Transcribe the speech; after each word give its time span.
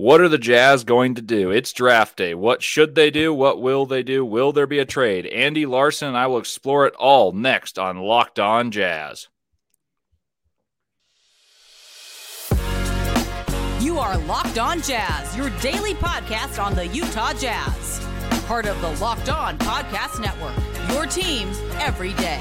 What 0.00 0.22
are 0.22 0.30
the 0.30 0.38
Jazz 0.38 0.84
going 0.84 1.16
to 1.16 1.20
do? 1.20 1.50
It's 1.50 1.74
draft 1.74 2.16
day. 2.16 2.32
What 2.32 2.62
should 2.62 2.94
they 2.94 3.10
do? 3.10 3.34
What 3.34 3.60
will 3.60 3.84
they 3.84 4.02
do? 4.02 4.24
Will 4.24 4.50
there 4.50 4.66
be 4.66 4.78
a 4.78 4.86
trade? 4.86 5.26
Andy 5.26 5.66
Larsen 5.66 6.08
and 6.08 6.16
I 6.16 6.26
will 6.26 6.38
explore 6.38 6.86
it 6.86 6.94
all 6.94 7.32
next 7.32 7.78
on 7.78 7.98
Locked 7.98 8.38
On 8.38 8.70
Jazz. 8.70 9.28
You 13.82 13.98
are 13.98 14.16
Locked 14.16 14.58
On 14.58 14.80
Jazz, 14.80 15.36
your 15.36 15.50
daily 15.60 15.92
podcast 15.92 16.64
on 16.64 16.74
the 16.74 16.86
Utah 16.86 17.34
Jazz. 17.34 18.00
Part 18.46 18.64
of 18.64 18.80
the 18.80 18.92
Locked 19.04 19.28
On 19.28 19.58
Podcast 19.58 20.18
Network, 20.18 20.56
your 20.94 21.04
team 21.04 21.50
every 21.78 22.14
day. 22.14 22.40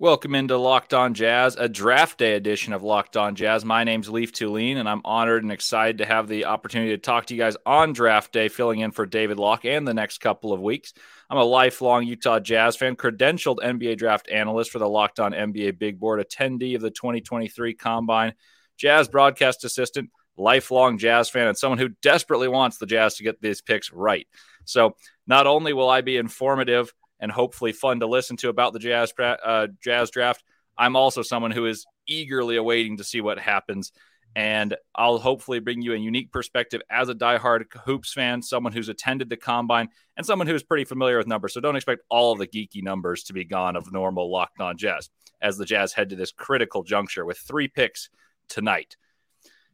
Welcome 0.00 0.34
into 0.34 0.56
Locked 0.56 0.94
On 0.94 1.12
Jazz, 1.12 1.56
a 1.56 1.68
draft 1.68 2.16
day 2.16 2.32
edition 2.32 2.72
of 2.72 2.82
Locked 2.82 3.18
On 3.18 3.34
Jazz. 3.34 3.66
My 3.66 3.84
name's 3.84 4.08
Leif 4.08 4.32
Thulin, 4.32 4.76
and 4.76 4.88
I'm 4.88 5.02
honored 5.04 5.42
and 5.42 5.52
excited 5.52 5.98
to 5.98 6.06
have 6.06 6.26
the 6.26 6.46
opportunity 6.46 6.92
to 6.92 6.96
talk 6.96 7.26
to 7.26 7.34
you 7.34 7.38
guys 7.38 7.58
on 7.66 7.92
draft 7.92 8.32
day, 8.32 8.48
filling 8.48 8.80
in 8.80 8.92
for 8.92 9.04
David 9.04 9.38
Locke 9.38 9.66
and 9.66 9.86
the 9.86 9.92
next 9.92 10.22
couple 10.22 10.54
of 10.54 10.60
weeks. 10.62 10.94
I'm 11.28 11.36
a 11.36 11.44
lifelong 11.44 12.06
Utah 12.06 12.40
Jazz 12.40 12.76
fan, 12.76 12.96
credentialed 12.96 13.58
NBA 13.58 13.98
draft 13.98 14.30
analyst 14.30 14.70
for 14.70 14.78
the 14.78 14.88
Locked 14.88 15.20
On 15.20 15.32
NBA 15.32 15.78
Big 15.78 16.00
Board, 16.00 16.26
attendee 16.26 16.74
of 16.76 16.80
the 16.80 16.90
2023 16.90 17.74
Combine, 17.74 18.32
Jazz 18.78 19.06
broadcast 19.06 19.66
assistant, 19.66 20.08
lifelong 20.38 20.96
Jazz 20.96 21.28
fan, 21.28 21.46
and 21.46 21.58
someone 21.58 21.78
who 21.78 21.90
desperately 22.00 22.48
wants 22.48 22.78
the 22.78 22.86
Jazz 22.86 23.16
to 23.16 23.22
get 23.22 23.42
these 23.42 23.60
picks 23.60 23.92
right. 23.92 24.26
So, 24.64 24.96
not 25.26 25.46
only 25.46 25.74
will 25.74 25.90
I 25.90 26.00
be 26.00 26.16
informative, 26.16 26.90
and 27.20 27.30
hopefully 27.30 27.72
fun 27.72 28.00
to 28.00 28.06
listen 28.06 28.36
to 28.38 28.48
about 28.48 28.72
the 28.72 28.78
Jazz 28.78 29.12
uh, 29.18 29.68
Jazz 29.82 30.10
draft. 30.10 30.42
I'm 30.76 30.96
also 30.96 31.22
someone 31.22 31.50
who 31.50 31.66
is 31.66 31.86
eagerly 32.06 32.56
awaiting 32.56 32.96
to 32.96 33.04
see 33.04 33.20
what 33.20 33.38
happens. 33.38 33.92
And 34.36 34.76
I'll 34.94 35.18
hopefully 35.18 35.58
bring 35.58 35.82
you 35.82 35.92
a 35.92 35.96
unique 35.96 36.30
perspective 36.30 36.80
as 36.88 37.08
a 37.08 37.14
diehard 37.14 37.64
hoops 37.84 38.12
fan, 38.12 38.42
someone 38.42 38.72
who's 38.72 38.88
attended 38.88 39.28
the 39.28 39.36
combine, 39.36 39.88
and 40.16 40.24
someone 40.24 40.46
who's 40.46 40.62
pretty 40.62 40.84
familiar 40.84 41.18
with 41.18 41.26
numbers. 41.26 41.52
So 41.52 41.60
don't 41.60 41.76
expect 41.76 42.02
all 42.08 42.32
of 42.32 42.38
the 42.38 42.46
geeky 42.46 42.82
numbers 42.82 43.24
to 43.24 43.32
be 43.32 43.44
gone 43.44 43.74
of 43.74 43.92
normal 43.92 44.30
locked 44.30 44.60
on 44.60 44.78
Jazz 44.78 45.10
as 45.42 45.56
the 45.56 45.64
Jazz 45.64 45.92
head 45.92 46.10
to 46.10 46.16
this 46.16 46.32
critical 46.32 46.84
juncture 46.84 47.24
with 47.24 47.38
three 47.38 47.66
picks 47.66 48.08
tonight. 48.48 48.96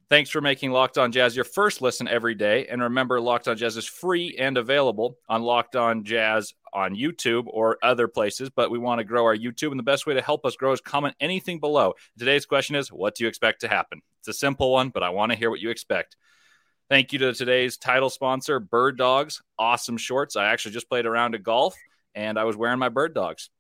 Thanks 0.09 0.31
for 0.31 0.41
making 0.41 0.71
Locked 0.71 0.99
On 0.99 1.11
Jazz 1.11 1.35
your 1.35 1.45
first 1.45 1.83
listen 1.83 2.07
every 2.07 2.37
day. 2.37 2.67
And 2.67 2.81
remember, 2.81 3.21
Locked 3.21 3.49
On 3.49 3.57
Jazz 3.57 3.77
is 3.77 3.87
free 3.87 4.37
and 4.39 4.57
available 4.57 5.19
on 5.29 5.43
Locked 5.43 5.75
On 5.75 6.05
Jazz 6.05 6.55
on 6.73 6.95
YouTube 6.95 7.47
or 7.49 7.77
other 7.83 8.07
places. 8.07 8.49
But 8.49 8.71
we 8.71 8.79
want 8.79 9.01
to 9.01 9.05
grow 9.05 9.25
our 9.25 9.37
YouTube. 9.37 9.73
And 9.73 9.79
the 9.81 9.85
best 9.85 10.07
way 10.07 10.15
to 10.15 10.23
help 10.23 10.47
us 10.47 10.55
grow 10.55 10.71
is 10.71 10.81
comment 10.81 11.17
anything 11.19 11.59
below. 11.59 11.95
Today's 12.21 12.47
question 12.47 12.77
is 12.77 12.93
What 12.93 13.17
do 13.17 13.25
you 13.25 13.29
expect 13.29 13.63
to 13.63 13.69
happen? 13.69 14.01
It's 14.21 14.29
a 14.29 14.33
simple 14.33 14.71
one, 14.71 14.91
but 14.91 15.03
I 15.03 15.11
want 15.11 15.33
to 15.33 15.39
hear 15.39 15.51
what 15.51 15.61
you 15.61 15.71
expect. 15.71 16.17
Thank 16.89 17.13
you 17.13 17.19
to 17.19 17.35
today's 17.35 17.77
title 17.77 18.11
sponsor, 18.11 18.61
Bird 18.61 18.97
Dogs. 18.97 19.43
Awesome 19.59 19.97
shorts. 19.97 20.37
I 20.37 20.47
actually 20.47 20.73
just 20.73 20.89
played 20.89 21.07
a 21.07 21.11
round 21.11 21.35
of 21.35 21.43
golf 21.43 21.75
and 22.15 22.39
I 22.39 22.45
was 22.45 22.57
wearing 22.57 22.79
my 22.79 22.91
Bird 22.91 23.13
Dogs. 23.13 23.51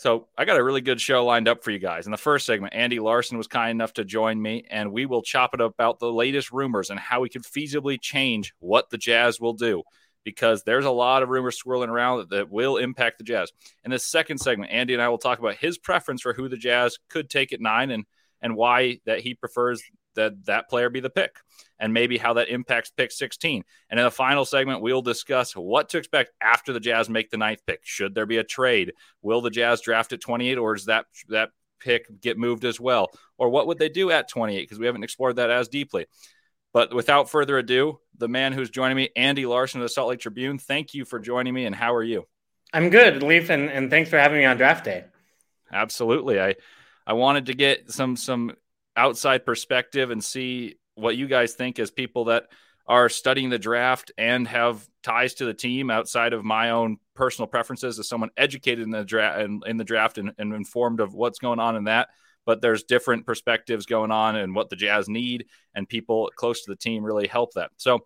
So 0.00 0.28
I 0.38 0.46
got 0.46 0.56
a 0.56 0.64
really 0.64 0.80
good 0.80 0.98
show 0.98 1.26
lined 1.26 1.46
up 1.46 1.62
for 1.62 1.70
you 1.70 1.78
guys. 1.78 2.06
In 2.06 2.10
the 2.10 2.16
first 2.16 2.46
segment, 2.46 2.72
Andy 2.72 2.98
Larsen 2.98 3.36
was 3.36 3.46
kind 3.46 3.70
enough 3.70 3.92
to 3.92 4.04
join 4.04 4.40
me, 4.40 4.64
and 4.70 4.92
we 4.92 5.04
will 5.04 5.20
chop 5.20 5.52
it 5.52 5.60
up 5.60 5.74
about 5.74 5.98
the 5.98 6.10
latest 6.10 6.52
rumors 6.52 6.88
and 6.88 6.98
how 6.98 7.20
we 7.20 7.28
could 7.28 7.42
feasibly 7.42 8.00
change 8.00 8.54
what 8.60 8.88
the 8.88 8.96
Jazz 8.96 9.38
will 9.38 9.52
do. 9.52 9.82
Because 10.24 10.62
there's 10.62 10.86
a 10.86 10.90
lot 10.90 11.22
of 11.22 11.28
rumors 11.28 11.58
swirling 11.58 11.90
around 11.90 12.20
that, 12.20 12.30
that 12.30 12.50
will 12.50 12.78
impact 12.78 13.18
the 13.18 13.24
Jazz. 13.24 13.52
In 13.84 13.90
the 13.90 13.98
second 13.98 14.38
segment, 14.38 14.72
Andy 14.72 14.94
and 14.94 15.02
I 15.02 15.10
will 15.10 15.18
talk 15.18 15.38
about 15.38 15.56
his 15.56 15.76
preference 15.76 16.22
for 16.22 16.32
who 16.32 16.48
the 16.48 16.56
Jazz 16.56 16.96
could 17.10 17.28
take 17.28 17.52
at 17.52 17.60
nine 17.60 17.90
and 17.90 18.06
and 18.40 18.56
why 18.56 19.00
that 19.04 19.20
he 19.20 19.34
prefers 19.34 19.82
that 20.14 20.44
that 20.46 20.68
player 20.68 20.90
be 20.90 21.00
the 21.00 21.10
pick 21.10 21.36
and 21.78 21.94
maybe 21.94 22.18
how 22.18 22.34
that 22.34 22.48
impacts 22.48 22.90
pick 22.90 23.10
16. 23.12 23.64
And 23.88 24.00
in 24.00 24.04
the 24.04 24.10
final 24.10 24.44
segment, 24.44 24.82
we'll 24.82 25.02
discuss 25.02 25.52
what 25.52 25.88
to 25.90 25.98
expect 25.98 26.32
after 26.42 26.72
the 26.72 26.80
Jazz 26.80 27.08
make 27.08 27.30
the 27.30 27.36
ninth 27.36 27.60
pick. 27.66 27.80
Should 27.84 28.14
there 28.14 28.26
be 28.26 28.38
a 28.38 28.44
trade? 28.44 28.92
Will 29.22 29.40
the 29.40 29.50
Jazz 29.50 29.80
draft 29.80 30.12
at 30.12 30.20
28 30.20 30.58
or 30.58 30.74
does 30.74 30.86
that 30.86 31.06
that 31.28 31.50
pick 31.80 32.20
get 32.20 32.38
moved 32.38 32.64
as 32.64 32.78
well? 32.78 33.10
Or 33.38 33.48
what 33.48 33.66
would 33.66 33.78
they 33.78 33.88
do 33.88 34.10
at 34.10 34.28
28? 34.28 34.60
Because 34.60 34.78
we 34.78 34.86
haven't 34.86 35.04
explored 35.04 35.36
that 35.36 35.50
as 35.50 35.68
deeply. 35.68 36.06
But 36.72 36.94
without 36.94 37.30
further 37.30 37.58
ado, 37.58 37.98
the 38.16 38.28
man 38.28 38.52
who's 38.52 38.70
joining 38.70 38.96
me, 38.96 39.08
Andy 39.16 39.46
Larsen 39.46 39.80
of 39.80 39.84
the 39.84 39.88
Salt 39.88 40.10
Lake 40.10 40.20
Tribune. 40.20 40.58
Thank 40.58 40.94
you 40.94 41.04
for 41.04 41.18
joining 41.18 41.52
me, 41.52 41.66
and 41.66 41.74
how 41.74 41.94
are 41.94 42.02
you? 42.02 42.28
I'm 42.72 42.90
good, 42.90 43.24
Leif, 43.24 43.50
and, 43.50 43.68
and 43.68 43.90
thanks 43.90 44.08
for 44.08 44.18
having 44.18 44.38
me 44.38 44.44
on 44.44 44.56
draft 44.56 44.84
day. 44.84 45.04
Absolutely. 45.72 46.40
I 46.40 46.54
I 47.06 47.14
wanted 47.14 47.46
to 47.46 47.54
get 47.54 47.90
some 47.90 48.16
some 48.16 48.52
outside 48.96 49.44
perspective 49.46 50.10
and 50.10 50.22
see 50.22 50.76
what 50.94 51.16
you 51.16 51.26
guys 51.26 51.54
think 51.54 51.78
as 51.78 51.90
people 51.90 52.26
that 52.26 52.44
are 52.86 53.08
studying 53.08 53.50
the 53.50 53.58
draft 53.58 54.10
and 54.18 54.48
have 54.48 54.86
ties 55.02 55.34
to 55.34 55.44
the 55.44 55.54
team 55.54 55.90
outside 55.90 56.32
of 56.32 56.44
my 56.44 56.70
own 56.70 56.96
personal 57.14 57.46
preferences 57.46 57.98
as 57.98 58.08
someone 58.08 58.30
educated 58.36 58.82
in 58.82 58.90
the 58.90 59.04
draft 59.04 59.40
and 59.40 59.62
in 59.66 59.76
the 59.76 59.84
draft 59.84 60.18
and, 60.18 60.32
and 60.38 60.52
informed 60.52 61.00
of 61.00 61.14
what's 61.14 61.38
going 61.38 61.60
on 61.60 61.76
in 61.76 61.84
that 61.84 62.08
but 62.46 62.60
there's 62.60 62.82
different 62.84 63.26
perspectives 63.26 63.86
going 63.86 64.10
on 64.10 64.34
and 64.34 64.54
what 64.54 64.70
the 64.70 64.76
jazz 64.76 65.08
need 65.08 65.46
and 65.74 65.88
people 65.88 66.30
close 66.34 66.64
to 66.64 66.70
the 66.70 66.76
team 66.76 67.04
really 67.04 67.28
help 67.28 67.52
that 67.54 67.70
so 67.76 68.00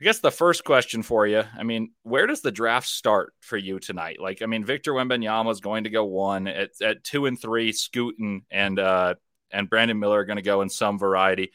I 0.00 0.04
guess 0.04 0.18
the 0.18 0.32
first 0.32 0.64
question 0.64 1.04
for 1.04 1.28
you, 1.28 1.44
I 1.56 1.62
mean, 1.62 1.92
where 2.02 2.26
does 2.26 2.40
the 2.40 2.50
draft 2.50 2.88
start 2.88 3.34
for 3.38 3.56
you 3.56 3.78
tonight? 3.78 4.20
Like, 4.20 4.42
I 4.42 4.46
mean, 4.46 4.64
Victor 4.64 4.92
Wembanyama 4.92 5.52
is 5.52 5.60
going 5.60 5.84
to 5.84 5.90
go 5.90 6.04
one 6.04 6.48
at, 6.48 6.70
at 6.82 7.04
two 7.04 7.26
and 7.26 7.40
three, 7.40 7.72
Scooten 7.72 8.42
and 8.50 8.80
uh, 8.80 9.14
and 9.52 9.68
Brandon 9.68 9.98
Miller 9.98 10.20
are 10.20 10.24
going 10.24 10.36
to 10.36 10.42
go 10.42 10.62
in 10.62 10.68
some 10.68 10.98
variety. 10.98 11.52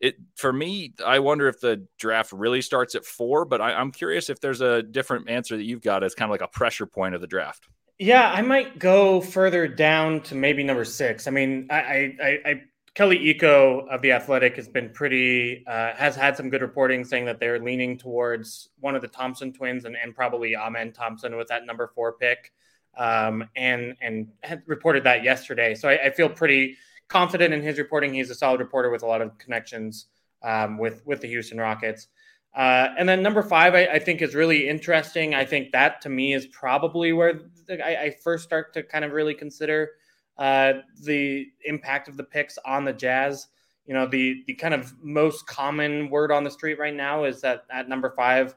It 0.00 0.16
for 0.36 0.52
me, 0.52 0.94
I 1.04 1.20
wonder 1.20 1.48
if 1.48 1.60
the 1.60 1.86
draft 1.98 2.32
really 2.32 2.62
starts 2.62 2.94
at 2.94 3.04
four, 3.04 3.44
but 3.44 3.60
I, 3.60 3.74
I'm 3.74 3.92
curious 3.92 4.28
if 4.28 4.40
there's 4.40 4.60
a 4.60 4.82
different 4.82 5.28
answer 5.30 5.56
that 5.56 5.64
you've 5.64 5.82
got 5.82 6.04
as 6.04 6.14
kind 6.14 6.28
of 6.28 6.32
like 6.32 6.42
a 6.42 6.48
pressure 6.48 6.86
point 6.86 7.14
of 7.14 7.20
the 7.20 7.26
draft. 7.26 7.68
Yeah, 7.98 8.30
I 8.30 8.42
might 8.42 8.78
go 8.78 9.20
further 9.20 9.68
down 9.68 10.20
to 10.22 10.34
maybe 10.34 10.64
number 10.64 10.84
six. 10.84 11.28
I 11.28 11.30
mean, 11.30 11.68
I, 11.70 12.16
I, 12.20 12.38
I 12.44 12.62
Kelly 12.94 13.18
Iko 13.18 13.88
of 13.88 14.02
the 14.02 14.12
Athletic 14.12 14.54
has 14.56 14.68
been 14.68 14.88
pretty 14.90 15.64
uh, 15.66 15.94
has 15.94 16.14
had 16.14 16.36
some 16.36 16.48
good 16.48 16.62
reporting 16.62 17.04
saying 17.04 17.24
that 17.24 17.40
they're 17.40 17.58
leaning 17.58 17.98
towards 17.98 18.68
one 18.78 18.94
of 18.94 19.02
the 19.02 19.08
Thompson 19.08 19.52
twins 19.52 19.84
and, 19.84 19.96
and 20.00 20.14
probably 20.14 20.54
Amen 20.56 20.92
Thompson 20.92 21.36
with 21.36 21.48
that 21.48 21.66
number 21.66 21.90
four 21.94 22.12
pick, 22.12 22.52
um, 22.96 23.48
and 23.56 23.96
and 24.00 24.28
reported 24.66 25.02
that 25.04 25.24
yesterday. 25.24 25.74
So 25.74 25.88
I, 25.88 26.06
I, 26.06 26.10
feel 26.10 26.28
pretty 26.28 26.76
confident 27.08 27.54
in 27.54 27.62
his 27.62 27.78
reporting. 27.78 28.14
He's 28.14 28.30
a 28.30 28.34
solid 28.34 28.60
reporter 28.60 28.90
with 28.90 29.02
a 29.02 29.06
lot 29.06 29.20
of 29.20 29.36
connections 29.38 30.06
um, 30.42 30.78
with 30.78 31.04
with 31.06 31.20
the 31.20 31.28
Houston 31.28 31.58
Rockets. 31.58 32.08
Uh, 32.54 32.88
and 32.96 33.08
then 33.08 33.20
number 33.20 33.42
five, 33.42 33.74
I, 33.74 33.86
I, 33.86 33.98
think 33.98 34.22
is 34.22 34.32
really 34.32 34.68
interesting. 34.68 35.34
I 35.34 35.44
think 35.44 35.72
that 35.72 36.00
to 36.02 36.08
me 36.08 36.34
is 36.34 36.46
probably 36.46 37.12
where 37.12 37.40
the, 37.66 37.84
I, 37.84 38.02
I 38.04 38.10
first 38.22 38.44
start 38.44 38.72
to 38.74 38.84
kind 38.84 39.04
of 39.04 39.10
really 39.10 39.34
consider 39.34 39.90
uh, 40.38 40.74
the 41.02 41.48
impact 41.64 42.06
of 42.06 42.16
the 42.16 42.22
picks 42.22 42.56
on 42.64 42.84
the 42.84 42.92
Jazz. 42.92 43.48
You 43.86 43.94
know, 43.94 44.06
the 44.06 44.44
the 44.46 44.54
kind 44.54 44.72
of 44.72 44.94
most 45.02 45.46
common 45.46 46.10
word 46.10 46.30
on 46.30 46.44
the 46.44 46.50
street 46.50 46.78
right 46.78 46.94
now 46.94 47.24
is 47.24 47.40
that 47.40 47.64
at 47.70 47.88
number 47.88 48.10
five, 48.10 48.54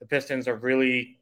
the 0.00 0.06
Pistons 0.06 0.48
are 0.48 0.56
really 0.56 1.18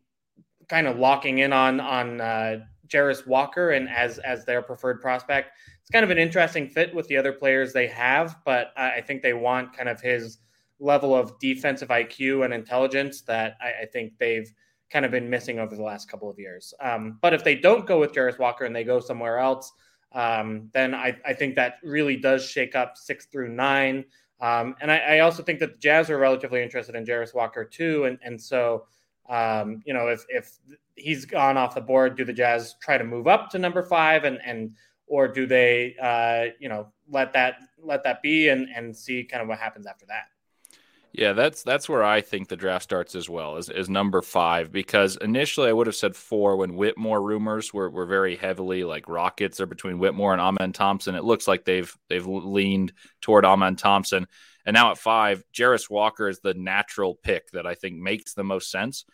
kind 0.69 0.87
of 0.87 0.99
locking 0.99 1.39
in 1.39 1.53
on 1.53 1.79
on 1.79 2.21
uh, 2.21 2.61
Jarace 2.89 3.27
Walker 3.27 3.71
and 3.71 3.89
as 3.89 4.19
as 4.19 4.45
their 4.45 4.63
preferred 4.63 5.01
prospect. 5.01 5.51
It's 5.85 5.91
kind 5.91 6.03
of 6.03 6.11
an 6.11 6.17
interesting 6.17 6.67
fit 6.67 6.95
with 6.95 7.07
the 7.09 7.19
other 7.19 7.33
players 7.33 7.75
they 7.75 7.89
have, 7.89 8.39
but 8.47 8.73
I, 8.75 8.93
I 8.93 9.01
think 9.03 9.21
they 9.21 9.35
want 9.35 9.77
kind 9.77 9.91
of 9.91 10.01
his 10.01 10.39
level 10.81 11.15
of 11.15 11.39
defensive 11.39 11.89
IQ 11.89 12.47
and 12.47 12.55
intelligence 12.55 13.21
that 13.23 13.59
I, 13.61 13.83
I 13.83 13.87
think 13.93 14.15
they've 14.19 14.51
kind 14.91 15.05
of 15.05 15.11
been 15.11 15.29
missing 15.29 15.59
over 15.59 15.77
the 15.77 15.83
last 15.83 16.11
couple 16.11 16.31
of 16.31 16.39
years. 16.39 16.73
Um, 16.81 17.19
but 17.21 17.35
if 17.35 17.45
they 17.45 17.55
don't 17.55 17.87
go 17.87 18.01
with 18.01 18.13
Jarace 18.13 18.39
Walker 18.39 18.65
and 18.65 18.75
they 18.75 18.83
go 18.83 18.99
somewhere 18.99 19.39
else, 19.39 19.73
um, 20.13 20.71
then 20.73 20.95
I, 20.95 21.19
I, 21.27 21.35
think 21.35 21.55
that 21.57 21.75
really 21.83 22.17
does 22.17 22.49
shake 22.49 22.75
up 22.75 22.97
six 22.97 23.27
through 23.27 23.49
nine. 23.49 24.07
Um, 24.41 24.77
and 24.81 24.91
I, 24.91 24.99
I, 24.99 25.19
also 25.19 25.43
think 25.43 25.59
that 25.59 25.73
the 25.73 25.79
Jazz 25.79 26.09
are 26.09 26.17
relatively 26.17 26.63
interested 26.63 26.95
in 26.95 27.05
Jarace 27.05 27.35
Walker 27.35 27.63
too. 27.63 28.05
And, 28.05 28.19
and 28.23 28.41
so, 28.41 28.87
um, 29.29 29.83
you 29.85 29.93
know, 29.93 30.07
if, 30.07 30.25
if 30.29 30.59
he's 30.95 31.25
gone 31.25 31.57
off 31.57 31.75
the 31.75 31.81
board, 31.81 32.17
do 32.17 32.25
the 32.25 32.33
Jazz 32.33 32.77
try 32.81 32.97
to 32.97 33.05
move 33.05 33.27
up 33.27 33.51
to 33.51 33.59
number 33.59 33.83
five 33.83 34.25
and, 34.25 34.39
and, 34.47 34.75
or 35.07 35.29
do 35.29 35.47
they, 35.47 35.97
uh, 36.01 36.55
you 36.59 36.69
know, 36.69 36.93
let 37.09 37.33
that, 37.35 37.59
let 37.83 38.05
that 38.05 38.23
be 38.23 38.49
and, 38.49 38.69
and 38.75 38.97
see 38.97 39.25
kind 39.25 39.43
of 39.43 39.49
what 39.49 39.59
happens 39.59 39.87
after 39.87 40.07
that? 40.07 40.25
Yeah, 41.17 41.33
that's 41.33 41.63
that's 41.63 41.89
where 41.89 42.03
I 42.03 42.23
think 42.23 42.49
the 42.49 42.57
draft 42.57 42.83
starts 42.83 43.15
as 43.15 43.31
well, 43.31 43.57
is, 43.57 43.69
is 43.69 43.89
number 43.89 44.21
five, 44.21 44.73
because 44.73 45.17
initially 45.17 45.69
I 45.69 45.73
would 45.73 45.87
have 45.87 45.95
said 45.95 46.17
four 46.17 46.57
when 46.57 46.75
Whitmore 46.75 47.23
rumors 47.23 47.73
were, 47.73 47.89
were 47.89 48.05
very 48.05 48.35
heavily 48.35 48.83
like 48.83 49.09
Rockets 49.09 49.61
are 49.61 49.67
between 49.67 50.01
Whitmore 50.01 50.33
and 50.33 50.43
Amen 50.43 50.73
Thompson. 50.73 51.15
It 51.15 51.23
looks 51.23 51.47
like 51.47 51.65
they've 51.65 51.97
they've 52.09 52.27
leaned 52.27 52.95
toward 53.21 53.45
Amen 53.45 53.77
Thompson. 53.77 54.27
And 54.67 54.75
now 54.75 54.91
at 54.91 54.99
five, 54.99 55.45
Jarace 55.55 55.89
Walker 55.89 56.29
is 56.29 56.41
the 56.41 56.55
natural 56.55 57.15
pick 57.23 57.49
that 57.53 57.65
I 57.65 57.77
think 57.77 57.97
makes 57.97 58.35
the 58.35 58.43
most 58.43 58.69
sense. 58.69 59.05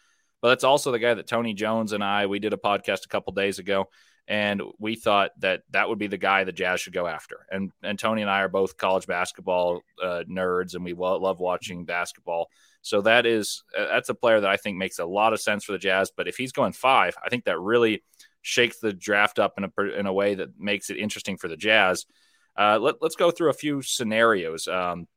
But 0.40 0.48
that's 0.48 0.64
also 0.64 0.92
the 0.92 0.98
guy 0.98 1.12
that 1.12 1.26
Tony 1.26 1.52
Jones 1.52 1.92
and 1.92 2.02
I 2.02 2.24
we 2.24 2.38
did 2.38 2.54
a 2.54 2.56
podcast 2.56 3.04
a 3.04 3.08
couple 3.08 3.34
days 3.34 3.58
ago 3.58 3.90
and 4.30 4.62
we 4.78 4.94
thought 4.94 5.32
that 5.40 5.62
that 5.70 5.88
would 5.88 5.98
be 5.98 6.06
the 6.06 6.16
guy 6.16 6.44
the 6.44 6.52
Jazz 6.52 6.80
should 6.80 6.92
go 6.92 7.08
after. 7.08 7.46
And 7.50 7.72
and 7.82 7.98
Tony 7.98 8.22
and 8.22 8.30
I 8.30 8.42
are 8.42 8.48
both 8.48 8.76
college 8.76 9.08
basketball 9.08 9.82
uh, 10.00 10.22
nerds, 10.30 10.74
and 10.74 10.84
we 10.84 10.94
love 10.94 11.40
watching 11.40 11.84
basketball. 11.84 12.48
So 12.80 13.00
that 13.02 13.26
is 13.26 13.64
uh, 13.76 13.86
that's 13.86 14.08
a 14.08 14.14
player 14.14 14.40
that 14.40 14.48
I 14.48 14.56
think 14.56 14.78
makes 14.78 15.00
a 15.00 15.04
lot 15.04 15.32
of 15.32 15.40
sense 15.40 15.64
for 15.64 15.72
the 15.72 15.78
Jazz. 15.78 16.12
But 16.16 16.28
if 16.28 16.36
he's 16.36 16.52
going 16.52 16.72
five, 16.72 17.16
I 17.22 17.28
think 17.28 17.44
that 17.46 17.58
really 17.58 18.04
shakes 18.40 18.78
the 18.78 18.92
draft 18.92 19.40
up 19.40 19.54
in 19.58 19.64
a 19.64 19.98
in 19.98 20.06
a 20.06 20.12
way 20.12 20.36
that 20.36 20.58
makes 20.60 20.90
it 20.90 20.96
interesting 20.96 21.36
for 21.36 21.48
the 21.48 21.56
Jazz. 21.56 22.06
Uh, 22.56 22.78
let, 22.78 23.02
us 23.02 23.16
go 23.16 23.32
through 23.32 23.50
a 23.50 23.54
few 23.54 23.82
scenarios. 23.82 24.68
Um, 24.68 25.08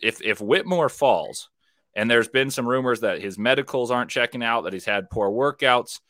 if 0.00 0.22
if 0.22 0.40
Whitmore 0.40 0.88
falls, 0.88 1.50
and 1.94 2.10
there's 2.10 2.28
been 2.28 2.50
some 2.50 2.66
rumors 2.66 3.00
that 3.00 3.20
his 3.20 3.38
medicals 3.38 3.90
aren't 3.90 4.10
checking 4.10 4.42
out, 4.42 4.64
that 4.64 4.72
he's 4.72 4.86
had 4.86 5.10
poor 5.10 5.28
workouts. 5.28 6.00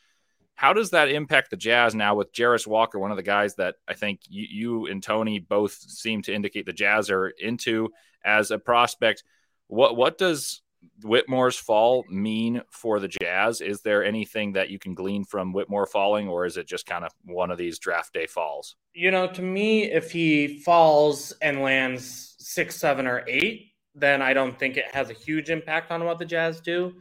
How 0.59 0.73
does 0.73 0.89
that 0.89 1.07
impact 1.07 1.51
the 1.51 1.55
Jazz 1.55 1.95
now 1.95 2.15
with 2.15 2.33
Jarace 2.33 2.67
Walker, 2.67 2.99
one 2.99 3.11
of 3.11 3.17
the 3.17 3.23
guys 3.23 3.55
that 3.55 3.75
I 3.87 3.93
think 3.93 4.19
you, 4.27 4.45
you 4.49 4.85
and 4.87 5.01
Tony 5.01 5.39
both 5.39 5.71
seem 5.71 6.21
to 6.23 6.33
indicate 6.33 6.65
the 6.65 6.73
Jazz 6.73 7.09
are 7.09 7.29
into 7.29 7.93
as 8.25 8.51
a 8.51 8.59
prospect? 8.59 9.23
What 9.67 9.95
what 9.95 10.17
does 10.17 10.61
Whitmore's 11.01 11.55
fall 11.55 12.03
mean 12.09 12.61
for 12.71 12.99
the 12.99 13.07
Jazz? 13.07 13.61
Is 13.61 13.83
there 13.83 14.03
anything 14.03 14.51
that 14.51 14.69
you 14.69 14.79
can 14.79 14.95
glean 14.95 15.23
from 15.23 15.53
Whitmore 15.53 15.85
falling, 15.85 16.27
or 16.27 16.45
is 16.45 16.57
it 16.57 16.67
just 16.67 16.85
kind 16.85 17.05
of 17.05 17.13
one 17.23 17.51
of 17.51 17.57
these 17.57 17.79
draft 17.79 18.11
day 18.11 18.25
falls? 18.25 18.75
You 18.93 19.11
know, 19.11 19.27
to 19.27 19.41
me, 19.41 19.83
if 19.83 20.11
he 20.11 20.59
falls 20.59 21.31
and 21.41 21.61
lands 21.61 22.35
six, 22.37 22.75
seven, 22.75 23.07
or 23.07 23.23
eight, 23.29 23.71
then 23.95 24.21
I 24.21 24.33
don't 24.33 24.59
think 24.59 24.75
it 24.75 24.93
has 24.93 25.09
a 25.09 25.13
huge 25.13 25.49
impact 25.49 25.89
on 25.89 26.03
what 26.03 26.19
the 26.19 26.25
Jazz 26.25 26.59
do 26.59 26.95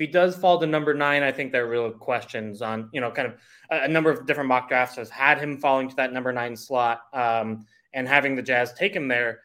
he 0.00 0.06
does 0.06 0.34
fall 0.34 0.58
to 0.58 0.66
number 0.66 0.94
nine, 0.94 1.22
I 1.22 1.30
think 1.30 1.52
there 1.52 1.66
are 1.66 1.68
real 1.68 1.90
questions 1.90 2.62
on, 2.62 2.88
you 2.92 3.00
know, 3.00 3.10
kind 3.10 3.28
of 3.28 3.34
a, 3.70 3.84
a 3.84 3.88
number 3.88 4.10
of 4.10 4.26
different 4.26 4.48
mock 4.48 4.68
drafts 4.68 4.96
has 4.96 5.10
had 5.10 5.38
him 5.38 5.58
falling 5.58 5.88
to 5.90 5.96
that 5.96 6.12
number 6.12 6.32
nine 6.32 6.56
slot 6.56 7.02
um, 7.12 7.66
and 7.92 8.08
having 8.08 8.34
the 8.34 8.42
Jazz 8.42 8.72
take 8.72 8.96
him 8.96 9.08
there. 9.08 9.40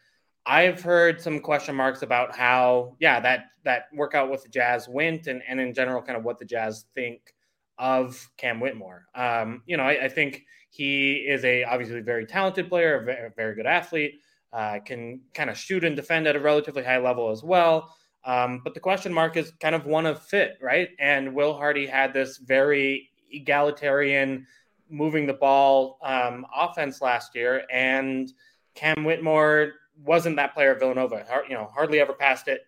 I've 0.46 0.82
heard 0.82 1.22
some 1.22 1.40
question 1.40 1.76
marks 1.76 2.04
about 2.04 2.36
how, 2.36 2.96
yeah, 3.00 3.20
that 3.20 3.48
that 3.64 3.86
workout 3.94 4.30
with 4.32 4.44
the 4.44 4.50
Jazz 4.50 4.88
went, 4.88 5.28
and 5.28 5.42
and 5.48 5.60
in 5.60 5.74
general, 5.74 6.02
kind 6.02 6.18
of 6.18 6.24
what 6.24 6.38
the 6.38 6.46
Jazz 6.46 6.86
think 6.94 7.34
of 7.78 8.30
Cam 8.38 8.60
Whitmore. 8.60 9.06
Um, 9.16 9.64
you 9.66 9.76
know, 9.76 9.84
I, 9.84 10.06
I, 10.06 10.08
think 10.08 10.46
he 10.70 11.16
is 11.16 11.44
a 11.44 11.66
obviously 11.66 12.00
very 12.00 12.26
talented 12.26 12.70
player, 12.70 13.02
a 13.02 13.04
very, 13.04 13.30
very 13.36 13.56
good 13.56 13.66
athlete, 13.66 14.22
uh, 14.54 14.80
can 14.80 15.22
kind 15.34 15.50
of 15.50 15.58
shoot 15.58 15.84
and 15.84 15.96
defend 15.96 16.28
at 16.28 16.38
a 16.38 16.40
relatively 16.40 16.84
high 16.84 17.00
level 17.00 17.32
as 17.32 17.44
well. 17.44 17.94
Um, 18.26 18.62
but 18.64 18.74
the 18.74 18.80
question 18.80 19.14
mark 19.14 19.38
is 19.38 19.52
kind 19.60 19.76
of 19.76 19.86
one 19.86 20.06
of 20.06 20.22
fit, 20.22 20.58
right? 20.62 20.90
And 21.00 21.36
Will 21.36 21.54
Hardy 21.54 21.86
had 21.86 22.12
this 22.12 22.38
very 22.38 23.10
egalitarian, 23.32 24.48
moving 24.90 25.28
the 25.28 25.34
ball 25.34 26.00
um, 26.04 26.46
offense 26.56 27.02
last 27.02 27.36
year, 27.36 27.64
and 27.72 28.32
Cam 28.74 29.04
Whitmore 29.04 29.74
wasn't 30.04 30.36
that 30.38 30.54
player 30.54 30.72
at 30.72 30.80
Villanova. 30.80 31.26
You 31.48 31.56
know, 31.56 31.70
hardly 31.74 32.00
ever 32.00 32.14
passed 32.14 32.48
it. 32.48 32.62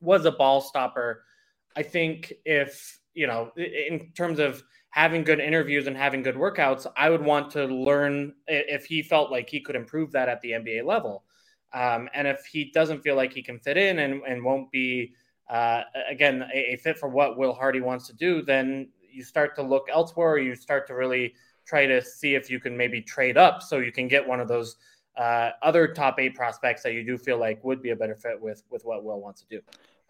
Was 0.00 0.26
a 0.26 0.30
ball 0.30 0.60
stopper. 0.60 1.24
I 1.74 1.82
think 1.82 2.34
if 2.44 3.00
you 3.16 3.26
know, 3.26 3.50
in 3.56 4.12
terms 4.14 4.38
of 4.38 4.62
having 4.90 5.24
good 5.24 5.40
interviews 5.40 5.86
and 5.86 5.96
having 5.96 6.22
good 6.22 6.36
workouts, 6.36 6.86
I 6.96 7.10
would 7.10 7.22
want 7.22 7.50
to 7.52 7.64
learn 7.64 8.34
if 8.46 8.84
he 8.84 9.02
felt 9.02 9.32
like 9.32 9.48
he 9.48 9.60
could 9.60 9.74
improve 9.74 10.12
that 10.12 10.28
at 10.28 10.40
the 10.42 10.52
NBA 10.52 10.84
level. 10.84 11.24
Um, 11.76 12.08
and 12.14 12.26
if 12.26 12.46
he 12.46 12.70
doesn't 12.72 13.02
feel 13.02 13.16
like 13.16 13.34
he 13.34 13.42
can 13.42 13.58
fit 13.58 13.76
in 13.76 13.98
and, 13.98 14.22
and 14.26 14.42
won't 14.42 14.70
be, 14.70 15.12
uh, 15.50 15.82
again, 16.08 16.48
a, 16.54 16.72
a, 16.72 16.76
fit 16.76 16.96
for 16.96 17.10
what 17.10 17.36
Will 17.36 17.52
Hardy 17.52 17.82
wants 17.82 18.06
to 18.06 18.14
do, 18.14 18.40
then 18.40 18.88
you 19.12 19.22
start 19.22 19.54
to 19.56 19.62
look 19.62 19.86
elsewhere. 19.92 20.30
Or 20.30 20.38
you 20.38 20.54
start 20.54 20.86
to 20.86 20.94
really 20.94 21.34
try 21.66 21.84
to 21.84 22.02
see 22.02 22.34
if 22.34 22.48
you 22.48 22.60
can 22.60 22.78
maybe 22.78 23.02
trade 23.02 23.36
up 23.36 23.62
so 23.62 23.78
you 23.78 23.92
can 23.92 24.08
get 24.08 24.26
one 24.26 24.40
of 24.40 24.48
those 24.48 24.76
uh, 25.18 25.50
other 25.62 25.86
top 25.86 26.18
eight 26.18 26.34
prospects 26.34 26.82
that 26.82 26.94
you 26.94 27.04
do 27.04 27.18
feel 27.18 27.38
like 27.38 27.62
would 27.62 27.82
be 27.82 27.90
a 27.90 27.96
better 27.96 28.16
fit 28.16 28.40
with 28.40 28.62
with 28.70 28.82
what 28.86 29.04
Will 29.04 29.20
wants 29.20 29.42
to 29.42 29.46
do. 29.48 29.60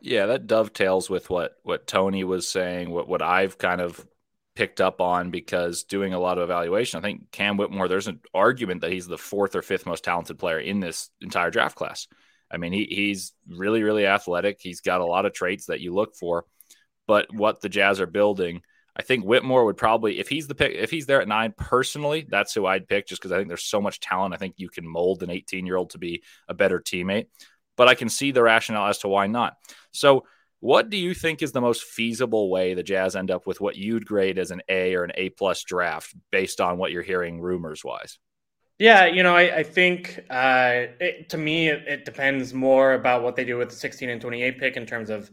Yeah, 0.01 0.27
that 0.27 0.47
dovetails 0.47 1.11
with 1.11 1.31
what 1.31 1.57
what 1.65 1.89
Tony 1.89 2.23
was 2.23 2.49
saying. 2.49 2.91
What 2.91 3.09
what 3.09 3.23
I've 3.23 3.59
kind 3.59 3.81
of 3.81 4.07
picked 4.57 4.81
up 4.81 5.01
on 5.01 5.31
because 5.31 5.85
doing 5.85 6.15
a 6.15 6.19
lot 6.19 6.39
of 6.39 6.45
evaluation, 6.45 6.99
I 6.99 7.03
think 7.03 7.31
Cam 7.31 7.57
Whitmore, 7.57 7.87
there's 7.87 8.09
an 8.09 8.21
argument 8.35 8.81
that 8.81 8.91
he's 8.91 9.07
the 9.07 9.19
fourth 9.19 9.55
or 9.55 9.63
fifth 9.63 9.87
most 9.87 10.03
talented 10.03 10.39
player 10.39 10.59
in 10.59 10.81
this 10.81 11.11
entire 11.21 11.51
draft 11.51 11.77
class. 11.77 12.09
I 12.51 12.57
mean, 12.57 12.73
he, 12.73 12.85
he's 12.85 13.33
really, 13.49 13.83
really 13.83 14.07
athletic. 14.07 14.59
He's 14.61 14.81
got 14.81 15.01
a 15.01 15.07
lot 15.07 15.27
of 15.27 15.35
traits 15.35 15.67
that 15.67 15.81
you 15.81 15.95
look 15.95 16.17
for. 16.17 16.47
But 17.07 17.33
what 17.33 17.61
the 17.61 17.69
Jazz 17.69 18.01
are 18.01 18.07
building, 18.07 18.63
I 18.97 19.03
think 19.03 19.25
Whitmore 19.25 19.67
would 19.67 19.77
probably, 19.77 20.19
if 20.19 20.29
he's 20.29 20.49
the 20.49 20.55
pick, 20.55 20.75
if 20.75 20.91
he's 20.91 21.07
there 21.07 21.21
at 21.21 21.29
nine, 21.29 21.53
personally, 21.57 22.27
that's 22.29 22.55
who 22.55 22.67
I'd 22.67 22.89
pick 22.89 23.07
just 23.07 23.21
because 23.21 23.33
I 23.33 23.37
think 23.37 23.49
there's 23.49 23.65
so 23.65 23.81
much 23.81 24.01
talent. 24.01 24.35
I 24.35 24.39
think 24.39 24.55
you 24.57 24.71
can 24.71 24.89
mold 24.89 25.23
an 25.23 25.31
18 25.31 25.67
year 25.67 25.77
old 25.77 25.91
to 25.91 25.99
be 25.99 26.23
a 26.49 26.55
better 26.55 26.81
teammate. 26.81 27.27
But 27.77 27.89
I 27.89 27.95
can 27.95 28.09
see 28.09 28.31
the 28.31 28.43
rationale 28.43 28.89
as 28.89 28.99
to 28.99 29.09
why 29.09 29.27
not. 29.27 29.55
So 29.93 30.25
what 30.67 30.91
do 30.91 30.97
you 30.97 31.15
think 31.15 31.43
is 31.43 31.53
the 31.53 31.61
most 31.61 31.85
feasible 31.85 32.51
way 32.51 32.75
the 32.75 32.83
Jazz 32.83 33.15
end 33.15 33.31
up 33.31 33.47
with 33.47 33.61
what 33.61 33.77
you'd 33.77 34.05
grade 34.05 34.37
as 34.37 34.51
an 34.51 34.63
A 34.69 34.97
or 34.97 35.05
an 35.05 35.13
A 35.15 35.29
plus 35.29 35.63
draft 35.63 36.13
based 36.33 36.61
on 36.61 36.77
what 36.77 36.91
you're 36.91 37.05
hearing 37.05 37.41
rumors 37.41 37.85
wise? 37.85 38.19
Yeah, 38.81 39.07
you 39.07 39.23
know, 39.23 39.37
I, 39.37 39.59
I 39.59 39.63
think 39.63 40.25
uh, 40.29 40.87
it, 40.99 41.29
to 41.29 41.39
me 41.39 41.69
it, 41.69 41.87
it, 41.87 42.05
depends 42.05 42.53
more 42.53 42.95
about 42.95 43.23
what 43.23 43.37
they 43.37 43.45
do 43.45 43.57
with 43.57 43.69
the 43.69 43.77
16 43.77 44.11
and 44.11 44.21
28 44.21 44.59
pick 44.59 44.77
in 44.77 44.85
terms 44.87 45.09
of 45.09 45.31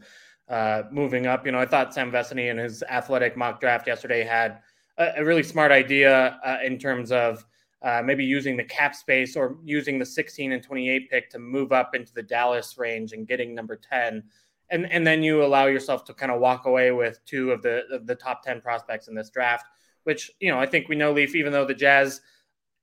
uh, 0.48 0.82
moving 0.92 1.26
up. 1.26 1.44
You 1.44 1.50
know, 1.50 1.58
I 1.58 1.66
thought 1.66 1.92
Sam 1.92 2.12
Vecenie 2.12 2.48
in 2.48 2.56
his 2.56 2.84
athletic 2.84 3.36
mock 3.36 3.58
draft 3.58 3.88
yesterday 3.88 4.22
had 4.22 4.60
a, 4.98 5.14
a 5.16 5.24
really 5.24 5.42
smart 5.42 5.72
idea 5.72 6.38
uh, 6.44 6.58
in 6.64 6.78
terms 6.78 7.10
of 7.10 7.44
uh, 7.82 8.00
maybe 8.04 8.24
using 8.24 8.56
the 8.56 8.62
cap 8.62 8.94
space 8.94 9.34
or 9.34 9.58
using 9.64 9.98
the 9.98 10.06
16 10.06 10.52
and 10.52 10.62
28 10.62 11.10
pick 11.10 11.28
to 11.30 11.40
move 11.40 11.72
up 11.72 11.96
into 11.96 12.14
the 12.14 12.22
Dallas 12.22 12.78
range 12.78 13.12
and 13.12 13.26
getting 13.26 13.52
number 13.52 13.74
10 13.74 14.22
and 14.70 14.90
and 14.90 15.06
then 15.06 15.22
you 15.22 15.44
allow 15.44 15.66
yourself 15.66 16.04
to 16.04 16.14
kind 16.14 16.32
of 16.32 16.40
walk 16.40 16.66
away 16.66 16.90
with 16.90 17.20
two 17.24 17.50
of 17.50 17.62
the 17.62 18.00
the 18.04 18.14
top 18.14 18.42
10 18.42 18.60
prospects 18.60 19.08
in 19.08 19.14
this 19.14 19.30
draft 19.30 19.66
which 20.04 20.30
you 20.40 20.50
know 20.50 20.58
i 20.58 20.66
think 20.66 20.88
we 20.88 20.96
know 20.96 21.12
Leif 21.12 21.34
even 21.34 21.52
though 21.52 21.64
the 21.64 21.74
jazz 21.74 22.20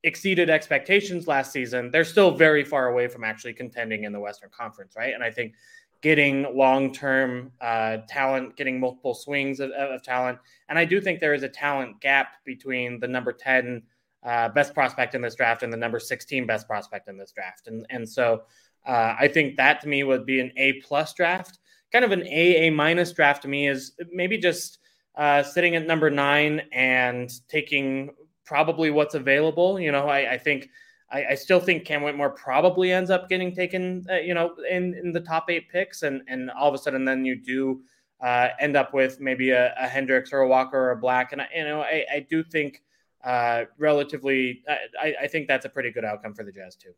exceeded 0.04 0.50
expectations 0.50 1.28
last 1.28 1.52
season 1.52 1.92
they're 1.92 2.06
still 2.06 2.32
very 2.32 2.64
far 2.64 2.88
away 2.88 3.08
from 3.08 3.24
actually 3.24 3.54
contending 3.54 4.04
in 4.04 4.12
the 4.12 4.20
western 4.20 4.50
conference 4.50 4.96
right? 4.96 5.14
And 5.14 5.24
i 5.24 5.32
think 5.32 5.54
getting 6.02 6.58
long-term 6.58 7.52
uh, 7.62 7.98
talent 8.10 8.56
getting 8.56 8.80
multiple 8.80 9.14
swings 9.14 9.60
of, 9.60 9.70
of, 9.72 10.02
talent 10.02 10.40
and 10.70 10.80
i 10.80 10.86
do 10.86 11.00
think 11.00 11.20
there 11.20 11.34
is 11.34 11.44
a 11.44 11.50
talent 11.50 12.00
gap 12.02 12.38
between 12.46 13.00
the 13.00 13.08
number 13.08 13.32
10 13.32 13.84
uh, 14.24 14.50
best 14.50 14.74
prospect 14.74 15.16
in 15.16 15.22
this 15.22 15.36
draft 15.36 15.64
and 15.64 15.74
the 15.74 15.78
number 15.78 16.00
16 16.00 16.46
best 16.46 16.68
prospect 16.68 17.08
in 17.08 17.18
this 17.18 17.32
draft. 17.32 17.68
And 17.68 17.86
and 17.90 18.08
so 18.08 18.44
uh, 18.86 19.16
i 19.20 19.28
think 19.28 19.58
that 19.58 19.82
to 19.82 19.88
me 19.88 20.04
would 20.04 20.26
be 20.26 20.40
an 20.40 20.52
a 20.58 20.74
plus 20.82 21.14
draft 21.14 21.60
kind 21.92 22.06
of 22.06 22.12
an 22.12 22.24
A, 22.28 22.68
A 22.68 22.70
minus 22.70 23.12
draft 23.12 23.42
to 23.44 23.48
me 23.48 23.68
is 23.68 23.94
maybe 24.12 24.38
just 24.38 24.80
uh, 25.16 25.44
sitting 25.44 25.76
at 25.76 25.86
number 25.86 26.10
nine 26.10 26.62
and 26.72 27.32
taking 27.50 28.12
probably 28.46 28.90
what's 28.90 29.16
available. 29.16 29.80
You 29.80 29.92
know, 29.92 30.08
I, 30.08 30.34
I 30.34 30.38
think 30.38 30.70
I, 31.12 31.26
I, 31.32 31.36
still 31.36 31.60
think 31.60 31.86
Cam 31.86 32.04
Whitmore 32.04 32.30
probably 32.30 32.92
ends 32.92 33.10
up 33.10 33.28
getting 33.28 33.54
taken, 33.54 34.06
uh, 34.10 34.16
you 34.16 34.34
know, 34.34 34.56
in, 34.70 34.94
in 34.94 35.12
the 35.12 35.20
top 35.20 35.50
eight 35.50 35.70
picks, 35.70 36.04
and 36.04 36.22
and 36.28 36.50
all 36.52 36.70
of 36.70 36.74
a 36.74 36.78
sudden 36.78 37.04
then 37.04 37.26
you 37.26 37.36
do 37.36 37.82
uh, 38.22 38.50
end 38.60 38.78
up 38.78 38.94
with 38.94 39.20
maybe 39.20 39.52
a, 39.52 39.74
a, 39.80 39.88
Hendricks 39.88 40.32
or 40.32 40.40
a 40.40 40.48
Walker 40.48 40.78
or 40.78 40.92
a 40.92 40.98
Black, 40.98 41.34
and 41.34 41.42
I, 41.42 41.48
you 41.56 41.64
know 41.64 41.82
I, 41.82 42.06
I 42.14 42.26
do 42.30 42.44
think 42.44 42.82
uh, 43.24 43.66
relatively 43.78 44.64
I, 45.00 45.16
I 45.24 45.28
think 45.28 45.48
that's 45.48 45.66
a 45.66 45.70
pretty 45.70 45.92
good 45.92 46.06
outcome 46.06 46.34
for 46.34 46.44
the 46.44 46.52
Jazz 46.52 46.76
too. 46.76 46.94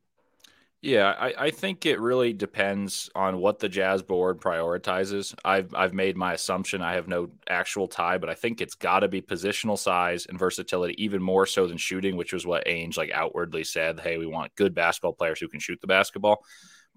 Yeah, 0.83 1.15
I, 1.17 1.33
I, 1.45 1.51
think 1.51 1.85
it 1.85 2.01
really 2.01 2.33
depends 2.33 3.09
on 3.15 3.37
what 3.37 3.57
the 3.57 3.69
Jazz 3.69 4.01
board 4.01 4.41
prioritizes. 4.41 5.33
I've 5.45 5.73
I've 5.73 5.93
made 5.93 6.17
my 6.17 6.33
assumption. 6.33 6.81
I 6.81 6.95
have 6.95 7.07
no 7.07 7.29
actual 7.49 7.87
tie, 7.87 8.17
but 8.17 8.29
I 8.29 8.33
think 8.33 8.59
it's 8.59 8.75
got 8.75 8.99
to 8.99 9.07
be 9.07 9.21
positional 9.21 9.79
size 9.79 10.25
and 10.25 10.37
versatility, 10.37 11.01
even 11.01 11.23
more 11.23 11.45
so 11.45 11.67
than 11.67 11.77
shooting, 11.77 12.17
which 12.17 12.33
was 12.33 12.45
what 12.45 12.65
Ainge 12.65 12.97
like 12.97 13.11
outwardly 13.13 13.63
said. 13.63 14.01
Hey, 14.01 14.17
we 14.17 14.25
want 14.25 14.53
good 14.55 14.75
basketball 14.75 15.13
players 15.13 15.39
who 15.39 15.47
can 15.47 15.61
shoot 15.61 15.79
the 15.79 15.87
basketball. 15.87 16.43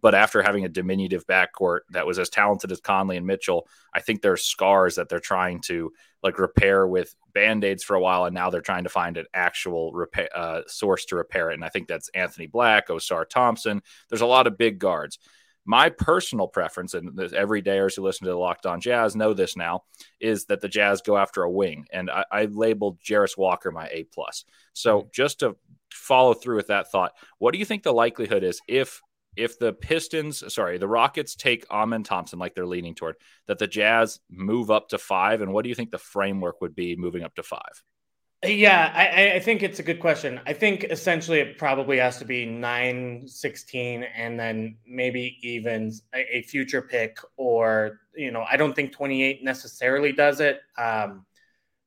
But 0.06 0.14
after 0.14 0.40
having 0.40 0.64
a 0.64 0.68
diminutive 0.68 1.26
backcourt 1.26 1.80
that 1.90 2.06
was 2.06 2.20
as 2.20 2.30
talented 2.30 2.70
as 2.70 2.80
Conley 2.80 3.16
and 3.16 3.26
Mitchell, 3.26 3.66
I 3.92 3.98
think 3.98 4.22
there's 4.22 4.44
scars 4.44 4.94
that 4.94 5.08
they're 5.08 5.18
trying 5.18 5.62
to 5.62 5.92
like 6.22 6.38
repair 6.38 6.86
with 6.86 7.16
band-aids 7.34 7.82
for 7.82 7.96
a 7.96 8.00
while 8.00 8.24
and 8.24 8.32
now 8.32 8.48
they're 8.48 8.60
trying 8.60 8.84
to 8.84 8.88
find 8.88 9.16
an 9.16 9.26
actual 9.34 9.90
repair 9.92 10.28
uh, 10.32 10.60
source 10.68 11.06
to 11.06 11.16
repair 11.16 11.50
it 11.50 11.54
and 11.54 11.64
i 11.64 11.68
think 11.68 11.88
that's 11.88 12.08
anthony 12.10 12.46
black 12.46 12.86
ausar 12.86 13.28
thompson. 13.28 13.82
There's 14.08 14.20
a 14.20 14.26
lot 14.26 14.46
of 14.46 14.56
big 14.56 14.78
guards. 14.78 15.18
My 15.64 15.90
personal 15.90 16.46
preference 16.46 16.94
and 16.94 17.18
every 17.34 17.60
dayers 17.60 17.96
who 17.96 18.02
listen 18.02 18.26
to 18.26 18.30
the 18.30 18.38
locked 18.38 18.64
on 18.64 18.80
jazz 18.80 19.16
know 19.16 19.34
this 19.34 19.56
now 19.56 19.82
is 20.20 20.44
that 20.44 20.60
the 20.60 20.68
jazz 20.68 21.02
go 21.02 21.16
after 21.16 21.42
a 21.42 21.50
wing 21.50 21.84
and 21.92 22.12
i, 22.12 22.24
I 22.30 22.44
labeled 22.44 23.00
Jarace 23.00 23.36
walker 23.36 23.72
my 23.72 23.88
a 23.88 24.04
plus. 24.04 24.44
So 24.72 25.00
mm-hmm. 25.00 25.08
just 25.12 25.40
to 25.40 25.56
follow 25.90 26.32
through 26.32 26.56
with 26.56 26.68
that 26.68 26.92
thought 26.92 27.10
what 27.38 27.50
do 27.50 27.58
you 27.58 27.64
think 27.64 27.82
the 27.82 27.92
likelihood 27.92 28.44
is 28.44 28.60
if 28.68 29.02
if 29.36 29.58
the 29.58 29.72
Pistons, 29.72 30.42
sorry, 30.52 30.78
the 30.78 30.88
Rockets 30.88 31.34
take 31.34 31.66
Amen 31.70 32.02
Thompson 32.02 32.38
like 32.38 32.54
they're 32.54 32.66
leaning 32.66 32.94
toward, 32.94 33.16
that 33.46 33.58
the 33.58 33.66
Jazz 33.66 34.20
move 34.30 34.70
up 34.70 34.88
to 34.88 34.98
five? 34.98 35.42
And 35.42 35.52
what 35.52 35.62
do 35.62 35.68
you 35.68 35.74
think 35.74 35.90
the 35.90 35.98
framework 35.98 36.60
would 36.60 36.74
be 36.74 36.96
moving 36.96 37.22
up 37.22 37.34
to 37.36 37.42
five? 37.42 37.82
Yeah, 38.44 38.92
I, 38.94 39.36
I, 39.36 39.40
think 39.40 39.62
it's 39.62 39.78
a 39.78 39.82
good 39.82 39.98
question. 39.98 40.40
I 40.46 40.52
think 40.52 40.84
essentially 40.84 41.40
it 41.40 41.58
probably 41.58 41.98
has 41.98 42.18
to 42.18 42.24
be 42.24 42.44
9, 42.44 43.26
16, 43.26 44.04
and 44.04 44.38
then 44.38 44.76
maybe 44.86 45.38
even 45.42 45.90
a, 46.14 46.38
a 46.38 46.42
future 46.42 46.82
pick, 46.82 47.18
or, 47.36 48.00
you 48.14 48.30
know, 48.30 48.44
I 48.48 48.56
don't 48.56 48.74
think 48.74 48.92
28 48.92 49.42
necessarily 49.42 50.12
does 50.12 50.40
it. 50.40 50.60
Um, 50.78 51.25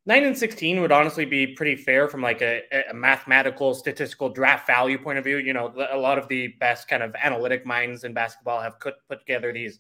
9 0.10 0.24
and 0.24 0.38
16 0.38 0.82
would 0.82 0.92
honestly 0.92 1.24
be 1.24 1.46
pretty 1.46 1.76
fair 1.76 2.08
from 2.08 2.22
like 2.22 2.42
a, 2.42 2.64
a, 2.90 2.94
mathematical 2.96 3.76
statistical 3.76 4.28
draft 4.28 4.66
value 4.66 4.98
point 4.98 5.20
of 5.20 5.24
view 5.24 5.38
you 5.38 5.54
know 5.54 5.72
a 5.92 5.98
lot 5.98 6.18
of 6.18 6.28
the 6.28 6.48
best 6.60 6.88
kind 6.88 7.04
of 7.04 7.16
analytic 7.22 7.64
minds 7.64 8.04
in 8.04 8.12
basketball 8.12 8.60
have 8.60 8.80
put, 8.80 8.96
put 9.08 9.20
together 9.20 9.54
these 9.54 9.80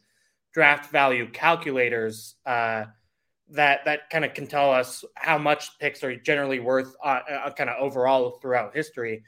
draft 0.53 0.91
value 0.91 1.27
calculators 1.31 2.35
uh, 2.45 2.85
that 3.49 3.83
that 3.85 4.09
kind 4.11 4.23
of 4.23 4.33
can 4.35 4.45
tell 4.45 4.71
us 4.71 5.03
how 5.15 5.37
much 5.37 5.77
picks 5.79 6.03
are 6.03 6.15
generally 6.15 6.59
worth 6.59 6.95
uh, 7.03 7.19
uh, 7.45 7.51
kind 7.51 7.69
of 7.69 7.77
overall 7.79 8.39
throughout 8.41 8.75
history. 8.75 9.23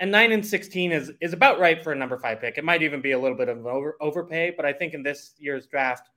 And 0.00 0.10
nine 0.10 0.32
and 0.32 0.44
sixteen 0.44 0.92
is 0.92 1.12
is 1.20 1.32
about 1.32 1.58
right 1.58 1.82
for 1.82 1.92
a 1.92 1.96
number 1.96 2.18
five 2.18 2.40
pick. 2.40 2.58
It 2.58 2.64
might 2.64 2.82
even 2.82 3.00
be 3.00 3.12
a 3.12 3.18
little 3.18 3.36
bit 3.36 3.48
of 3.48 3.58
an 3.58 3.66
over 3.66 3.96
overpay, 4.00 4.54
but 4.56 4.64
I 4.64 4.72
think 4.72 4.94
in 4.94 5.02
this 5.02 5.34
year's 5.38 5.66
draft, 5.66 6.08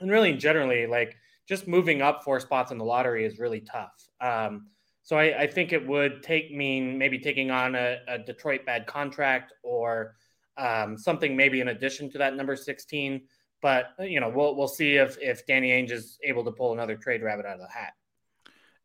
and 0.00 0.10
really 0.10 0.34
generally, 0.34 0.86
like 0.86 1.16
just 1.48 1.68
moving 1.68 2.02
up 2.02 2.24
four 2.24 2.40
spots 2.40 2.72
in 2.72 2.78
the 2.78 2.84
lottery 2.84 3.24
is 3.24 3.38
really 3.38 3.60
tough. 3.60 3.92
Um, 4.20 4.66
so 5.02 5.16
I, 5.16 5.42
I, 5.42 5.46
think 5.46 5.72
it 5.72 5.86
would 5.86 6.22
take 6.22 6.52
mean 6.52 6.98
maybe 6.98 7.18
taking 7.20 7.52
on 7.52 7.76
a, 7.76 7.98
a 8.08 8.18
Detroit 8.18 8.66
bad 8.66 8.86
contract 8.86 9.52
or 9.62 10.16
um, 10.56 10.98
something 10.98 11.36
maybe 11.36 11.60
in 11.60 11.68
addition 11.68 12.10
to 12.10 12.18
that 12.18 12.34
number 12.34 12.56
sixteen 12.56 13.22
but 13.62 13.94
you 13.98 14.20
know, 14.20 14.28
we'll 14.28 14.54
we'll 14.54 14.68
see 14.68 14.94
if 14.94 15.18
if 15.20 15.46
Danny 15.46 15.70
Ainge 15.70 15.90
is 15.90 16.18
able 16.22 16.44
to 16.44 16.52
pull 16.52 16.72
another 16.72 16.96
trade 16.96 17.22
rabbit 17.22 17.46
out 17.46 17.54
of 17.54 17.60
the 17.60 17.68
hat. 17.68 17.94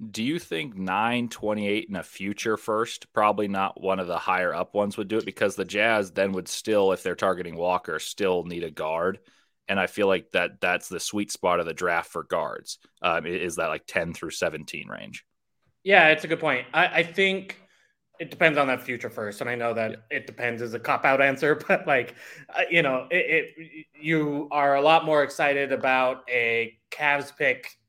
Do 0.10 0.24
you 0.24 0.40
think 0.40 0.76
928 0.76 1.88
in 1.88 1.96
a 1.96 2.02
future 2.02 2.58
first, 2.58 3.14
probably 3.14 3.48
not 3.48 3.80
one 3.80 4.00
of 4.00 4.08
the 4.08 4.18
higher 4.18 4.52
up 4.52 4.74
ones 4.74 4.98
would 4.98 5.08
do 5.08 5.20
it 5.20 5.26
because 5.26 5.56
the 5.56 5.64
Jazz 5.64 6.10
then 6.10 6.32
would 6.32 6.48
still, 6.48 6.92
if 6.92 7.04
they're 7.04 7.14
targeting 7.14 7.56
Walker, 7.56 8.00
still 8.00 8.44
need 8.44 8.64
a 8.64 8.72
guard. 8.72 9.20
And 9.68 9.80
I 9.80 9.88
feel 9.88 10.08
like 10.08 10.32
that 10.32 10.60
that's 10.60 10.90
the 10.90 11.00
sweet 11.00 11.32
spot 11.32 11.60
of 11.60 11.66
the 11.66 11.74
draft 11.74 12.12
for 12.12 12.24
guards. 12.24 12.80
Um, 13.02 13.26
is 13.26 13.56
that 13.56 13.68
like 13.68 13.84
10 13.88 14.14
through 14.14 14.32
17 14.32 14.88
range? 14.88 15.26
Yeah, 15.84 16.10
it's 16.10 16.24
a 16.24 16.28
good 16.28 16.40
point. 16.40 16.68
I, 16.74 16.88
I 16.88 17.04
think 17.04 17.58
it 18.22 18.30
depends 18.30 18.56
on 18.60 18.68
that 18.68 18.84
future 18.84 19.10
first 19.10 19.42
and 19.42 19.50
i 19.50 19.56
know 19.56 19.74
that 19.74 19.92
yeah. 19.92 19.98
it 20.12 20.28
depends 20.28 20.62
is 20.62 20.76
a 20.76 20.80
cop 20.80 21.06
out 21.06 21.20
answer 21.20 21.56
but 21.68 21.88
like 21.88 22.14
uh, 22.56 22.62
you 22.70 22.84
know 22.84 23.08
it, 23.10 23.50
it, 23.58 23.86
you 24.00 24.48
are 24.52 24.76
a 24.76 24.82
lot 24.82 25.04
more 25.04 25.24
excited 25.24 25.72
about 25.72 26.22
a 26.30 26.78
Cavs 26.92 27.36
pick 27.36 27.80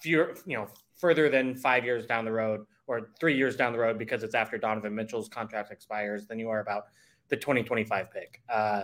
fewer 0.00 0.34
you 0.46 0.56
know 0.56 0.66
further 0.96 1.28
than 1.28 1.54
five 1.54 1.84
years 1.84 2.06
down 2.06 2.24
the 2.24 2.32
road 2.32 2.64
or 2.86 3.10
three 3.20 3.36
years 3.36 3.56
down 3.56 3.74
the 3.74 3.78
road 3.78 3.98
because 3.98 4.22
it's 4.22 4.34
after 4.34 4.56
donovan 4.56 4.94
mitchell's 4.94 5.28
contract 5.28 5.70
expires 5.70 6.26
than 6.26 6.38
you 6.38 6.48
are 6.48 6.60
about 6.60 6.84
the 7.28 7.36
2025 7.36 8.10
pick 8.10 8.40
uh, 8.48 8.82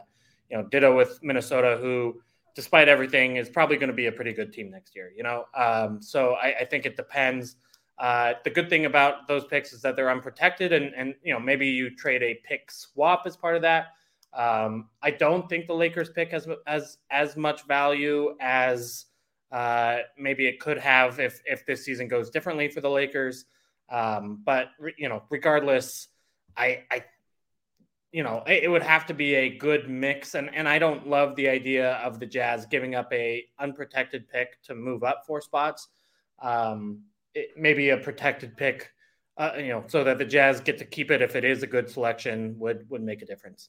you 0.51 0.57
know 0.59 0.65
ditto 0.69 0.95
with 0.95 1.19
minnesota 1.23 1.79
who 1.81 2.21
despite 2.61 2.88
everything 2.88 3.37
is 3.37 3.49
probably 3.49 3.76
going 3.76 3.93
to 3.95 4.00
be 4.05 4.07
a 4.07 4.12
pretty 4.12 4.33
good 4.33 4.52
team 4.52 4.71
next 4.71 4.95
year 4.95 5.09
you 5.17 5.23
know 5.23 5.38
um, 5.55 6.00
so 6.02 6.35
I, 6.35 6.49
I 6.61 6.64
think 6.64 6.87
it 6.87 6.97
depends 6.97 7.57
uh, 8.00 8.33
the 8.45 8.50
good 8.50 8.71
thing 8.71 8.87
about 8.87 9.29
those 9.29 9.45
picks 9.45 9.75
is 9.75 9.83
that 9.83 9.95
they're 9.95 10.11
unprotected, 10.11 10.73
and 10.73 10.95
and 10.97 11.14
you 11.23 11.35
know 11.35 11.38
maybe 11.38 11.67
you 11.67 11.95
trade 11.95 12.23
a 12.23 12.40
pick 12.47 12.71
swap 12.71 13.25
as 13.26 13.37
part 13.37 13.57
of 13.57 13.62
that. 13.62 13.88
Um, 14.33 14.88
I 15.02 15.11
don't 15.11 15.47
think 15.50 15.67
the 15.67 15.75
Lakers 15.75 16.09
pick 16.09 16.31
has 16.31 16.49
as 16.67 16.97
as 17.11 17.37
much 17.37 17.67
value 17.67 18.37
as 18.40 19.05
uh, 19.52 19.99
maybe 20.19 20.47
it 20.47 20.61
could 20.61 20.79
have 20.79 21.21
if 21.21 21.43
if 21.45 21.67
this 21.67 21.85
season 21.85 22.09
goes 22.09 22.31
differently 22.31 22.69
for 22.69 22.81
the 22.81 22.88
Lakers. 22.88 23.45
Um, 23.90 24.40
but 24.47 24.69
you 24.97 25.11
know, 25.11 25.23
regardless, 25.29 26.09
I 26.57 26.85
I 26.90 27.05
you 28.12 28.23
know 28.23 28.43
it, 28.47 28.69
would 28.71 28.83
have 28.83 29.07
to 29.07 29.14
be 29.14 29.35
a 29.35 29.57
good 29.57 29.88
mix, 29.88 30.35
and 30.35 30.52
and 30.55 30.69
I 30.69 30.79
don't 30.79 31.09
love 31.09 31.37
the 31.37 31.49
idea 31.49 31.93
of 31.95 32.19
the 32.19 32.26
Jazz 32.26 32.67
giving 32.67 32.95
up 32.95 33.12
a 33.12 33.47
unprotected 33.59 34.29
pick 34.29 34.62
to 34.64 34.75
move 34.75 35.05
up 35.05 35.25
four 35.26 35.40
spots. 35.40 35.88
Um, 36.40 37.02
it, 37.35 37.50
maybe 37.57 37.90
a 37.90 37.97
protected 37.97 38.57
pick, 38.57 38.90
uh, 39.37 39.52
you 39.57 39.69
know, 39.69 39.85
so 39.87 40.02
that 40.05 40.19
the 40.19 40.25
Jazz 40.25 40.61
get 40.61 40.79
to 40.79 40.85
keep 40.85 41.11
it 41.11 41.23
if 41.23 41.37
it 41.37 41.45
is 41.45 41.62
a 41.62 41.67
good 41.67 41.88
selection 41.88 42.59
would 42.59 42.88
would 42.90 43.02
make 43.02 43.23
a 43.23 43.26
difference. 43.26 43.69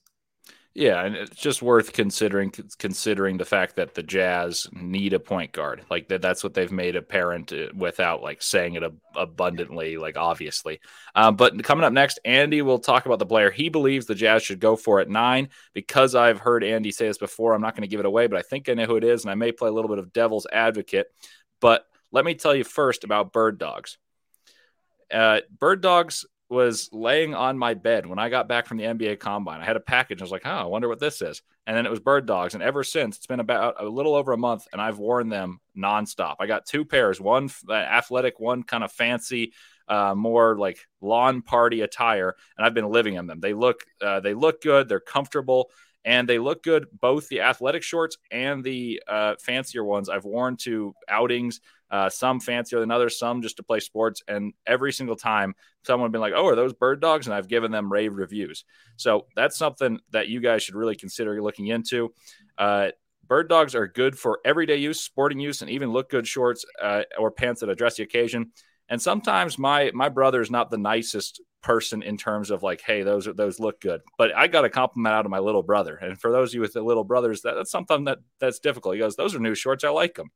Yeah, 0.73 1.03
and 1.03 1.17
it's 1.17 1.35
just 1.35 1.61
worth 1.61 1.91
considering 1.91 2.49
considering 2.79 3.37
the 3.37 3.43
fact 3.43 3.75
that 3.75 3.93
the 3.93 4.03
Jazz 4.03 4.69
need 4.71 5.11
a 5.11 5.19
point 5.19 5.51
guard. 5.51 5.83
Like 5.89 6.07
that, 6.07 6.21
that's 6.21 6.45
what 6.45 6.53
they've 6.53 6.71
made 6.71 6.95
apparent 6.95 7.51
uh, 7.51 7.67
without 7.75 8.21
like 8.21 8.41
saying 8.41 8.75
it 8.75 8.83
abundantly, 9.13 9.97
like 9.97 10.15
obviously. 10.15 10.79
Um, 11.13 11.35
but 11.35 11.61
coming 11.65 11.83
up 11.83 11.91
next, 11.91 12.19
Andy 12.23 12.61
will 12.61 12.79
talk 12.79 13.05
about 13.05 13.19
the 13.19 13.25
player 13.25 13.51
he 13.51 13.67
believes 13.67 14.05
the 14.05 14.15
Jazz 14.15 14.43
should 14.43 14.61
go 14.61 14.77
for 14.77 15.01
at 15.01 15.09
nine. 15.09 15.49
Because 15.73 16.15
I've 16.15 16.39
heard 16.39 16.63
Andy 16.63 16.91
say 16.91 17.07
this 17.07 17.17
before, 17.17 17.53
I'm 17.53 17.61
not 17.61 17.75
going 17.75 17.83
to 17.83 17.91
give 17.91 17.99
it 17.99 18.05
away, 18.05 18.27
but 18.27 18.39
I 18.39 18.41
think 18.41 18.69
I 18.69 18.73
know 18.73 18.85
who 18.85 18.95
it 18.95 19.03
is, 19.03 19.25
and 19.25 19.31
I 19.31 19.35
may 19.35 19.51
play 19.51 19.67
a 19.67 19.73
little 19.73 19.89
bit 19.89 19.99
of 19.99 20.13
devil's 20.13 20.47
advocate. 20.53 21.07
But 21.59 21.85
let 22.13 22.23
me 22.23 22.33
tell 22.33 22.55
you 22.55 22.63
first 22.63 23.03
about 23.03 23.33
bird 23.33 23.57
dogs. 23.57 23.97
Uh, 25.11 25.41
bird 25.59 25.81
dogs 25.81 26.25
was 26.51 26.89
laying 26.91 27.33
on 27.33 27.57
my 27.57 27.73
bed 27.73 28.05
when 28.05 28.19
I 28.19 28.27
got 28.29 28.49
back 28.49 28.67
from 28.67 28.77
the 28.77 28.83
NBA 28.83 29.19
combine. 29.19 29.61
I 29.61 29.65
had 29.65 29.77
a 29.77 29.81
package. 29.81 30.21
I 30.21 30.25
was 30.25 30.31
like, 30.31 30.45
oh, 30.45 30.49
I 30.49 30.65
wonder 30.65 30.89
what 30.89 30.99
this 30.99 31.21
is. 31.21 31.41
And 31.65 31.77
then 31.77 31.85
it 31.85 31.89
was 31.89 32.01
bird 32.01 32.25
dogs. 32.25 32.53
And 32.53 32.61
ever 32.61 32.83
since, 32.83 33.15
it's 33.15 33.25
been 33.25 33.39
about 33.39 33.75
a 33.79 33.85
little 33.85 34.13
over 34.15 34.33
a 34.33 34.37
month, 34.37 34.67
and 34.73 34.81
I've 34.81 34.99
worn 34.99 35.29
them 35.29 35.61
nonstop. 35.77 36.35
I 36.39 36.47
got 36.47 36.65
two 36.65 36.83
pairs 36.83 37.21
one 37.21 37.49
uh, 37.69 37.73
athletic, 37.73 38.39
one 38.39 38.63
kind 38.63 38.83
of 38.83 38.91
fancy, 38.91 39.53
uh, 39.87 40.13
more 40.13 40.57
like 40.57 40.79
lawn 40.99 41.41
party 41.41 41.81
attire. 41.81 42.35
And 42.57 42.65
I've 42.65 42.73
been 42.73 42.89
living 42.89 43.15
in 43.15 43.27
them. 43.27 43.39
They 43.39 43.53
look, 43.53 43.85
uh, 44.01 44.19
they 44.19 44.33
look 44.33 44.61
good. 44.61 44.89
They're 44.89 44.99
comfortable 44.99 45.71
and 46.05 46.27
they 46.27 46.39
look 46.39 46.63
good. 46.63 46.87
Both 46.99 47.27
the 47.29 47.41
athletic 47.41 47.83
shorts 47.83 48.17
and 48.31 48.63
the 48.63 49.01
uh, 49.07 49.35
fancier 49.39 49.83
ones 49.83 50.09
I've 50.09 50.25
worn 50.25 50.57
to 50.57 50.93
outings. 51.07 51.61
Uh, 51.89 52.09
some 52.09 52.39
fancier 52.39 52.79
than 52.79 52.89
others, 52.89 53.19
some 53.19 53.41
just 53.41 53.57
to 53.57 53.63
play 53.63 53.81
sports. 53.81 54.23
And 54.25 54.53
every 54.65 54.93
single 54.93 55.17
time, 55.17 55.53
someone 55.83 56.09
been 56.11 56.21
like, 56.21 56.31
"Oh, 56.33 56.47
are 56.47 56.55
those 56.55 56.71
bird 56.71 57.01
dogs?" 57.01 57.27
And 57.27 57.33
I've 57.33 57.49
given 57.49 57.69
them 57.69 57.91
rave 57.91 58.15
reviews. 58.15 58.63
So 58.95 59.25
that's 59.35 59.57
something 59.57 59.99
that 60.11 60.29
you 60.29 60.39
guys 60.39 60.63
should 60.63 60.75
really 60.75 60.95
consider 60.95 61.41
looking 61.41 61.67
into. 61.67 62.13
Uh, 62.57 62.91
bird 63.27 63.49
dogs 63.49 63.75
are 63.75 63.87
good 63.87 64.17
for 64.17 64.39
everyday 64.45 64.77
use, 64.77 65.01
sporting 65.01 65.39
use, 65.39 65.61
and 65.61 65.69
even 65.69 65.91
look 65.91 66.09
good 66.09 66.25
shorts 66.25 66.65
uh, 66.81 67.03
or 67.17 67.29
pants 67.29 67.59
that 67.59 67.69
address 67.69 67.97
the 67.97 68.03
occasion. 68.03 68.51
And 68.91 69.01
sometimes 69.01 69.57
my 69.57 69.89
my 69.93 70.09
brother 70.09 70.41
is 70.41 70.51
not 70.51 70.69
the 70.69 70.77
nicest 70.77 71.41
person 71.63 72.03
in 72.03 72.17
terms 72.17 72.51
of 72.51 72.61
like, 72.61 72.81
hey, 72.81 73.03
those 73.03 73.25
those 73.35 73.57
look 73.57 73.79
good. 73.79 74.01
But 74.17 74.35
I 74.35 74.47
got 74.47 74.65
a 74.65 74.69
compliment 74.69 75.15
out 75.15 75.25
of 75.25 75.31
my 75.31 75.39
little 75.39 75.63
brother. 75.63 75.95
And 75.95 76.19
for 76.19 76.29
those 76.29 76.49
of 76.49 76.55
you 76.55 76.61
with 76.61 76.73
the 76.73 76.81
little 76.81 77.05
brothers, 77.05 77.41
that, 77.43 77.55
that's 77.55 77.71
something 77.71 78.03
that 78.03 78.19
that's 78.41 78.59
difficult. 78.59 78.95
He 78.95 78.99
goes, 78.99 79.15
those 79.15 79.33
are 79.33 79.39
new 79.39 79.55
shorts. 79.55 79.85
I 79.85 79.89
like 79.89 80.15
them. 80.15 80.29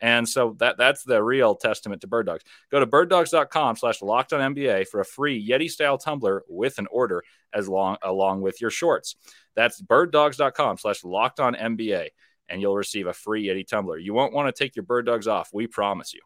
And 0.00 0.28
so 0.28 0.54
that 0.60 0.78
that's 0.78 1.02
the 1.02 1.20
real 1.20 1.56
testament 1.56 2.02
to 2.02 2.06
bird 2.06 2.26
dogs. 2.26 2.44
Go 2.70 2.78
to 2.78 2.86
birddogs.com 2.86 3.74
slash 3.74 4.00
locked 4.00 4.32
on 4.32 4.54
NBA 4.54 4.86
for 4.86 5.00
a 5.00 5.04
free 5.04 5.44
Yeti 5.44 5.68
style 5.68 5.98
tumbler 5.98 6.44
with 6.48 6.78
an 6.78 6.86
order 6.92 7.24
as 7.52 7.68
long 7.68 7.96
along 8.02 8.40
with 8.40 8.60
your 8.60 8.70
shorts. 8.70 9.16
That's 9.56 9.82
birddogs.com 9.82 10.78
slash 10.78 11.02
locked 11.02 11.40
on 11.40 11.56
NBA 11.56 12.10
and 12.48 12.60
you'll 12.60 12.76
receive 12.76 13.08
a 13.08 13.12
free 13.12 13.48
Yeti 13.48 13.66
tumbler. 13.66 13.98
You 13.98 14.14
won't 14.14 14.32
want 14.32 14.54
to 14.54 14.64
take 14.64 14.76
your 14.76 14.84
bird 14.84 15.06
dogs 15.06 15.26
off. 15.26 15.50
We 15.52 15.66
promise 15.66 16.14
you. 16.14 16.20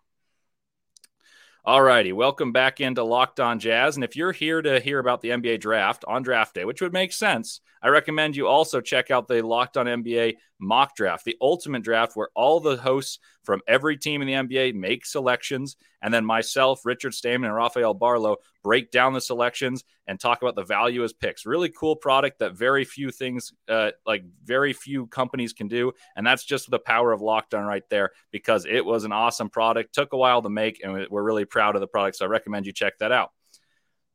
All 1.62 1.82
righty, 1.82 2.14
welcome 2.14 2.52
back 2.52 2.80
into 2.80 3.04
Locked 3.04 3.38
On 3.38 3.58
Jazz. 3.58 3.94
And 3.94 4.02
if 4.02 4.16
you're 4.16 4.32
here 4.32 4.62
to 4.62 4.80
hear 4.80 4.98
about 4.98 5.20
the 5.20 5.28
NBA 5.28 5.60
draft 5.60 6.06
on 6.08 6.22
draft 6.22 6.54
day, 6.54 6.64
which 6.64 6.80
would 6.80 6.94
make 6.94 7.12
sense, 7.12 7.60
I 7.82 7.88
recommend 7.88 8.34
you 8.34 8.46
also 8.46 8.80
check 8.80 9.10
out 9.10 9.28
the 9.28 9.42
Locked 9.42 9.76
On 9.76 9.84
NBA 9.84 10.36
mock 10.60 10.94
draft, 10.94 11.24
the 11.24 11.36
ultimate 11.40 11.82
draft 11.82 12.16
where 12.16 12.28
all 12.34 12.60
the 12.60 12.76
hosts 12.76 13.18
from 13.42 13.60
every 13.66 13.96
team 13.96 14.22
in 14.22 14.28
the 14.28 14.34
NBA 14.34 14.74
make 14.74 15.06
selections. 15.06 15.76
And 16.02 16.12
then 16.12 16.24
myself, 16.24 16.84
Richard 16.84 17.12
Stayman, 17.12 17.44
and 17.44 17.54
Rafael 17.54 17.94
Barlow 17.94 18.36
break 18.62 18.90
down 18.90 19.12
the 19.12 19.20
selections 19.20 19.84
and 20.06 20.18
talk 20.18 20.42
about 20.42 20.54
the 20.54 20.64
value 20.64 21.04
as 21.04 21.12
picks. 21.12 21.46
Really 21.46 21.70
cool 21.70 21.96
product 21.96 22.38
that 22.38 22.54
very 22.54 22.84
few 22.84 23.10
things, 23.10 23.52
uh, 23.68 23.90
like 24.06 24.24
very 24.44 24.72
few 24.72 25.06
companies 25.06 25.52
can 25.52 25.68
do. 25.68 25.92
And 26.16 26.26
that's 26.26 26.44
just 26.44 26.70
the 26.70 26.78
power 26.78 27.12
of 27.12 27.20
Locked 27.20 27.54
On 27.54 27.64
right 27.64 27.84
there 27.90 28.10
because 28.30 28.66
it 28.66 28.84
was 28.84 29.04
an 29.04 29.12
awesome 29.12 29.50
product. 29.50 29.94
Took 29.94 30.12
a 30.12 30.18
while 30.18 30.42
to 30.42 30.50
make, 30.50 30.82
and 30.84 31.06
we're 31.10 31.22
really 31.22 31.44
proud 31.44 31.74
of 31.74 31.80
the 31.80 31.86
product. 31.86 32.16
So 32.16 32.26
I 32.26 32.28
recommend 32.28 32.66
you 32.66 32.72
check 32.72 32.98
that 32.98 33.12
out. 33.12 33.30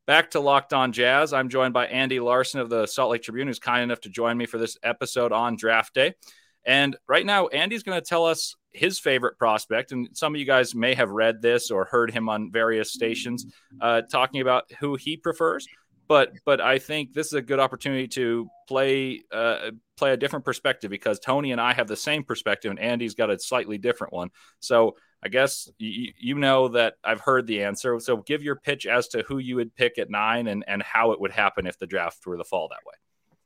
Back 0.07 0.31
to 0.31 0.39
Locked 0.39 0.71
On 0.71 0.91
Jazz. 0.91 1.33
I'm 1.33 1.49
joined 1.49 1.73
by 1.73 1.87
Andy 1.87 2.19
Larsen 2.19 2.59
of 2.59 2.69
the 2.69 2.85
Salt 2.85 3.09
Lake 3.09 3.23
Tribune, 3.23 3.47
who's 3.47 3.57
kind 3.57 3.81
enough 3.81 4.01
to 4.01 4.09
join 4.09 4.37
me 4.37 4.45
for 4.45 4.59
this 4.59 4.77
episode 4.83 5.31
on 5.31 5.55
draft 5.55 5.95
day. 5.95 6.13
And 6.63 6.95
right 7.07 7.25
now, 7.25 7.47
Andy's 7.47 7.81
going 7.81 7.99
to 7.99 8.07
tell 8.07 8.23
us 8.23 8.55
his 8.71 8.99
favorite 8.99 9.39
prospect. 9.39 9.91
And 9.91 10.09
some 10.13 10.35
of 10.35 10.39
you 10.39 10.45
guys 10.45 10.75
may 10.75 10.93
have 10.93 11.09
read 11.09 11.41
this 11.41 11.71
or 11.71 11.85
heard 11.85 12.11
him 12.11 12.29
on 12.29 12.51
various 12.51 12.93
stations 12.93 13.47
uh, 13.81 14.03
talking 14.03 14.41
about 14.41 14.71
who 14.79 14.95
he 14.95 15.17
prefers. 15.17 15.67
But 16.07 16.33
but 16.45 16.61
I 16.61 16.77
think 16.77 17.13
this 17.13 17.25
is 17.27 17.33
a 17.33 17.41
good 17.41 17.59
opportunity 17.59 18.07
to 18.09 18.47
play 18.67 19.23
uh, 19.31 19.71
play 19.97 20.11
a 20.11 20.17
different 20.17 20.45
perspective 20.45 20.91
because 20.91 21.19
Tony 21.19 21.51
and 21.51 21.59
I 21.59 21.73
have 21.73 21.87
the 21.87 21.95
same 21.95 22.23
perspective, 22.23 22.69
and 22.69 22.79
Andy's 22.79 23.15
got 23.15 23.31
a 23.31 23.39
slightly 23.39 23.79
different 23.79 24.13
one. 24.13 24.29
So 24.59 24.97
I 25.25 25.27
guess 25.27 25.67
you, 25.79 26.13
you 26.19 26.35
know 26.35 26.67
that 26.69 26.93
I've 27.03 27.19
heard 27.19 27.47
the 27.47 27.63
answer. 27.63 27.99
So 27.99 28.17
give 28.17 28.43
your 28.43 28.55
pitch 28.55 28.85
as 28.85 29.07
to 29.09 29.23
who 29.23 29.39
you 29.39 29.55
would 29.55 29.75
pick 29.75 29.97
at 29.97 30.11
nine 30.11 30.47
and, 30.47 30.63
and 30.67 30.83
how 30.83 31.13
it 31.13 31.19
would 31.19 31.31
happen 31.31 31.65
if 31.65 31.79
the 31.79 31.87
draft 31.87 32.25
were 32.27 32.37
to 32.37 32.43
fall 32.43 32.67
that 32.67 32.85
way. 32.85 32.93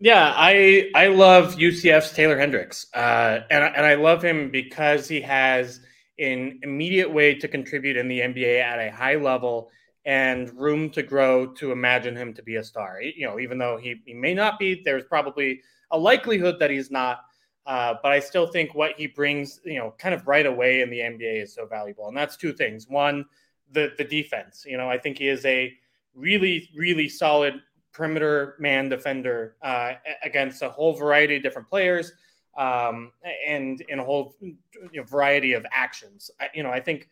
Yeah, 0.02 0.34
I 0.36 0.92
I 0.96 1.08
love 1.08 1.56
UCF's 1.56 2.14
Taylor 2.14 2.38
Hendricks, 2.38 2.88
uh, 2.94 3.40
and 3.50 3.64
and 3.64 3.86
I 3.86 3.96
love 3.96 4.24
him 4.24 4.50
because 4.50 5.10
he 5.10 5.20
has 5.22 5.82
an 6.18 6.60
immediate 6.64 7.12
way 7.12 7.36
to 7.36 7.48
contribute 7.48 7.98
in 7.98 8.08
the 8.08 8.20
NBA 8.20 8.62
at 8.62 8.80
a 8.80 8.92
high 8.92 9.16
level 9.16 9.70
and 10.06 10.54
room 10.60 10.90
to 10.90 11.04
grow 11.04 11.48
to 11.48 11.72
imagine 11.72 12.16
him 12.16 12.34
to 12.34 12.44
be 12.44 12.56
a 12.56 12.64
star. 12.64 13.02
You 13.02 13.28
know, 13.28 13.40
even 13.40 13.58
though 13.58 13.78
he, 13.78 14.02
he 14.06 14.14
may 14.14 14.34
not 14.34 14.60
be, 14.60 14.82
there's 14.84 15.04
probably 15.06 15.62
a 15.92 15.98
likelihood 15.98 16.60
that 16.60 16.72
he's 16.72 16.92
not. 16.92 17.22
Uh, 17.70 17.94
but 18.02 18.12
I 18.12 18.20
still 18.20 18.48
think 18.48 18.74
what 18.74 18.94
he 18.98 19.06
brings, 19.06 19.62
you 19.64 19.78
know, 19.78 19.94
kind 20.00 20.16
of 20.16 20.28
right 20.28 20.48
away 20.48 20.82
in 20.82 20.90
the 20.90 20.98
NBA 20.98 21.44
is 21.44 21.54
so 21.54 21.68
valuable. 21.68 22.08
And 22.08 22.18
that's 22.18 22.36
two 22.36 22.52
things. 22.52 22.88
One, 22.90 23.26
the 23.72 23.94
the 23.96 24.04
defense. 24.04 24.66
You 24.68 24.76
know, 24.76 24.90
I 24.90 24.98
think 24.98 25.20
he 25.20 25.28
is 25.28 25.46
a 25.46 25.72
really, 26.16 26.68
really 26.76 27.08
solid 27.08 27.62
perimeter 27.94 28.56
man 28.58 28.90
defender 28.90 29.56
uh, 29.62 29.94
against 30.24 30.64
a 30.64 30.70
whole 30.70 30.94
variety 30.94 31.36
of 31.36 31.44
different 31.44 31.68
players 31.68 32.12
um, 32.58 33.12
and 33.46 33.82
in 33.82 34.00
a 34.00 34.04
whole 34.04 34.36
you 34.42 34.56
know, 34.96 35.04
variety 35.04 35.54
of 35.54 35.64
actions. 35.72 36.32
I, 36.42 36.50
you 36.56 36.64
know, 36.64 36.72
I 36.72 36.80
think 36.80 37.08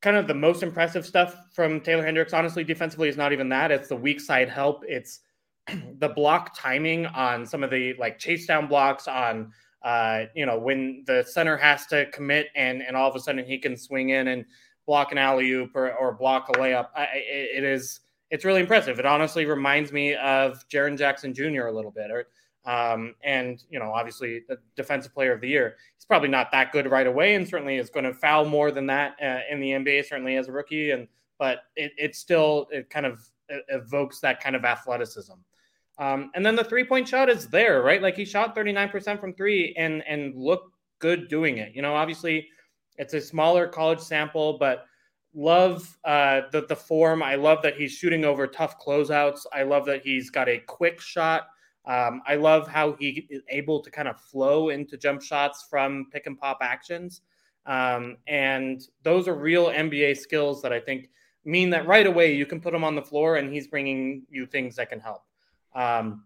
kind 0.00 0.16
of 0.16 0.26
the 0.26 0.32
most 0.32 0.62
impressive 0.62 1.04
stuff 1.04 1.36
from 1.52 1.82
Taylor 1.82 2.02
Hendricks, 2.02 2.32
honestly, 2.32 2.64
defensively, 2.64 3.10
is 3.10 3.18
not 3.18 3.34
even 3.34 3.50
that. 3.50 3.70
It's 3.70 3.88
the 3.88 3.96
weak 3.96 4.22
side 4.22 4.48
help. 4.48 4.84
It's 4.88 5.20
the 5.98 6.08
block 6.08 6.56
timing 6.56 7.04
on 7.04 7.44
some 7.44 7.62
of 7.62 7.70
the 7.70 7.92
like 7.98 8.18
chase 8.18 8.46
down 8.46 8.68
blocks 8.68 9.06
on 9.06 9.52
uh, 9.84 10.24
you 10.34 10.46
know, 10.46 10.58
when 10.58 11.04
the 11.06 11.24
center 11.24 11.56
has 11.56 11.86
to 11.86 12.06
commit 12.10 12.48
and 12.54 12.82
and 12.82 12.96
all 12.96 13.08
of 13.08 13.16
a 13.16 13.20
sudden 13.20 13.44
he 13.44 13.58
can 13.58 13.76
swing 13.76 14.10
in 14.10 14.28
and 14.28 14.44
block 14.86 15.12
an 15.12 15.18
alley 15.18 15.50
oop 15.52 15.74
or, 15.74 15.92
or 15.94 16.12
block 16.12 16.48
a 16.48 16.52
layup. 16.52 16.88
I, 16.96 17.08
it, 17.14 17.64
is 17.64 18.00
it's 18.30 18.44
really 18.44 18.60
impressive. 18.60 18.98
It 18.98 19.06
honestly 19.06 19.44
reminds 19.44 19.92
me 19.92 20.14
of 20.14 20.66
Jaren 20.68 20.96
Jackson 20.96 21.34
Jr. 21.34 21.66
a 21.66 21.72
little 21.72 21.90
bit, 21.90 22.10
or 22.10 22.26
um, 22.64 23.14
and 23.24 23.62
you 23.70 23.78
know, 23.78 23.92
obviously 23.92 24.42
the 24.48 24.58
defensive 24.76 25.14
player 25.14 25.32
of 25.32 25.40
the 25.40 25.48
year. 25.48 25.76
He's 25.96 26.04
probably 26.04 26.28
not 26.28 26.50
that 26.52 26.72
good 26.72 26.90
right 26.90 27.06
away, 27.06 27.34
and 27.34 27.48
certainly 27.48 27.76
is 27.76 27.90
going 27.90 28.04
to 28.04 28.14
foul 28.14 28.44
more 28.44 28.70
than 28.70 28.86
that 28.86 29.16
uh, 29.22 29.40
in 29.50 29.60
the 29.60 29.70
NBA. 29.70 30.06
Certainly 30.06 30.36
as 30.36 30.48
a 30.48 30.52
rookie, 30.52 30.92
and 30.92 31.08
but 31.38 31.64
it, 31.76 31.92
it 31.98 32.16
still 32.16 32.68
it 32.70 32.88
kind 32.90 33.06
of 33.06 33.28
evokes 33.68 34.20
that 34.20 34.40
kind 34.40 34.56
of 34.56 34.64
athleticism. 34.64 35.34
Um, 35.98 36.30
and 36.34 36.44
then 36.44 36.56
the 36.56 36.64
three 36.64 36.84
point 36.84 37.08
shot 37.08 37.28
is 37.28 37.48
there, 37.48 37.82
right? 37.82 38.02
Like 38.02 38.16
he 38.16 38.24
shot 38.24 38.56
39% 38.56 39.20
from 39.20 39.34
three 39.34 39.74
and 39.76 40.02
and 40.06 40.34
looked 40.34 40.74
good 40.98 41.28
doing 41.28 41.58
it. 41.58 41.74
You 41.74 41.82
know, 41.82 41.94
obviously 41.94 42.48
it's 42.96 43.14
a 43.14 43.20
smaller 43.20 43.66
college 43.66 44.00
sample, 44.00 44.58
but 44.58 44.86
love 45.34 45.96
uh, 46.04 46.42
the 46.50 46.66
the 46.66 46.76
form. 46.76 47.22
I 47.22 47.34
love 47.34 47.62
that 47.62 47.76
he's 47.76 47.92
shooting 47.92 48.24
over 48.24 48.46
tough 48.46 48.78
closeouts. 48.80 49.40
I 49.52 49.62
love 49.62 49.86
that 49.86 50.02
he's 50.02 50.30
got 50.30 50.48
a 50.48 50.58
quick 50.58 51.00
shot. 51.00 51.48
Um, 51.84 52.22
I 52.26 52.36
love 52.36 52.68
how 52.68 52.92
he 52.92 53.26
is 53.28 53.42
able 53.48 53.80
to 53.80 53.90
kind 53.90 54.08
of 54.08 54.20
flow 54.20 54.68
into 54.68 54.96
jump 54.96 55.20
shots 55.20 55.66
from 55.68 56.06
pick 56.12 56.26
and 56.26 56.38
pop 56.38 56.58
actions. 56.62 57.22
Um, 57.66 58.16
and 58.26 58.82
those 59.02 59.28
are 59.28 59.34
real 59.34 59.66
NBA 59.66 60.16
skills 60.16 60.62
that 60.62 60.72
I 60.72 60.80
think 60.80 61.10
mean 61.44 61.70
that 61.70 61.86
right 61.86 62.06
away 62.06 62.34
you 62.34 62.46
can 62.46 62.60
put 62.60 62.72
him 62.72 62.84
on 62.84 62.94
the 62.94 63.02
floor 63.02 63.36
and 63.36 63.52
he's 63.52 63.66
bringing 63.66 64.22
you 64.30 64.46
things 64.46 64.76
that 64.76 64.90
can 64.90 65.00
help. 65.00 65.22
Um, 65.74 66.24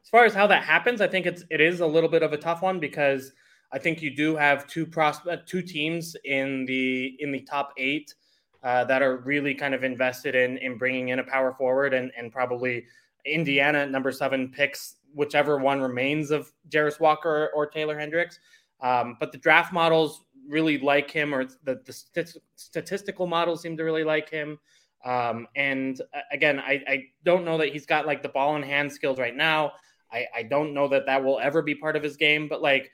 as 0.00 0.08
far 0.08 0.24
as 0.24 0.34
how 0.34 0.46
that 0.46 0.64
happens, 0.64 1.00
I 1.00 1.08
think 1.08 1.26
it's 1.26 1.44
it 1.50 1.60
is 1.60 1.80
a 1.80 1.86
little 1.86 2.10
bit 2.10 2.22
of 2.22 2.32
a 2.32 2.36
tough 2.36 2.62
one 2.62 2.78
because 2.78 3.32
I 3.72 3.78
think 3.78 4.02
you 4.02 4.14
do 4.14 4.36
have 4.36 4.66
two 4.66 4.86
prospect 4.86 5.48
two 5.48 5.62
teams 5.62 6.16
in 6.24 6.64
the 6.66 7.16
in 7.18 7.32
the 7.32 7.40
top 7.40 7.72
eight 7.78 8.14
uh, 8.62 8.84
that 8.84 9.02
are 9.02 9.16
really 9.18 9.54
kind 9.54 9.74
of 9.74 9.82
invested 9.82 10.34
in 10.34 10.58
in 10.58 10.78
bringing 10.78 11.08
in 11.08 11.18
a 11.18 11.24
power 11.24 11.54
forward 11.54 11.94
and 11.94 12.12
and 12.16 12.30
probably 12.30 12.84
Indiana 13.24 13.86
number 13.86 14.12
seven 14.12 14.48
picks 14.50 14.96
whichever 15.14 15.58
one 15.58 15.80
remains 15.80 16.30
of 16.30 16.52
Jarace 16.68 17.00
Walker 17.00 17.44
or, 17.44 17.50
or 17.50 17.66
Taylor 17.66 17.98
Hendricks. 17.98 18.38
Um, 18.80 19.16
but 19.20 19.32
the 19.32 19.38
draft 19.38 19.72
models 19.72 20.24
really 20.48 20.78
like 20.78 21.10
him, 21.10 21.34
or 21.34 21.44
the, 21.44 21.80
the 21.86 22.40
statistical 22.56 23.26
models 23.26 23.62
seem 23.62 23.76
to 23.76 23.84
really 23.84 24.04
like 24.04 24.28
him. 24.28 24.58
Um, 25.04 25.46
and 25.54 26.00
uh, 26.14 26.20
again, 26.32 26.58
I, 26.58 26.82
I, 26.88 27.04
don't 27.24 27.44
know 27.44 27.58
that 27.58 27.72
he's 27.72 27.84
got 27.84 28.06
like 28.06 28.22
the 28.22 28.28
ball 28.30 28.56
in 28.56 28.62
hand 28.62 28.90
skills 28.90 29.18
right 29.18 29.36
now. 29.36 29.72
I, 30.10 30.26
I 30.34 30.42
don't 30.44 30.72
know 30.72 30.88
that 30.88 31.04
that 31.06 31.22
will 31.22 31.38
ever 31.38 31.60
be 31.60 31.74
part 31.74 31.94
of 31.94 32.02
his 32.02 32.16
game, 32.16 32.48
but 32.48 32.62
like 32.62 32.90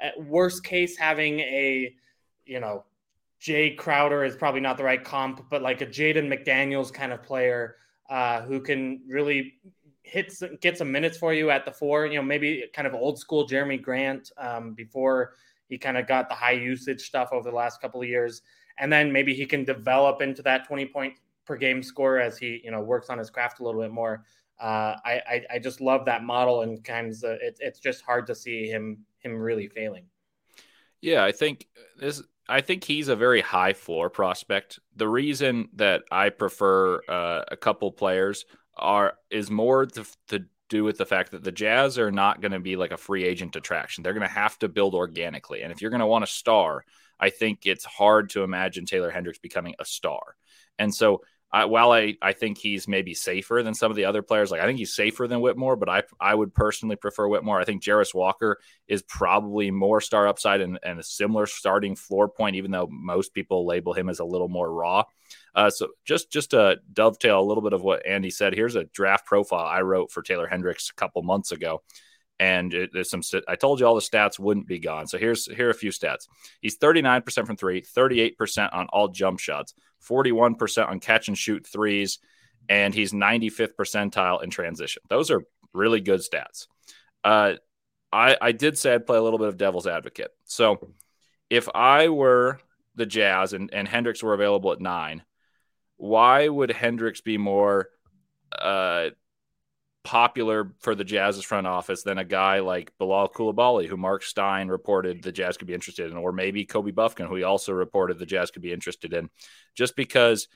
at 0.00 0.20
worst 0.20 0.64
case, 0.64 0.96
having 0.96 1.38
a, 1.38 1.94
you 2.44 2.58
know, 2.58 2.84
Jae 3.40 3.76
Crowder 3.76 4.24
is 4.24 4.36
probably 4.36 4.60
not 4.60 4.76
the 4.76 4.84
right 4.84 5.02
comp, 5.02 5.48
but 5.50 5.62
like 5.62 5.80
a 5.80 5.86
Jaden 5.86 6.32
McDaniels 6.32 6.92
kind 6.92 7.12
of 7.12 7.22
player 7.22 7.76
uh, 8.10 8.42
who 8.42 8.60
can 8.60 9.00
really 9.08 9.54
hit 10.02 10.32
some, 10.32 10.56
get 10.60 10.78
some 10.78 10.90
minutes 10.90 11.16
for 11.16 11.32
you 11.32 11.50
at 11.50 11.64
the 11.64 11.72
four. 11.72 12.06
You 12.06 12.16
know, 12.16 12.22
maybe 12.22 12.64
kind 12.72 12.86
of 12.86 12.94
old 12.94 13.18
school 13.18 13.46
Jerami 13.46 13.80
Grant 13.80 14.30
um, 14.38 14.74
before 14.74 15.34
he 15.68 15.78
kind 15.78 15.96
of 15.96 16.06
got 16.06 16.28
the 16.28 16.34
high 16.34 16.52
usage 16.52 17.02
stuff 17.02 17.30
over 17.32 17.48
the 17.48 17.56
last 17.56 17.80
couple 17.80 18.00
of 18.00 18.08
years, 18.08 18.42
and 18.78 18.92
then 18.92 19.12
maybe 19.12 19.34
he 19.34 19.46
can 19.46 19.64
develop 19.64 20.22
into 20.22 20.42
that 20.42 20.66
twenty 20.66 20.86
point 20.86 21.14
per 21.44 21.56
game 21.56 21.82
score 21.82 22.18
as 22.18 22.38
he 22.38 22.60
you 22.64 22.70
know 22.70 22.80
works 22.80 23.10
on 23.10 23.18
his 23.18 23.30
craft 23.30 23.60
a 23.60 23.64
little 23.64 23.80
bit 23.80 23.90
more. 23.90 24.24
Uh, 24.60 24.96
I, 25.04 25.22
I, 25.28 25.42
I 25.54 25.58
just 25.58 25.80
love 25.80 26.04
that 26.04 26.22
model 26.22 26.62
and 26.62 26.84
kind 26.84 27.10
of 27.10 27.24
it, 27.24 27.58
it's 27.60 27.80
just 27.80 28.02
hard 28.02 28.26
to 28.28 28.34
see 28.34 28.68
him 28.68 29.04
him 29.18 29.34
really 29.36 29.68
failing. 29.68 30.04
Yeah, 31.00 31.24
I 31.24 31.32
think 31.32 31.66
this. 31.98 32.22
I 32.48 32.60
think 32.60 32.84
he's 32.84 33.08
a 33.08 33.16
very 33.16 33.40
high 33.40 33.72
floor 33.72 34.10
prospect. 34.10 34.78
The 34.96 35.08
reason 35.08 35.68
that 35.76 36.02
I 36.10 36.28
prefer 36.28 37.00
uh, 37.08 37.44
a 37.48 37.56
couple 37.56 37.90
players 37.92 38.44
are 38.76 39.14
is 39.30 39.50
more 39.50 39.86
to, 39.86 40.04
to 40.28 40.44
do 40.68 40.84
with 40.84 40.98
the 40.98 41.06
fact 41.06 41.30
that 41.32 41.44
the 41.44 41.52
Jazz 41.52 41.98
are 41.98 42.10
not 42.10 42.40
going 42.40 42.52
to 42.52 42.60
be 42.60 42.76
like 42.76 42.92
a 42.92 42.96
free 42.96 43.24
agent 43.24 43.56
attraction. 43.56 44.02
They're 44.02 44.12
going 44.12 44.26
to 44.26 44.32
have 44.34 44.58
to 44.60 44.68
build 44.68 44.94
organically, 44.94 45.62
and 45.62 45.72
if 45.72 45.80
you're 45.80 45.90
going 45.90 46.00
to 46.00 46.06
want 46.06 46.24
a 46.24 46.28
star, 46.28 46.84
I 47.18 47.30
think 47.30 47.60
it's 47.64 47.84
hard 47.84 48.30
to 48.30 48.42
imagine 48.42 48.86
Taylor 48.86 49.10
Hendricks 49.10 49.38
becoming 49.38 49.74
a 49.78 49.84
star. 49.84 50.36
And 50.78 50.94
so 50.94 51.22
I, 51.52 51.66
while 51.66 51.92
I, 51.92 52.16
I 52.22 52.32
think 52.32 52.56
he's 52.56 52.88
maybe 52.88 53.12
safer 53.12 53.62
than 53.62 53.74
some 53.74 53.90
of 53.90 53.96
the 53.96 54.06
other 54.06 54.22
players, 54.22 54.50
like 54.50 54.62
I 54.62 54.66
think 54.66 54.78
he's 54.78 54.94
safer 54.94 55.28
than 55.28 55.42
Whitmore, 55.42 55.76
but 55.76 55.88
I 55.90 56.02
I 56.18 56.34
would 56.34 56.54
personally 56.54 56.96
prefer 56.96 57.28
Whitmore. 57.28 57.60
I 57.60 57.64
think 57.64 57.82
Jarace 57.82 58.14
Walker 58.14 58.58
is 58.88 59.02
probably 59.02 59.70
more 59.70 60.00
star 60.00 60.26
upside 60.26 60.62
and, 60.62 60.78
and 60.82 60.98
a 60.98 61.02
similar 61.02 61.46
starting 61.46 61.94
floor 61.94 62.28
point, 62.28 62.56
even 62.56 62.70
though 62.70 62.88
most 62.90 63.34
people 63.34 63.66
label 63.66 63.92
him 63.92 64.08
as 64.08 64.18
a 64.18 64.24
little 64.24 64.48
more 64.48 64.72
raw. 64.72 65.04
Uh, 65.54 65.68
so 65.68 65.88
just 66.04 66.32
just 66.32 66.50
to 66.50 66.78
dovetail 66.90 67.40
a 67.40 67.44
little 67.44 67.62
bit 67.62 67.74
of 67.74 67.82
what 67.82 68.06
Andy 68.06 68.30
said, 68.30 68.54
here's 68.54 68.76
a 68.76 68.84
draft 68.84 69.26
profile 69.26 69.66
I 69.66 69.82
wrote 69.82 70.10
for 70.10 70.22
Taylor 70.22 70.46
Hendricks 70.46 70.88
a 70.88 70.94
couple 70.94 71.22
months 71.22 71.52
ago 71.52 71.82
and 72.38 72.72
it, 72.74 72.90
there's 72.92 73.10
some. 73.10 73.22
I 73.48 73.56
told 73.56 73.80
you 73.80 73.86
all 73.86 73.94
the 73.94 74.00
stats 74.00 74.38
wouldn't 74.38 74.66
be 74.66 74.78
gone. 74.78 75.06
So 75.06 75.18
here's 75.18 75.46
here 75.46 75.68
are 75.68 75.70
a 75.70 75.74
few 75.74 75.90
stats. 75.90 76.26
He's 76.60 76.78
39% 76.78 77.46
from 77.46 77.56
three, 77.56 77.82
38% 77.82 78.74
on 78.74 78.86
all 78.92 79.08
jump 79.08 79.38
shots, 79.38 79.74
41% 80.08 80.88
on 80.88 81.00
catch 81.00 81.28
and 81.28 81.38
shoot 81.38 81.66
threes, 81.66 82.18
and 82.68 82.94
he's 82.94 83.12
95th 83.12 83.74
percentile 83.78 84.42
in 84.42 84.50
transition. 84.50 85.02
Those 85.08 85.30
are 85.30 85.42
really 85.72 86.00
good 86.00 86.20
stats. 86.20 86.66
Uh, 87.24 87.54
I 88.12 88.36
I 88.40 88.52
did 88.52 88.76
say 88.76 88.94
I'd 88.94 89.06
play 89.06 89.18
a 89.18 89.22
little 89.22 89.38
bit 89.38 89.48
of 89.48 89.56
devil's 89.56 89.86
advocate. 89.86 90.30
So 90.44 90.92
if 91.48 91.68
I 91.74 92.08
were 92.08 92.60
the 92.94 93.06
Jazz 93.06 93.52
and 93.52 93.72
and 93.72 93.88
Hendricks 93.88 94.22
were 94.22 94.34
available 94.34 94.72
at 94.72 94.80
nine, 94.80 95.22
why 95.96 96.48
would 96.48 96.70
Hendricks 96.70 97.20
be 97.20 97.38
more? 97.38 97.88
Uh, 98.50 99.10
popular 100.04 100.72
for 100.80 100.94
the 100.94 101.04
Jazz's 101.04 101.44
front 101.44 101.66
office 101.66 102.02
than 102.02 102.18
a 102.18 102.24
guy 102.24 102.60
like 102.60 102.92
Bilal 102.98 103.28
Coulibaly, 103.28 103.86
who 103.86 103.96
Mark 103.96 104.22
Stein 104.22 104.68
reported 104.68 105.22
the 105.22 105.32
Jazz 105.32 105.56
could 105.56 105.68
be 105.68 105.74
interested 105.74 106.10
in, 106.10 106.16
or 106.16 106.32
maybe 106.32 106.64
Kobe 106.64 106.90
Bufkin, 106.90 107.28
who 107.28 107.36
he 107.36 107.44
also 107.44 107.72
reported 107.72 108.18
the 108.18 108.26
Jazz 108.26 108.50
could 108.50 108.62
be 108.62 108.72
interested 108.72 109.12
in, 109.12 109.30
just 109.74 109.94
because 109.94 110.48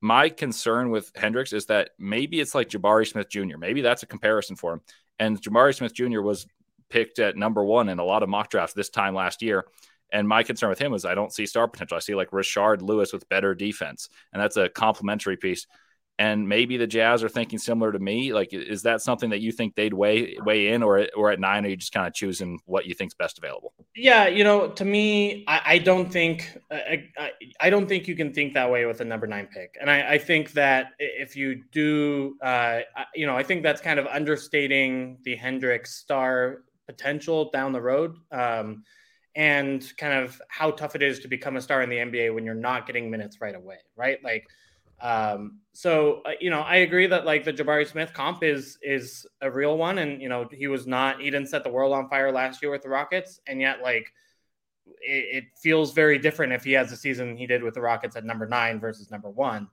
my 0.00 0.28
concern 0.28 0.90
with 0.90 1.12
Hendricks 1.14 1.52
is 1.52 1.66
that 1.66 1.90
maybe 1.98 2.40
it's 2.40 2.54
like 2.54 2.68
Jabari 2.68 3.06
Smith 3.06 3.28
Jr. 3.28 3.56
Maybe 3.58 3.80
that's 3.80 4.02
a 4.02 4.06
comparison 4.06 4.56
for 4.56 4.74
him. 4.74 4.80
And 5.18 5.40
Jabari 5.40 5.74
Smith 5.74 5.94
Jr. 5.94 6.20
was 6.20 6.46
picked 6.88 7.18
at 7.18 7.36
number 7.36 7.64
one 7.64 7.88
in 7.88 7.98
a 7.98 8.04
lot 8.04 8.22
of 8.22 8.28
mock 8.28 8.50
drafts 8.50 8.74
this 8.74 8.88
time 8.88 9.14
last 9.14 9.42
year. 9.42 9.66
And 10.10 10.26
my 10.26 10.42
concern 10.42 10.70
with 10.70 10.78
him 10.78 10.94
is 10.94 11.04
I 11.04 11.14
don't 11.14 11.32
see 11.32 11.46
star 11.46 11.68
potential. 11.68 11.96
I 11.96 12.00
see 12.00 12.14
like 12.14 12.30
Rashard 12.30 12.80
Lewis 12.80 13.12
with 13.12 13.28
better 13.28 13.54
defense, 13.54 14.08
and 14.32 14.42
that's 14.42 14.56
a 14.56 14.68
complementary 14.68 15.36
piece 15.36 15.66
and 16.18 16.48
maybe 16.48 16.76
the 16.76 16.86
Jazz 16.86 17.22
are 17.22 17.28
thinking 17.28 17.58
similar 17.58 17.92
to 17.92 17.98
me. 17.98 18.32
Like, 18.32 18.52
is 18.52 18.82
that 18.82 19.00
something 19.02 19.30
that 19.30 19.40
you 19.40 19.52
think 19.52 19.76
they'd 19.76 19.94
weigh 19.94 20.36
weigh 20.44 20.68
in, 20.68 20.82
or 20.82 21.06
or 21.16 21.30
at 21.30 21.38
nine, 21.38 21.64
are 21.64 21.68
you 21.68 21.76
just 21.76 21.92
kind 21.92 22.06
of 22.06 22.14
choosing 22.14 22.58
what 22.66 22.86
you 22.86 22.94
think's 22.94 23.14
best 23.14 23.38
available? 23.38 23.72
Yeah, 23.94 24.26
you 24.26 24.42
know, 24.42 24.68
to 24.68 24.84
me, 24.84 25.44
I, 25.46 25.60
I 25.64 25.78
don't 25.78 26.10
think 26.10 26.58
I, 26.70 27.08
I, 27.16 27.30
I, 27.60 27.70
don't 27.70 27.88
think 27.88 28.08
you 28.08 28.16
can 28.16 28.32
think 28.32 28.54
that 28.54 28.70
way 28.70 28.84
with 28.84 29.00
a 29.00 29.04
number 29.04 29.26
nine 29.26 29.46
pick, 29.46 29.76
and 29.80 29.88
I, 29.90 30.14
I 30.14 30.18
think 30.18 30.52
that 30.52 30.92
if 30.98 31.36
you 31.36 31.62
do, 31.70 32.36
uh, 32.42 32.80
you 33.14 33.26
know, 33.26 33.36
I 33.36 33.44
think 33.44 33.62
that's 33.62 33.80
kind 33.80 34.00
of 34.00 34.06
understating 34.06 35.18
the 35.24 35.36
Hendricks 35.36 35.94
star 35.94 36.62
potential 36.86 37.50
down 37.50 37.72
the 37.72 37.82
road. 37.82 38.16
Um, 38.32 38.82
and 39.36 39.96
kind 39.96 40.14
of 40.14 40.40
how 40.48 40.72
tough 40.72 40.96
it 40.96 41.02
is 41.02 41.20
to 41.20 41.28
become 41.28 41.56
a 41.56 41.60
star 41.60 41.82
in 41.82 41.90
the 41.90 41.96
NBA 41.96 42.34
when 42.34 42.44
you're 42.44 42.56
not 42.56 42.88
getting 42.88 43.08
minutes 43.08 43.40
right 43.40 43.54
away, 43.54 43.76
right? 43.94 44.18
Like, 44.24 44.48
um, 45.00 45.60
so 45.72 46.22
uh, 46.26 46.32
you 46.40 46.50
know, 46.50 46.60
I 46.60 46.76
agree 46.76 47.06
that 47.06 47.24
like 47.24 47.44
the 47.44 47.52
Jabari 47.52 47.86
Smith 47.86 48.12
comp 48.12 48.42
is 48.42 48.78
is 48.82 49.26
a 49.40 49.50
real 49.50 49.78
one, 49.78 49.98
and 49.98 50.20
you 50.20 50.28
know, 50.28 50.48
he 50.50 50.66
was 50.66 50.86
not 50.86 51.20
he 51.20 51.30
didn't 51.30 51.48
set 51.48 51.64
the 51.64 51.70
world 51.70 51.92
on 51.92 52.08
fire 52.08 52.32
last 52.32 52.62
year 52.62 52.70
with 52.70 52.82
the 52.82 52.88
Rockets, 52.88 53.40
and 53.46 53.60
yet 53.60 53.80
like 53.82 54.12
it, 55.00 55.36
it 55.36 55.44
feels 55.62 55.92
very 55.92 56.18
different 56.18 56.52
if 56.52 56.64
he 56.64 56.72
has 56.72 56.90
the 56.90 56.96
season 56.96 57.36
he 57.36 57.46
did 57.46 57.62
with 57.62 57.74
the 57.74 57.80
Rockets 57.80 58.16
at 58.16 58.24
number 58.24 58.46
nine 58.46 58.80
versus 58.80 59.10
number 59.10 59.30
one. 59.30 59.68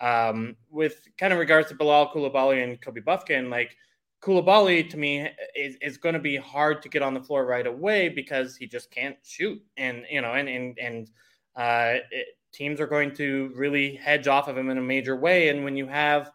Um, 0.00 0.54
with 0.70 1.00
kind 1.18 1.32
of 1.32 1.40
regards 1.40 1.68
to 1.68 1.74
Bilal 1.74 2.12
Coulibaly 2.12 2.62
and 2.62 2.80
Kobe 2.80 3.00
Bufkin, 3.00 3.50
like 3.50 3.76
Coulibaly 4.22 4.88
to 4.90 4.96
me 4.96 5.28
is, 5.56 5.76
is 5.82 5.96
going 5.96 6.12
to 6.12 6.20
be 6.20 6.36
hard 6.36 6.82
to 6.82 6.88
get 6.88 7.02
on 7.02 7.14
the 7.14 7.20
floor 7.20 7.44
right 7.44 7.66
away 7.66 8.08
because 8.08 8.56
he 8.56 8.68
just 8.68 8.92
can't 8.92 9.16
shoot, 9.24 9.60
and 9.76 10.04
you 10.08 10.20
know, 10.20 10.34
and 10.34 10.48
and 10.48 10.78
and 10.78 11.10
uh, 11.56 11.98
it, 12.12 12.28
teams 12.52 12.80
are 12.80 12.86
going 12.86 13.14
to 13.14 13.52
really 13.54 13.96
hedge 13.96 14.26
off 14.26 14.48
of 14.48 14.56
him 14.56 14.70
in 14.70 14.78
a 14.78 14.82
major 14.82 15.16
way. 15.16 15.48
And 15.48 15.64
when 15.64 15.76
you 15.76 15.86
have 15.86 16.30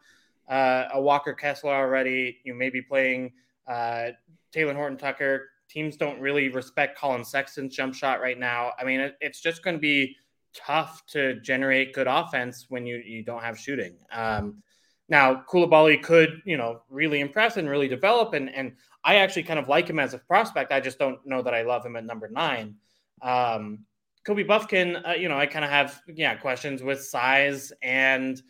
uh, 0.48 0.86
a 0.94 1.02
Walker 1.02 1.34
Kessler 1.34 1.74
already, 1.74 2.40
you 2.44 2.54
may 2.54 2.70
be 2.70 2.82
playing 2.82 3.34
uh, 3.68 4.10
Talen 4.54 4.76
Horton 4.76 4.98
Tucker. 4.98 5.50
Teams 5.70 5.98
don't 5.98 6.20
really 6.20 6.50
respect 6.50 6.98
Collin 6.98 7.24
Sexton's 7.24 7.76
jump 7.76 7.96
shot 7.96 8.22
right 8.22 8.38
now. 8.38 8.72
I 8.80 8.84
mean, 8.84 9.00
it, 9.00 9.16
it's 9.22 9.42
just 9.42 9.64
going 9.64 9.76
to 9.76 9.82
be 9.82 10.16
tough 10.54 11.04
to 11.08 11.40
generate 11.42 11.94
good 11.94 12.08
offense 12.08 12.68
when 12.70 12.86
you 12.86 12.98
you 12.98 13.24
don't 13.24 13.42
have 13.42 13.58
shooting. 13.58 13.98
Um, 14.12 14.62
now, 15.10 15.44
Coulibaly 15.50 16.02
could, 16.02 16.42
you 16.46 16.58
know, 16.58 16.82
really 16.90 17.20
impress 17.20 17.58
and 17.58 17.70
really 17.70 17.88
develop. 17.88 18.34
And, 18.34 18.54
and 18.54 18.74
I 19.04 19.16
actually 19.16 19.44
kind 19.44 19.60
of 19.60 19.68
like 19.68 19.88
him 19.88 20.00
as 20.00 20.14
a 20.14 20.18
prospect. 20.18 20.72
I 20.72 20.80
just 20.80 20.98
don't 20.98 21.26
know 21.26 21.42
that 21.42 21.54
I 21.54 21.64
love 21.64 21.86
him 21.86 21.96
at 21.96 22.06
number 22.06 22.30
nine. 22.30 22.76
Um, 23.22 23.80
Kobe 24.26 24.44
Bufkin, 24.44 25.06
uh, 25.08 25.14
you 25.14 25.28
know, 25.28 25.38
I 25.38 25.46
kind 25.46 25.66
of 25.66 25.72
have, 25.72 26.02
yeah, 26.08 26.36
questions 26.36 26.82
with 26.82 27.04
size 27.04 27.74
and 27.82 28.42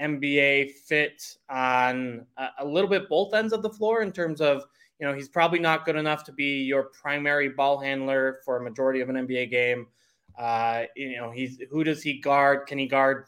NBA 0.00 0.72
fit 0.72 1.36
on 1.48 2.26
a, 2.36 2.48
a, 2.60 2.64
little 2.64 2.90
bit 2.90 3.08
both 3.08 3.32
ends 3.32 3.52
of 3.52 3.62
the 3.62 3.70
floor 3.70 4.02
in 4.02 4.12
terms 4.12 4.40
of, 4.40 4.64
you 4.98 5.06
know, 5.06 5.14
he's 5.14 5.28
probably 5.28 5.58
not 5.58 5.84
good 5.84 5.96
enough 5.96 6.24
to 6.24 6.32
be 6.32 6.62
your 6.62 6.84
primary 6.84 7.48
ball 7.48 7.78
handler 7.78 8.40
for 8.44 8.58
a 8.58 8.62
majority 8.62 9.00
of 9.00 9.08
an 9.08 9.26
NBA 9.26 9.50
game. 9.50 9.86
Uh, 10.38 10.84
you 10.96 11.16
know, 11.16 11.30
he's 11.30 11.58
who 11.70 11.84
does 11.84 12.02
he 12.02 12.20
guard? 12.20 12.66
Can 12.66 12.78
he 12.78 12.86
guard 12.86 13.26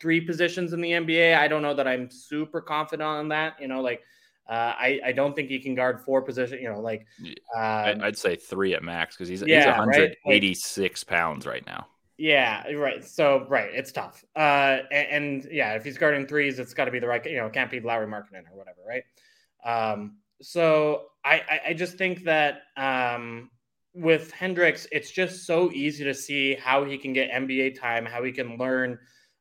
three 0.00 0.20
positions 0.20 0.72
in 0.72 0.80
the 0.80 0.92
NBA. 0.92 1.36
I 1.36 1.48
don't 1.48 1.62
know 1.62 1.74
that 1.74 1.88
I'm 1.88 2.10
super 2.10 2.60
confident 2.60 3.06
on 3.06 3.28
that. 3.28 3.60
You 3.60 3.68
know, 3.68 3.80
like 3.80 4.02
uh, 4.48 4.74
I, 4.78 5.00
I 5.06 5.12
don't 5.12 5.36
think 5.36 5.48
he 5.48 5.58
can 5.58 5.74
guard 5.74 6.00
four 6.00 6.22
positions. 6.22 6.62
You 6.62 6.70
know, 6.70 6.80
like 6.80 7.06
um, 7.54 8.00
I'd 8.02 8.16
say 8.16 8.36
three 8.36 8.74
at 8.74 8.82
max 8.82 9.14
because 9.14 9.28
he's 9.28 9.42
yeah, 9.42 9.58
he's 9.58 9.78
186 9.78 11.04
right? 11.04 11.16
pounds 11.16 11.46
right 11.46 11.66
now. 11.66 11.86
Yeah, 12.16 12.68
right. 12.72 13.04
So 13.04 13.46
right, 13.48 13.70
it's 13.72 13.92
tough. 13.92 14.24
Uh, 14.34 14.78
and, 14.90 15.44
and 15.44 15.48
yeah, 15.52 15.74
if 15.74 15.84
he's 15.84 15.98
guarding 15.98 16.26
threes, 16.26 16.58
it's 16.58 16.74
got 16.74 16.86
to 16.86 16.90
be 16.90 16.98
the 16.98 17.06
right. 17.06 17.24
You 17.24 17.36
know, 17.36 17.46
it 17.46 17.52
can't 17.52 17.70
be 17.70 17.80
Lauri 17.80 18.06
Markkanen 18.06 18.50
or 18.50 18.56
whatever, 18.56 18.80
right? 18.86 19.04
Um, 19.64 20.16
so 20.40 21.06
I, 21.24 21.34
I, 21.34 21.60
I 21.68 21.74
just 21.74 21.96
think 21.96 22.24
that 22.24 22.62
um, 22.76 23.50
with 23.94 24.32
Hendricks, 24.32 24.86
it's 24.90 25.10
just 25.10 25.46
so 25.46 25.70
easy 25.72 26.04
to 26.04 26.14
see 26.14 26.54
how 26.54 26.84
he 26.84 26.98
can 26.98 27.12
get 27.12 27.30
NBA 27.30 27.78
time, 27.78 28.04
how 28.04 28.24
he 28.24 28.32
can 28.32 28.56
learn 28.56 28.98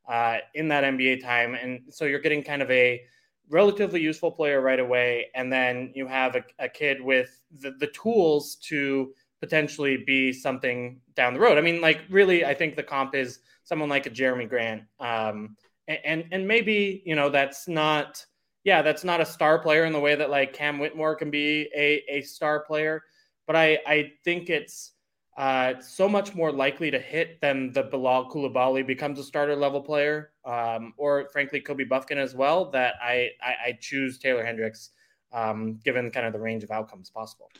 uh, 0.07 0.37
in 0.53 0.67
that 0.67 0.83
NBA 0.83 1.23
time. 1.23 1.55
And 1.55 1.81
so 1.89 2.05
you're 2.05 2.19
getting 2.19 2.43
kind 2.43 2.61
of 2.61 2.69
a 2.69 3.01
relatively 3.49 4.01
useful 4.01 4.31
player 4.31 4.61
right 4.61 4.79
away. 4.79 5.27
And 5.35 5.51
then 5.51 5.91
you 5.95 6.07
have 6.07 6.35
a, 6.35 6.43
a 6.59 6.69
kid 6.69 7.01
with 7.01 7.41
the, 7.61 7.71
the 7.79 7.87
tools 7.87 8.55
to 8.63 9.13
potentially 9.39 10.03
be 10.05 10.33
something 10.33 10.99
down 11.15 11.33
the 11.33 11.39
road. 11.39 11.57
I 11.57 11.61
mean, 11.61 11.79
like, 11.79 12.01
really, 12.09 12.43
I 12.43 12.53
think 12.53 12.75
the 12.75 12.83
comp 12.83 13.15
is 13.15 13.39
someone 13.63 13.89
like 13.89 14.05
a 14.05 14.09
Jerami 14.09 14.49
Grant. 14.49 14.83
Um, 14.99 15.55
and, 15.87 16.25
and 16.31 16.47
maybe, 16.47 17.03
you 17.05 17.15
know, 17.15 17.29
that's 17.29 17.67
not, 17.67 18.25
yeah, 18.63 18.81
that's 18.81 19.03
not 19.03 19.21
a 19.21 19.25
star 19.25 19.59
player 19.59 19.85
in 19.85 19.93
the 19.93 19.99
way 19.99 20.15
that 20.15 20.29
like 20.29 20.53
Cam 20.53 20.79
Whitmore 20.79 21.15
can 21.15 21.31
be 21.31 21.69
a, 21.75 22.03
a 22.09 22.21
star 22.21 22.61
player. 22.61 23.03
But 23.45 23.55
I, 23.55 23.79
I 23.87 24.11
think 24.25 24.49
it's, 24.49 24.91
uh, 25.37 25.79
so 25.79 26.09
much 26.09 26.33
more 26.33 26.51
likely 26.51 26.89
to 26.89 26.97
hit 26.97 27.39
than 27.41 27.71
the 27.71 27.83
Bilal 27.83 28.29
Coulibaly 28.31 28.85
becomes 28.85 29.19
a 29.19 29.23
starter 29.23 29.55
level 29.55 29.81
player, 29.81 30.31
um, 30.43 30.93
or 30.97 31.29
frankly 31.31 31.61
Kobe 31.61 31.85
Bufkin 31.85 32.17
as 32.17 32.33
well. 32.33 32.71
That 32.71 32.95
I 33.01 33.29
I, 33.39 33.55
I 33.67 33.77
choose 33.79 34.17
Taylor 34.17 34.43
Hendricks, 34.43 34.89
um, 35.31 35.79
given 35.85 36.09
kind 36.09 36.25
of 36.25 36.33
the 36.33 36.39
range 36.39 36.63
of 36.63 36.71
outcomes 36.71 37.11
possible. 37.11 37.51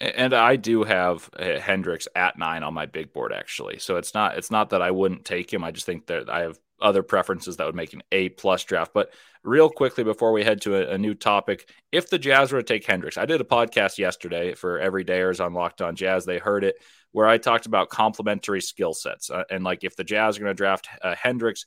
And 0.00 0.34
I 0.34 0.56
do 0.56 0.82
have 0.82 1.30
uh, 1.38 1.60
Hendricks 1.60 2.08
at 2.16 2.36
nine 2.36 2.64
on 2.64 2.74
my 2.74 2.86
big 2.86 3.12
board 3.12 3.32
actually. 3.32 3.78
So 3.78 3.96
it's 3.96 4.12
not 4.12 4.36
it's 4.36 4.50
not 4.50 4.70
that 4.70 4.82
I 4.82 4.90
wouldn't 4.90 5.24
take 5.24 5.52
him. 5.52 5.62
I 5.62 5.70
just 5.70 5.86
think 5.86 6.06
that 6.06 6.28
I 6.28 6.40
have 6.40 6.58
other 6.80 7.02
preferences 7.02 7.58
that 7.58 7.66
would 7.66 7.74
make 7.74 7.92
an 7.92 8.02
A 8.10 8.30
plus 8.30 8.64
draft. 8.64 8.92
But 8.92 9.12
real 9.44 9.68
quickly 9.70 10.02
before 10.02 10.32
we 10.32 10.42
head 10.42 10.62
to 10.62 10.76
a, 10.76 10.94
a, 10.94 10.98
new 10.98 11.14
topic, 11.14 11.68
if 11.92 12.08
the 12.08 12.18
Jazz 12.18 12.52
were 12.52 12.62
to 12.62 12.66
take 12.66 12.86
Hendricks, 12.86 13.18
I 13.18 13.26
did 13.26 13.40
a 13.40 13.44
podcast 13.44 13.98
yesterday 13.98 14.54
for 14.54 14.80
everydayers 14.80 15.44
on 15.44 15.52
Locked 15.52 15.82
On 15.82 15.94
Jazz. 15.94 16.24
They 16.24 16.38
heard 16.38 16.64
it 16.64 16.76
where 17.12 17.26
I 17.26 17.38
talked 17.38 17.66
about 17.66 17.88
complementary 17.88 18.60
skill 18.60 18.94
sets 18.94 19.30
uh, 19.30 19.44
and 19.50 19.64
like 19.64 19.84
if 19.84 19.96
the 19.96 20.04
Jazz 20.04 20.36
are 20.36 20.40
going 20.40 20.50
to 20.50 20.54
draft 20.54 20.88
uh, 21.02 21.14
Hendricks, 21.20 21.66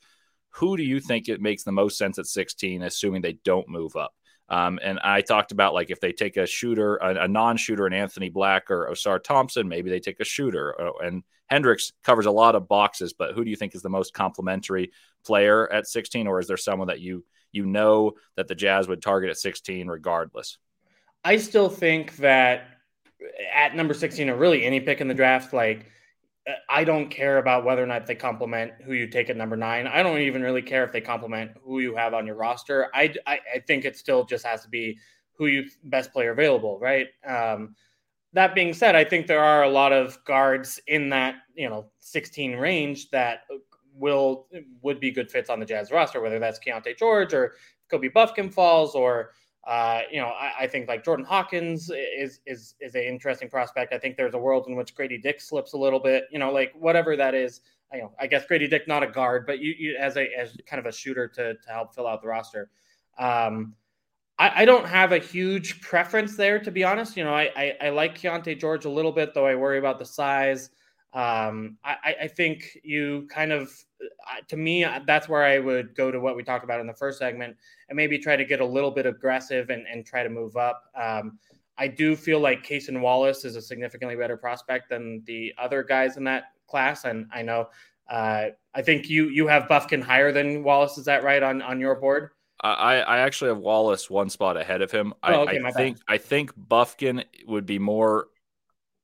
who 0.52 0.78
do 0.78 0.84
you 0.84 1.00
think 1.00 1.28
it 1.28 1.42
makes 1.42 1.64
the 1.64 1.72
most 1.72 1.98
sense 1.98 2.20
at 2.20 2.28
16, 2.28 2.84
assuming 2.84 3.22
they 3.22 3.40
don't 3.44 3.68
move 3.68 3.96
up? 3.96 4.14
Um, 4.50 4.80
and 4.84 5.00
I 5.00 5.22
talked 5.22 5.52
about 5.52 5.74
like 5.74 5.90
if 5.90 6.00
they 6.00 6.12
take 6.12 6.38
a 6.38 6.46
shooter, 6.46 6.98
a, 6.98 7.24
a 7.24 7.28
non-shooter, 7.28 7.88
an 7.88 7.94
Anthony 7.94 8.30
Black 8.30 8.70
or 8.70 8.88
Ausar 8.92 9.24
Thompson, 9.24 9.68
maybe 9.68 9.90
they 9.90 10.00
take 10.00 10.20
a 10.20 10.26
shooter. 10.26 10.80
Uh, 10.80 10.92
and 11.04 11.24
Hendricks 11.48 11.92
covers 12.04 12.26
a 12.26 12.32
lot 12.32 12.56
of 12.56 12.68
boxes, 12.68 13.14
but 13.14 13.34
who 13.34 13.44
do 13.44 13.50
you 13.50 13.56
think 13.56 13.74
is 13.74 13.82
the 13.82 13.90
most 13.90 14.14
complementary 14.14 14.92
player 15.26 15.72
at 15.72 15.88
16, 15.88 16.28
or 16.28 16.40
is 16.40 16.48
there 16.48 16.58
someone 16.58 16.88
that 16.88 17.00
you 17.00 17.26
you 17.52 17.66
know 17.66 18.14
that 18.36 18.48
the 18.48 18.56
Jazz 18.56 18.88
would 18.88 19.02
target 19.02 19.30
at 19.30 19.38
16 19.38 19.88
regardless? 19.88 20.58
I 21.24 21.38
still 21.38 21.70
think 21.70 22.18
that 22.18 22.73
at 23.54 23.76
number 23.76 23.94
16 23.94 24.30
or 24.30 24.36
really 24.36 24.64
any 24.64 24.80
pick 24.80 25.02
in 25.02 25.08
the 25.08 25.14
draft, 25.14 25.54
like 25.54 25.88
I 26.70 26.84
don't 26.84 27.10
care 27.10 27.38
about 27.38 27.64
whether 27.64 27.82
or 27.82 27.88
not 27.88 28.06
they 28.06 28.16
complement 28.16 28.74
who 28.84 28.94
you 28.94 29.08
take 29.08 29.30
at 29.30 29.38
number 29.38 29.56
nine. 29.56 29.88
I 29.88 30.04
don't 30.04 30.20
even 30.20 30.42
really 30.42 30.62
care 30.62 30.84
if 30.84 30.92
they 30.92 31.00
complement 31.00 31.52
who 31.64 31.80
you 31.80 31.96
have 31.96 32.14
on 32.14 32.28
your 32.28 32.36
roster. 32.36 32.90
I, 32.94 33.14
I, 33.26 33.40
I 33.56 33.60
think 33.60 33.86
it 33.86 33.96
still 33.96 34.26
just 34.26 34.46
has 34.46 34.62
to 34.64 34.70
be 34.70 34.98
who 35.38 35.46
you 35.48 35.66
best 35.86 36.12
player 36.12 36.32
available, 36.32 36.80
right? 36.80 37.08
Um, 37.26 37.76
that 38.34 38.56
being 38.56 38.74
said, 38.74 38.96
I 38.96 39.04
think 39.04 39.28
there 39.28 39.44
are 39.44 39.64
a 39.64 39.70
lot 39.70 39.94
of 39.94 40.24
guards 40.26 40.80
in 40.88 41.10
that 41.10 41.36
you 41.56 41.70
know 41.70 41.86
16 42.00 42.56
range 42.56 43.10
that 43.12 43.42
will 43.96 44.48
would 44.82 45.00
be 45.00 45.12
good 45.12 45.32
fits 45.32 45.50
on 45.50 45.60
the 45.60 45.66
Jazz 45.66 45.92
roster, 45.92 46.20
whether 46.20 46.40
that's 46.40 46.60
Keyonte 46.60 46.98
George 46.98 47.34
or 47.34 47.54
Kobe 47.90 48.10
Bufkin 48.10 48.52
falls 48.52 48.96
or 48.96 49.32
uh, 49.66 50.02
you 50.12 50.20
know, 50.20 50.28
I, 50.28 50.52
I, 50.62 50.68
think 50.68 50.90
like 50.90 51.06
Jordan 51.06 51.26
Hawkins 51.26 51.90
is 51.90 52.42
is 52.46 52.76
is 52.82 52.96
an 52.96 53.04
interesting 53.04 53.50
prospect. 53.50 53.94
I 53.94 53.98
think 53.98 54.18
there's 54.18 54.34
a 54.34 54.38
world 54.38 54.66
in 54.68 54.76
which 54.76 54.94
Grady 54.94 55.18
Dick 55.18 55.40
slips 55.40 55.72
a 55.72 55.78
little 55.78 56.02
bit. 56.02 56.26
You 56.32 56.40
know, 56.40 56.52
like 56.52 56.74
whatever 56.78 57.16
that 57.16 57.34
is. 57.34 57.62
You 57.94 58.02
know, 58.02 58.12
I 58.20 58.28
guess 58.28 58.46
Grady 58.46 58.68
Dick 58.68 58.88
not 58.88 59.04
a 59.04 59.08
guard, 59.08 59.46
but 59.46 59.60
you, 59.60 59.74
you 59.78 59.96
as 59.98 60.18
a 60.18 60.28
as 60.38 60.58
kind 60.66 60.82
of 60.82 60.86
a 60.86 60.92
shooter 60.92 61.30
to 61.30 61.54
to 61.54 61.70
help 61.70 61.96
fill 61.96 62.08
out 62.08 62.22
the 62.22 62.28
roster. 62.28 62.72
Um, 63.18 63.76
I, 64.38 64.64
I 64.64 64.66
don't 64.66 64.86
have 64.86 65.14
a 65.14 65.20
huge 65.20 65.80
preference 65.80 66.36
there, 66.36 66.60
to 66.60 66.72
be 66.72 66.84
honest. 66.84 67.16
You 67.16 67.24
know, 67.24 67.34
I 67.34 67.50
I, 67.56 67.78
I 67.84 67.90
like 67.90 68.18
Keyonte 68.18 68.60
George 68.60 68.84
a 68.84 68.90
little 68.90 69.14
bit, 69.14 69.34
though 69.34 69.46
I 69.46 69.56
worry 69.56 69.80
about 69.80 69.98
the 69.98 70.06
size. 70.06 70.72
Um, 71.14 71.78
I, 71.84 72.16
I 72.24 72.28
think 72.28 72.78
you 72.84 73.28
kind 73.30 73.52
of, 73.52 73.72
to 74.48 74.58
me, 74.58 74.84
uh, 74.84 75.00
that's 75.06 75.30
where 75.30 75.44
I 75.44 75.60
would 75.60 75.96
go 75.96 76.10
to 76.10 76.20
what 76.20 76.36
we 76.36 76.44
talked 76.44 76.64
about 76.64 76.80
in 76.80 76.88
the 76.88 76.94
first 76.94 77.20
segment 77.20 77.56
and 77.88 77.96
maybe 77.96 78.18
try 78.18 78.36
to 78.36 78.44
get 78.44 78.62
a 78.62 78.66
little 78.66 78.90
bit 78.90 79.06
aggressive 79.06 79.70
and, 79.70 79.86
and 79.88 80.06
try 80.06 80.24
to 80.24 80.30
move 80.30 80.58
up. 80.58 80.84
Um, 81.00 81.38
I 81.78 81.88
do 81.88 82.16
feel 82.16 82.40
like 82.40 82.66
Cason 82.66 83.00
Wallace 83.00 83.46
is 83.46 83.56
a 83.56 83.62
significantly 83.62 84.16
better 84.16 84.38
prospect 84.38 84.90
than 84.90 85.24
the 85.26 85.54
other 85.58 85.84
guys 85.84 86.18
in 86.18 86.24
that 86.24 86.46
class. 86.68 87.06
And 87.06 87.28
I 87.34 87.42
know, 87.44 87.70
uh, 88.10 88.48
I 88.74 88.82
think 88.82 89.10
you 89.10 89.30
you 89.30 89.48
have 89.48 89.64
Bufkin 89.64 90.02
higher 90.02 90.32
than 90.32 90.64
Wallace. 90.64 90.98
Is 90.98 91.06
that 91.06 91.24
right 91.24 91.42
on 91.42 91.62
on 91.62 91.80
your 91.80 91.96
board? 91.96 92.32
I, 92.62 93.02
I 93.02 93.18
actually 93.20 93.50
have 93.50 93.58
Wallace 93.58 94.10
one 94.10 94.30
spot 94.30 94.56
ahead 94.56 94.82
of 94.82 94.90
him. 94.90 95.14
Oh, 95.24 95.42
okay, 95.42 95.60
I, 95.60 95.68
I 95.68 95.72
think 95.72 95.98
I 96.08 96.18
think 96.18 96.54
Bufkin 96.58 97.24
would 97.48 97.66
be 97.66 97.80
more 97.80 98.28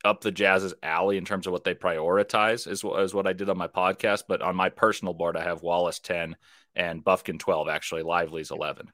up 0.05 0.21
the 0.21 0.31
Jazz's 0.31 0.73
alley 0.81 1.17
in 1.17 1.25
terms 1.25 1.45
of 1.47 1.53
what 1.53 1.63
they 1.63 1.75
prioritize 1.75 2.67
is, 2.67 2.83
is 2.83 3.13
what 3.13 3.27
I 3.27 3.33
did 3.33 3.49
on 3.49 3.57
my 3.57 3.67
podcast. 3.67 4.23
But 4.27 4.41
on 4.41 4.55
my 4.55 4.69
personal 4.69 5.13
board, 5.13 5.35
I 5.35 5.43
have 5.43 5.61
Wallace 5.61 5.99
10 5.99 6.35
and 6.75 7.03
Bufkin 7.03 7.39
12, 7.39 7.67
actually, 7.67 8.03
Lively's 8.03 8.51
11. 8.51 8.91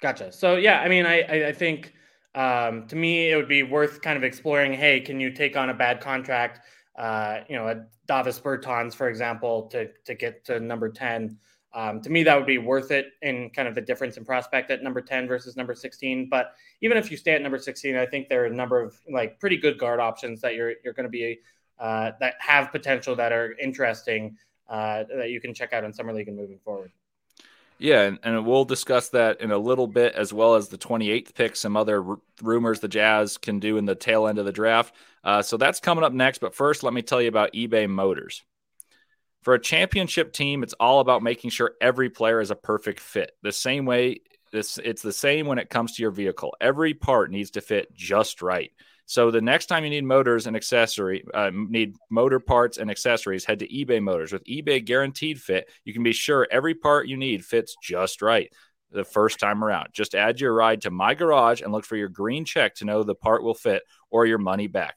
Gotcha. 0.00 0.32
So, 0.32 0.56
yeah, 0.56 0.80
I 0.80 0.88
mean, 0.88 1.04
I, 1.04 1.48
I 1.48 1.52
think 1.52 1.92
um, 2.34 2.86
to 2.88 2.96
me, 2.96 3.30
it 3.30 3.36
would 3.36 3.48
be 3.48 3.62
worth 3.62 4.00
kind 4.00 4.16
of 4.16 4.24
exploring 4.24 4.72
hey, 4.72 5.00
can 5.00 5.20
you 5.20 5.30
take 5.30 5.56
on 5.56 5.70
a 5.70 5.74
bad 5.74 6.00
contract? 6.00 6.60
Uh, 6.98 7.40
you 7.48 7.56
know, 7.56 7.68
a 7.68 7.84
Davis 8.06 8.40
Bertans, 8.40 8.94
for 8.94 9.08
example, 9.08 9.68
to, 9.68 9.88
to 10.04 10.14
get 10.14 10.44
to 10.46 10.60
number 10.60 10.88
10. 10.90 11.38
Um, 11.72 12.00
to 12.02 12.10
me, 12.10 12.24
that 12.24 12.36
would 12.36 12.46
be 12.46 12.58
worth 12.58 12.90
it 12.90 13.12
in 13.22 13.50
kind 13.50 13.68
of 13.68 13.74
the 13.74 13.80
difference 13.80 14.16
in 14.16 14.24
prospect 14.24 14.70
at 14.70 14.82
number 14.82 15.00
10 15.00 15.28
versus 15.28 15.56
number 15.56 15.74
16. 15.74 16.28
But 16.28 16.54
even 16.80 16.96
if 16.96 17.10
you 17.10 17.16
stay 17.16 17.32
at 17.32 17.42
number 17.42 17.58
16, 17.58 17.96
I 17.96 18.06
think 18.06 18.28
there 18.28 18.42
are 18.42 18.46
a 18.46 18.54
number 18.54 18.80
of 18.80 18.98
like 19.10 19.38
pretty 19.38 19.56
good 19.56 19.78
guard 19.78 20.00
options 20.00 20.40
that 20.40 20.54
you're 20.54 20.74
you're 20.82 20.94
going 20.94 21.04
to 21.04 21.10
be 21.10 21.38
uh, 21.78 22.12
that 22.20 22.34
have 22.40 22.72
potential 22.72 23.14
that 23.16 23.32
are 23.32 23.56
interesting 23.58 24.36
uh, 24.68 25.04
that 25.16 25.30
you 25.30 25.40
can 25.40 25.54
check 25.54 25.72
out 25.72 25.84
in 25.84 25.92
summer 25.92 26.12
league 26.12 26.28
and 26.28 26.36
moving 26.36 26.58
forward. 26.58 26.92
Yeah, 27.78 28.02
and, 28.02 28.18
and, 28.22 28.44
we'll 28.44 28.66
discuss 28.66 29.08
that 29.08 29.40
in 29.40 29.50
a 29.50 29.56
little 29.56 29.86
bit, 29.86 30.14
as 30.14 30.34
well 30.34 30.54
as 30.54 30.68
the 30.68 30.76
28th 30.76 31.34
pick, 31.34 31.56
some 31.56 31.78
other 31.78 32.04
r- 32.06 32.18
rumors 32.42 32.80
the 32.80 32.88
Jazz 32.88 33.38
can 33.38 33.58
do 33.58 33.78
in 33.78 33.86
the 33.86 33.94
tail 33.94 34.26
end 34.26 34.38
of 34.38 34.44
the 34.44 34.52
draft. 34.52 34.94
Uh, 35.24 35.40
so 35.40 35.56
that's 35.56 35.80
coming 35.80 36.04
up 36.04 36.12
next. 36.12 36.40
But 36.40 36.54
first, 36.54 36.82
let 36.82 36.92
me 36.92 37.00
tell 37.00 37.22
you 37.22 37.28
about 37.28 37.54
eBay 37.54 37.88
Motors. 37.88 38.42
For 39.42 39.54
a 39.54 39.60
championship 39.60 40.32
team, 40.32 40.62
it's 40.62 40.74
all 40.74 41.00
about 41.00 41.22
making 41.22 41.50
sure 41.50 41.72
every 41.80 42.10
player 42.10 42.40
is 42.40 42.50
a 42.50 42.56
perfect 42.56 43.00
fit. 43.00 43.32
The 43.42 43.52
same 43.52 43.86
way, 43.86 44.20
this 44.52 44.78
it's 44.78 45.02
the 45.02 45.12
same 45.12 45.46
when 45.46 45.58
it 45.58 45.70
comes 45.70 45.94
to 45.94 46.02
your 46.02 46.10
vehicle. 46.10 46.54
Every 46.60 46.92
part 46.92 47.30
needs 47.30 47.52
to 47.52 47.60
fit 47.60 47.94
just 47.94 48.42
right. 48.42 48.70
So 49.06 49.30
the 49.30 49.40
next 49.40 49.66
time 49.66 49.82
you 49.82 49.90
need 49.90 50.04
motors 50.04 50.46
and 50.46 50.54
accessory, 50.54 51.24
uh, 51.34 51.50
need 51.52 51.96
motor 52.10 52.38
parts 52.38 52.78
and 52.78 52.90
accessories, 52.90 53.44
head 53.44 53.58
to 53.58 53.68
eBay 53.68 54.00
Motors. 54.00 54.32
With 54.32 54.44
eBay 54.44 54.84
Guaranteed 54.84 55.40
Fit, 55.40 55.68
you 55.84 55.92
can 55.92 56.04
be 56.04 56.12
sure 56.12 56.46
every 56.50 56.74
part 56.74 57.08
you 57.08 57.16
need 57.16 57.44
fits 57.44 57.74
just 57.82 58.22
right 58.22 58.52
the 58.92 59.04
first 59.04 59.40
time 59.40 59.64
around. 59.64 59.88
Just 59.92 60.14
add 60.14 60.40
your 60.40 60.54
ride 60.54 60.82
to 60.82 60.90
My 60.90 61.14
Garage 61.14 61.60
and 61.60 61.72
look 61.72 61.84
for 61.84 61.96
your 61.96 62.08
green 62.08 62.44
check 62.44 62.76
to 62.76 62.84
know 62.84 63.02
the 63.02 63.14
part 63.14 63.42
will 63.42 63.54
fit 63.54 63.82
or 64.10 64.26
your 64.26 64.38
money 64.38 64.66
back. 64.68 64.96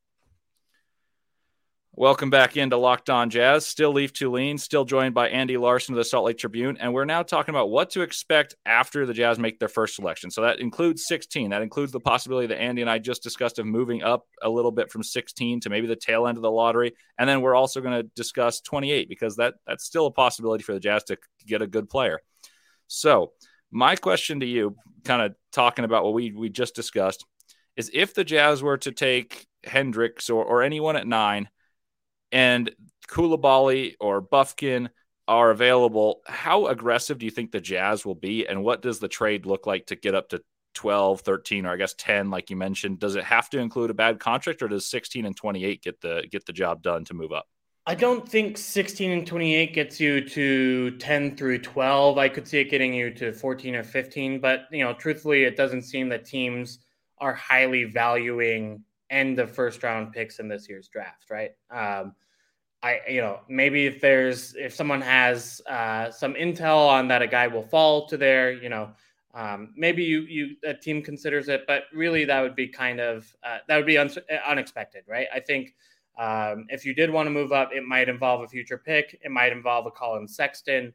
Welcome 1.97 2.29
back 2.29 2.55
into 2.55 2.77
Locked 2.77 3.09
On 3.09 3.29
Jazz. 3.29 3.67
Still 3.67 3.91
Leif 3.91 4.13
Thulin, 4.13 4.57
still 4.57 4.85
joined 4.85 5.13
by 5.13 5.27
Andy 5.27 5.57
Larsen 5.57 5.93
of 5.93 5.97
the 5.97 6.05
Salt 6.05 6.23
Lake 6.23 6.37
Tribune. 6.37 6.77
And 6.79 6.93
we're 6.93 7.03
now 7.03 7.21
talking 7.21 7.53
about 7.53 7.69
what 7.69 7.89
to 7.91 8.01
expect 8.01 8.55
after 8.65 9.05
the 9.05 9.13
Jazz 9.13 9.37
make 9.37 9.59
their 9.59 9.67
first 9.67 9.97
selection. 9.97 10.31
So 10.31 10.43
that 10.43 10.61
includes 10.61 11.05
16. 11.05 11.49
That 11.49 11.61
includes 11.61 11.91
the 11.91 11.99
possibility 11.99 12.47
that 12.47 12.61
Andy 12.61 12.81
and 12.81 12.89
I 12.89 12.97
just 12.97 13.21
discussed 13.23 13.59
of 13.59 13.65
moving 13.65 14.03
up 14.03 14.25
a 14.41 14.49
little 14.49 14.71
bit 14.71 14.89
from 14.89 15.03
16 15.03 15.59
to 15.59 15.69
maybe 15.69 15.85
the 15.85 15.97
tail 15.97 16.27
end 16.27 16.37
of 16.37 16.43
the 16.43 16.49
lottery. 16.49 16.93
And 17.19 17.27
then 17.27 17.41
we're 17.41 17.55
also 17.55 17.81
going 17.81 18.01
to 18.01 18.09
discuss 18.15 18.61
28 18.61 19.09
because 19.09 19.35
that 19.35 19.55
that's 19.67 19.83
still 19.83 20.05
a 20.05 20.11
possibility 20.11 20.63
for 20.63 20.73
the 20.73 20.79
Jazz 20.79 21.03
to 21.05 21.17
get 21.45 21.61
a 21.61 21.67
good 21.67 21.89
player. 21.89 22.21
So 22.87 23.33
my 23.69 23.97
question 23.97 24.39
to 24.39 24.45
you, 24.45 24.77
kind 25.03 25.21
of 25.21 25.35
talking 25.51 25.83
about 25.83 26.05
what 26.05 26.13
we 26.13 26.31
we 26.31 26.47
just 26.47 26.73
discussed, 26.73 27.25
is 27.75 27.91
if 27.93 28.13
the 28.13 28.23
Jazz 28.23 28.63
were 28.63 28.77
to 28.77 28.93
take 28.93 29.45
Hendricks 29.65 30.29
or, 30.29 30.45
or 30.45 30.63
anyone 30.63 30.95
at 30.95 31.05
nine– 31.05 31.49
and 32.31 32.71
Coulibaly 33.07 33.95
or 33.99 34.21
Bufkin 34.21 34.89
are 35.27 35.51
available, 35.51 36.21
how 36.25 36.67
aggressive 36.67 37.19
do 37.19 37.25
you 37.25 37.31
think 37.31 37.51
the 37.51 37.61
Jazz 37.61 38.05
will 38.05 38.15
be? 38.15 38.47
And 38.47 38.63
what 38.63 38.81
does 38.81 38.99
the 38.99 39.07
trade 39.07 39.45
look 39.45 39.67
like 39.67 39.87
to 39.87 39.95
get 39.95 40.15
up 40.15 40.29
to 40.29 40.41
12, 40.73 41.21
13, 41.21 41.65
or 41.65 41.73
I 41.73 41.77
guess 41.77 41.93
10, 41.97 42.29
like 42.29 42.49
you 42.49 42.55
mentioned? 42.55 42.99
Does 42.99 43.15
it 43.15 43.23
have 43.23 43.49
to 43.51 43.59
include 43.59 43.89
a 43.89 43.93
bad 43.93 44.19
contract 44.19 44.61
or 44.61 44.67
does 44.67 44.89
16 44.89 45.25
and 45.25 45.35
28 45.35 45.83
get 45.83 46.01
the 46.01 46.27
get 46.31 46.45
the 46.45 46.53
job 46.53 46.81
done 46.81 47.05
to 47.05 47.13
move 47.13 47.31
up? 47.31 47.45
I 47.87 47.95
don't 47.95 48.27
think 48.27 48.57
16 48.57 49.11
and 49.11 49.25
28 49.25 49.73
gets 49.73 49.99
you 49.99 50.21
to 50.29 50.91
10 50.97 51.35
through 51.35 51.59
12. 51.59 52.17
I 52.17 52.29
could 52.29 52.47
see 52.47 52.59
it 52.59 52.69
getting 52.69 52.93
you 52.93 53.11
to 53.15 53.33
14 53.33 53.75
or 53.75 53.83
15, 53.83 54.39
but 54.39 54.65
you 54.71 54.83
know, 54.83 54.93
truthfully, 54.93 55.43
it 55.43 55.57
doesn't 55.57 55.81
seem 55.83 56.09
that 56.09 56.25
teams 56.25 56.79
are 57.17 57.33
highly 57.33 57.85
valuing 57.85 58.83
end 59.11 59.39
of 59.39 59.51
first 59.51 59.83
round 59.83 60.13
picks 60.13 60.39
in 60.39 60.47
this 60.47 60.67
year's 60.67 60.87
draft, 60.87 61.29
right? 61.29 61.51
Um, 61.69 62.15
I, 62.83 62.99
you 63.07 63.21
know, 63.21 63.41
maybe 63.47 63.85
if 63.85 64.01
there's 64.01 64.55
if 64.55 64.73
someone 64.73 65.01
has 65.01 65.61
uh, 65.69 66.09
some 66.09 66.33
intel 66.33 66.87
on 66.87 67.07
that 67.09 67.21
a 67.21 67.27
guy 67.27 67.47
will 67.47 67.63
fall 67.63 68.07
to 68.07 68.17
there, 68.17 68.51
you 68.51 68.69
know, 68.69 68.89
um, 69.35 69.73
maybe 69.77 70.03
you 70.03 70.21
you 70.21 70.55
a 70.63 70.73
team 70.73 71.03
considers 71.03 71.47
it, 71.47 71.65
but 71.67 71.83
really 71.93 72.25
that 72.25 72.41
would 72.41 72.55
be 72.55 72.67
kind 72.67 72.99
of 72.99 73.31
uh, 73.43 73.59
that 73.67 73.77
would 73.77 73.85
be 73.85 73.97
un- 73.97 74.09
unexpected, 74.47 75.03
right? 75.07 75.27
I 75.33 75.39
think 75.39 75.75
um, 76.17 76.65
if 76.69 76.83
you 76.83 76.95
did 76.95 77.09
want 77.11 77.27
to 77.27 77.31
move 77.31 77.51
up, 77.51 77.69
it 77.71 77.83
might 77.83 78.09
involve 78.09 78.41
a 78.41 78.47
future 78.47 78.79
pick, 78.79 79.19
it 79.23 79.29
might 79.29 79.51
involve 79.51 79.85
a 79.85 79.91
Collin 79.91 80.27
Sexton, 80.27 80.91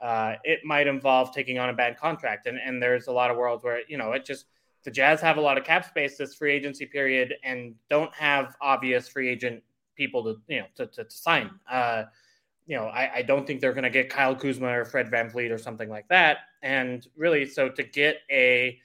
uh, 0.00 0.34
it 0.42 0.60
might 0.64 0.86
involve 0.86 1.32
taking 1.32 1.58
on 1.58 1.68
a 1.68 1.74
bad 1.74 1.98
contract, 1.98 2.46
and 2.46 2.58
and 2.58 2.82
there's 2.82 3.08
a 3.08 3.12
lot 3.12 3.30
of 3.30 3.36
worlds 3.36 3.62
where 3.62 3.80
you 3.88 3.98
know 3.98 4.12
it 4.12 4.24
just 4.24 4.46
the 4.86 4.92
Jazz 4.92 5.20
have 5.20 5.36
a 5.36 5.40
lot 5.40 5.58
of 5.58 5.64
cap 5.64 5.84
space 5.84 6.16
this 6.16 6.36
free 6.36 6.52
agency 6.52 6.86
period 6.86 7.34
and 7.42 7.74
don't 7.90 8.14
have 8.14 8.56
obvious 8.60 9.08
free 9.08 9.28
agent 9.28 9.64
people 9.96 10.22
to 10.22 10.40
you 10.46 10.60
know 10.60 10.66
to, 10.76 10.86
to, 10.86 11.04
to 11.04 11.10
sign. 11.10 11.50
Uh, 11.68 12.04
you 12.66 12.76
know, 12.76 12.84
I, 12.84 13.16
I 13.16 13.22
don't 13.22 13.44
think 13.46 13.60
they're 13.60 13.72
going 13.72 13.82
to 13.82 13.90
get 13.90 14.08
Kyle 14.08 14.36
Kuzma 14.36 14.68
or 14.68 14.84
Fred 14.84 15.10
VanVleet 15.10 15.50
or 15.50 15.58
something 15.58 15.88
like 15.88 16.06
that. 16.08 16.38
And 16.62 17.04
really, 17.16 17.46
so 17.46 17.68
to 17.68 17.82
get 17.82 18.18
a 18.30 18.78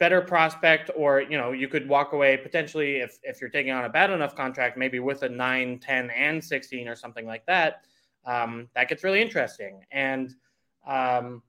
better 0.00 0.20
prospect, 0.20 0.90
or 0.96 1.20
you 1.20 1.38
know, 1.38 1.52
you 1.52 1.68
could 1.68 1.88
walk 1.88 2.12
away 2.14 2.36
potentially 2.36 2.96
if 2.96 3.20
if 3.22 3.40
you're 3.40 3.48
taking 3.48 3.70
on 3.70 3.84
a 3.84 3.88
bad 3.88 4.10
enough 4.10 4.34
contract, 4.34 4.76
maybe 4.76 4.98
with 4.98 5.22
a 5.22 5.28
9, 5.28 5.78
10, 5.78 6.10
and 6.10 6.42
16 6.42 6.88
or 6.88 6.96
something 6.96 7.26
like 7.26 7.46
that. 7.46 7.84
Um, 8.24 8.68
that 8.74 8.88
gets 8.88 9.04
really 9.04 9.22
interesting. 9.22 9.84
And 9.92 10.34
um, 10.84 11.42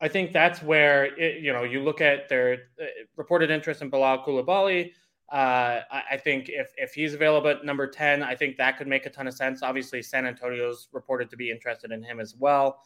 I 0.00 0.08
think 0.08 0.32
that's 0.32 0.62
where 0.62 1.06
it, 1.18 1.42
you 1.42 1.52
know 1.52 1.64
you 1.64 1.82
look 1.82 2.00
at 2.00 2.28
their 2.28 2.54
uh, 2.80 2.84
reported 3.16 3.50
interest 3.50 3.82
in 3.82 3.90
Bilal 3.90 4.24
Coulibaly. 4.24 4.92
Uh, 5.30 5.82
I, 5.90 6.16
think 6.16 6.48
if 6.48 6.72
if 6.78 6.94
he's 6.94 7.12
available 7.12 7.50
at 7.50 7.62
number 7.62 7.86
ten, 7.86 8.22
I 8.22 8.34
think 8.34 8.56
that 8.56 8.78
could 8.78 8.86
make 8.86 9.04
a 9.04 9.10
ton 9.10 9.26
of 9.26 9.34
sense. 9.34 9.62
Obviously, 9.62 10.00
San 10.00 10.24
Antonio's 10.24 10.88
reported 10.92 11.28
to 11.30 11.36
be 11.36 11.50
interested 11.50 11.92
in 11.92 12.02
him 12.02 12.18
as 12.18 12.34
well. 12.34 12.80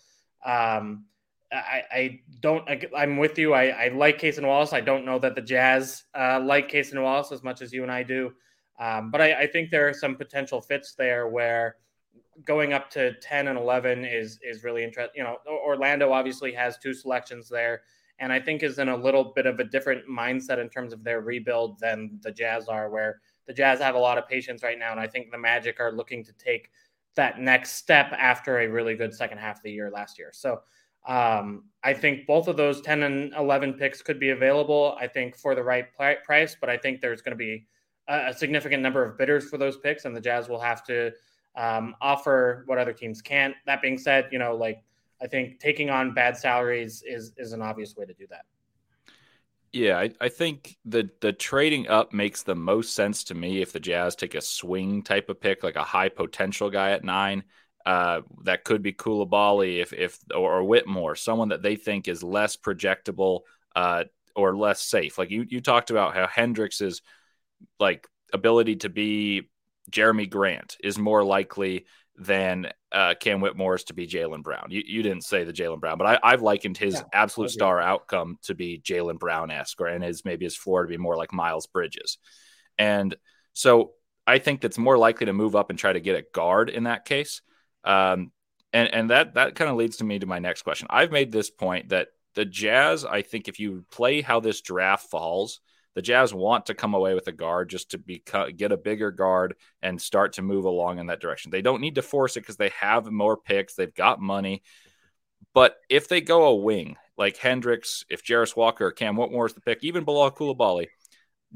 Um, 0.44 1.04
I, 1.52 1.82
I, 1.92 2.20
don't. 2.40 2.68
I, 2.68 3.02
am 3.02 3.18
with 3.18 3.38
you. 3.38 3.52
I, 3.52 3.66
I 3.66 3.88
like 3.88 4.24
and 4.24 4.46
Wallace. 4.46 4.72
I 4.72 4.80
don't 4.80 5.04
know 5.04 5.18
that 5.18 5.34
the 5.34 5.42
Jazz 5.42 6.04
uh, 6.18 6.40
like 6.40 6.74
and 6.74 7.02
Wallace 7.02 7.30
as 7.30 7.44
much 7.44 7.62
as 7.62 7.72
you 7.72 7.82
and 7.82 7.92
I 7.92 8.02
do, 8.02 8.32
um, 8.80 9.10
but 9.10 9.20
I, 9.20 9.42
I 9.42 9.46
think 9.46 9.70
there 9.70 9.88
are 9.88 9.94
some 9.94 10.16
potential 10.16 10.60
fits 10.60 10.94
there 10.94 11.28
where 11.28 11.76
going 12.44 12.72
up 12.72 12.90
to 12.90 13.14
10 13.20 13.48
and 13.48 13.58
11 13.58 14.04
is 14.04 14.38
is 14.42 14.64
really 14.64 14.84
interesting. 14.84 15.12
You 15.16 15.24
know, 15.24 15.38
Orlando 15.46 16.12
obviously 16.12 16.52
has 16.52 16.78
two 16.78 16.94
selections 16.94 17.48
there, 17.48 17.82
and 18.18 18.32
I 18.32 18.40
think 18.40 18.62
is 18.62 18.78
in 18.78 18.88
a 18.88 18.96
little 18.96 19.32
bit 19.34 19.46
of 19.46 19.60
a 19.60 19.64
different 19.64 20.08
mindset 20.08 20.58
in 20.58 20.68
terms 20.68 20.92
of 20.92 21.04
their 21.04 21.20
rebuild 21.20 21.78
than 21.78 22.18
the 22.22 22.32
Jazz 22.32 22.68
are, 22.68 22.90
where 22.90 23.20
the 23.46 23.52
Jazz 23.52 23.80
have 23.80 23.94
a 23.94 23.98
lot 23.98 24.18
of 24.18 24.28
patience 24.28 24.62
right 24.62 24.78
now, 24.78 24.92
and 24.92 25.00
I 25.00 25.06
think 25.06 25.30
the 25.30 25.38
Magic 25.38 25.80
are 25.80 25.92
looking 25.92 26.24
to 26.24 26.32
take 26.34 26.70
that 27.14 27.40
next 27.40 27.72
step 27.72 28.12
after 28.12 28.60
a 28.60 28.68
really 28.68 28.94
good 28.94 29.14
second 29.14 29.38
half 29.38 29.56
of 29.56 29.62
the 29.62 29.72
year 29.72 29.90
last 29.90 30.18
year. 30.18 30.30
So. 30.32 30.60
Um, 31.04 31.64
I 31.82 31.94
think 31.94 32.28
both 32.28 32.46
of 32.46 32.56
those 32.56 32.80
10 32.80 33.02
and 33.02 33.34
11 33.34 33.72
picks 33.72 34.02
could 34.02 34.20
be 34.20 34.30
available, 34.30 34.96
I 35.00 35.08
think, 35.08 35.36
for 35.36 35.56
the 35.56 35.62
right 35.64 35.86
price, 35.92 36.56
but 36.60 36.70
I 36.70 36.76
think 36.76 37.00
there's 37.00 37.20
going 37.20 37.32
to 37.32 37.36
be 37.36 37.66
a, 38.06 38.28
a 38.28 38.32
significant 38.32 38.84
number 38.84 39.04
of 39.04 39.18
bidders 39.18 39.48
for 39.48 39.58
those 39.58 39.78
picks, 39.78 40.04
and 40.04 40.14
the 40.14 40.20
Jazz 40.20 40.48
will 40.48 40.60
have 40.60 40.84
to 40.84 41.10
um, 41.54 41.94
offer 42.00 42.64
what 42.66 42.78
other 42.78 42.92
teams 42.92 43.20
can't. 43.20 43.54
That 43.66 43.82
being 43.82 43.98
said, 43.98 44.28
you 44.32 44.38
know, 44.38 44.54
like 44.54 44.82
I 45.22 45.26
think 45.26 45.60
taking 45.60 45.90
on 45.90 46.14
bad 46.14 46.36
salaries 46.36 47.02
is 47.06 47.32
is 47.36 47.52
an 47.52 47.62
obvious 47.62 47.96
way 47.96 48.06
to 48.06 48.14
do 48.14 48.26
that. 48.30 48.44
Yeah, 49.72 49.98
I, 49.98 50.10
I, 50.20 50.28
think 50.28 50.76
the 50.84 51.08
the 51.22 51.32
trading 51.32 51.88
up 51.88 52.12
makes 52.12 52.42
the 52.42 52.54
most 52.54 52.94
sense 52.94 53.24
to 53.24 53.34
me 53.34 53.62
if 53.62 53.72
the 53.72 53.80
Jazz 53.80 54.14
take 54.14 54.34
a 54.34 54.42
swing 54.42 55.02
type 55.02 55.30
of 55.30 55.40
pick, 55.40 55.62
like 55.62 55.76
a 55.76 55.82
high 55.82 56.10
potential 56.10 56.68
guy 56.68 56.90
at 56.90 57.04
nine. 57.04 57.44
Uh, 57.86 58.20
that 58.44 58.64
could 58.64 58.82
be 58.82 58.92
Coulibaly 58.92 59.80
if 59.80 59.92
if 59.94 60.18
or, 60.34 60.58
or, 60.58 60.64
Whitmore, 60.64 61.16
someone 61.16 61.48
that 61.48 61.62
they 61.62 61.76
think 61.76 62.06
is 62.06 62.22
less 62.22 62.56
projectable 62.56 63.40
uh, 63.74 64.04
or 64.36 64.54
less 64.56 64.82
safe. 64.82 65.16
Like 65.16 65.30
you 65.30 65.46
you 65.48 65.60
talked 65.62 65.90
about 65.90 66.14
how 66.14 66.26
Hendricks' 66.26 67.00
like 67.80 68.06
ability 68.32 68.76
to 68.76 68.88
be 68.90 69.48
Jerami 69.92 70.28
Grant 70.28 70.76
is 70.82 70.98
more 70.98 71.24
likely 71.24 71.86
than 72.16 72.68
uh, 72.90 73.14
Cam 73.18 73.40
Whitmore's 73.40 73.84
to 73.84 73.94
be 73.94 74.06
Jaylen 74.06 74.42
Brown. 74.42 74.66
You, 74.68 74.82
you 74.84 75.02
didn't 75.02 75.24
say 75.24 75.44
the 75.44 75.52
Jaylen 75.52 75.80
Brown, 75.80 75.98
but 75.98 76.20
I, 76.22 76.30
have 76.30 76.42
likened 76.42 76.76
his 76.76 76.94
yeah, 76.94 77.02
absolute 77.12 77.50
star 77.50 77.80
outcome 77.80 78.38
to 78.42 78.54
be 78.54 78.80
Jaylen 78.84 79.18
Brown 79.18 79.50
esque, 79.50 79.80
and 79.80 80.04
his 80.04 80.24
maybe 80.24 80.44
his 80.44 80.56
floor 80.56 80.82
to 80.82 80.88
be 80.88 80.98
more 80.98 81.16
like 81.16 81.32
Miles 81.32 81.66
Bridges. 81.66 82.18
And 82.78 83.14
so 83.54 83.92
I 84.26 84.38
think 84.38 84.60
that's 84.60 84.78
more 84.78 84.98
likely 84.98 85.26
to 85.26 85.32
move 85.32 85.56
up 85.56 85.70
and 85.70 85.78
try 85.78 85.92
to 85.92 86.00
get 86.00 86.16
a 86.16 86.24
guard 86.34 86.70
in 86.70 86.84
that 86.84 87.04
case. 87.04 87.40
Um, 87.84 88.30
and 88.72 88.92
and 88.92 89.10
that 89.10 89.34
that 89.34 89.54
kind 89.54 89.70
of 89.70 89.76
leads 89.76 89.98
to 89.98 90.04
me 90.04 90.18
to 90.18 90.26
my 90.26 90.38
next 90.38 90.62
question. 90.62 90.88
I've 90.90 91.12
made 91.12 91.32
this 91.32 91.50
point 91.50 91.90
that 91.90 92.08
the 92.34 92.44
Jazz, 92.44 93.04
I 93.04 93.22
think, 93.22 93.48
if 93.48 93.58
you 93.58 93.84
play 93.90 94.22
how 94.22 94.40
this 94.40 94.60
draft 94.60 95.10
falls, 95.10 95.60
the 95.94 96.02
Jazz 96.02 96.32
want 96.32 96.66
to 96.66 96.74
come 96.74 96.94
away 96.94 97.14
with 97.14 97.26
a 97.26 97.32
guard 97.32 97.68
just 97.68 97.90
to 97.90 97.98
be 97.98 98.22
get 98.56 98.72
a 98.72 98.76
bigger 98.76 99.10
guard 99.10 99.54
and 99.82 100.00
start 100.00 100.34
to 100.34 100.42
move 100.42 100.64
along 100.64 100.98
in 100.98 101.06
that 101.06 101.20
direction. 101.20 101.50
They 101.50 101.62
don't 101.62 101.80
need 101.80 101.96
to 101.96 102.02
force 102.02 102.36
it 102.36 102.40
because 102.40 102.56
they 102.56 102.70
have 102.80 103.10
more 103.10 103.36
picks, 103.36 103.74
they've 103.74 103.94
got 103.94 104.20
money. 104.20 104.62
But 105.54 105.76
if 105.90 106.08
they 106.08 106.20
go 106.20 106.46
a 106.46 106.54
wing 106.54 106.96
like 107.18 107.36
Hendricks, 107.36 108.04
if 108.08 108.24
Jarace 108.24 108.56
Walker 108.56 108.90
Cam 108.90 109.16
Whitmore 109.16 109.46
is 109.46 109.52
the 109.52 109.60
pick, 109.60 109.84
even 109.84 110.04
Bilal 110.04 110.30
Coulibaly, 110.30 110.86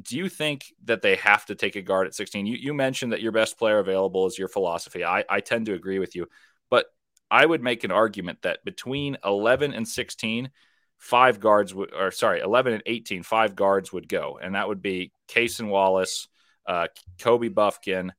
do 0.00 0.16
you 0.16 0.28
think 0.28 0.66
that 0.84 1.00
they 1.00 1.16
have 1.16 1.46
to 1.46 1.54
take 1.54 1.76
a 1.76 1.82
guard 1.82 2.06
at 2.06 2.14
16? 2.14 2.46
You, 2.46 2.56
you 2.56 2.74
mentioned 2.74 3.12
that 3.12 3.22
your 3.22 3.32
best 3.32 3.58
player 3.58 3.78
available 3.78 4.26
is 4.26 4.38
your 4.38 4.48
philosophy. 4.48 5.04
I, 5.04 5.24
I 5.28 5.40
tend 5.40 5.66
to 5.66 5.74
agree 5.74 5.98
with 5.98 6.14
you, 6.14 6.28
but 6.68 6.86
I 7.30 7.46
would 7.46 7.62
make 7.62 7.84
an 7.84 7.90
argument 7.90 8.42
that 8.42 8.64
between 8.64 9.16
11 9.24 9.72
and 9.72 9.88
16, 9.88 10.50
five 10.98 11.40
guards 11.40 11.74
would, 11.74 11.92
or 11.94 12.10
sorry, 12.10 12.40
11 12.40 12.74
and 12.74 12.82
18, 12.86 13.22
five 13.22 13.54
guards 13.54 13.92
would 13.92 14.08
go. 14.08 14.38
And 14.42 14.54
that 14.54 14.68
would 14.68 14.82
be 14.82 15.12
Cason 15.28 15.68
Wallace, 15.68 16.28
uh, 16.66 16.88
Kobe 17.18 17.48
Bufkin, 17.48 18.10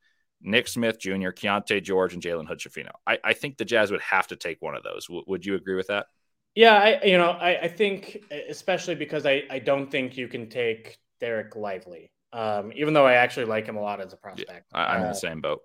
Nick 0.42 0.68
Smith 0.68 1.00
Jr., 1.00 1.30
Keyonte 1.30 1.82
George, 1.84 2.14
and 2.14 2.22
Jalen 2.22 2.48
Hood. 2.48 2.62
I, 3.06 3.18
I 3.24 3.34
think 3.34 3.58
the 3.58 3.66
Jazz 3.66 3.92
would 3.92 4.02
have 4.02 4.28
to 4.28 4.36
take 4.36 4.62
one 4.62 4.76
of 4.76 4.84
those. 4.84 5.08
W- 5.08 5.24
would 5.28 5.46
you 5.46 5.56
agree 5.56 5.76
with 5.76 5.88
that? 5.88 6.08
Yeah, 6.56 6.74
I 6.74 7.06
you 7.06 7.20
know 7.20 7.30
I, 7.30 7.62
I 7.64 7.68
think 7.68 8.24
especially 8.50 8.96
because 8.96 9.28
I, 9.28 9.44
I 9.50 9.60
don't 9.60 9.92
think 9.92 10.18
you 10.18 10.28
can 10.28 10.50
take 10.50 10.98
Dereck 11.22 11.56
Lively, 11.56 12.12
um, 12.34 12.72
even 12.76 12.96
though 12.96 13.06
I 13.06 13.14
actually 13.14 13.46
like 13.46 13.68
him 13.68 13.78
a 13.78 13.82
lot 13.82 14.02
as 14.02 14.12
a 14.12 14.18
prospect. 14.18 14.66
Yeah, 14.74 14.80
I, 14.80 14.96
am 14.96 15.02
uh, 15.02 15.04
in 15.04 15.04
the 15.04 15.10
uh, 15.10 15.14
same 15.14 15.42
boat. 15.42 15.62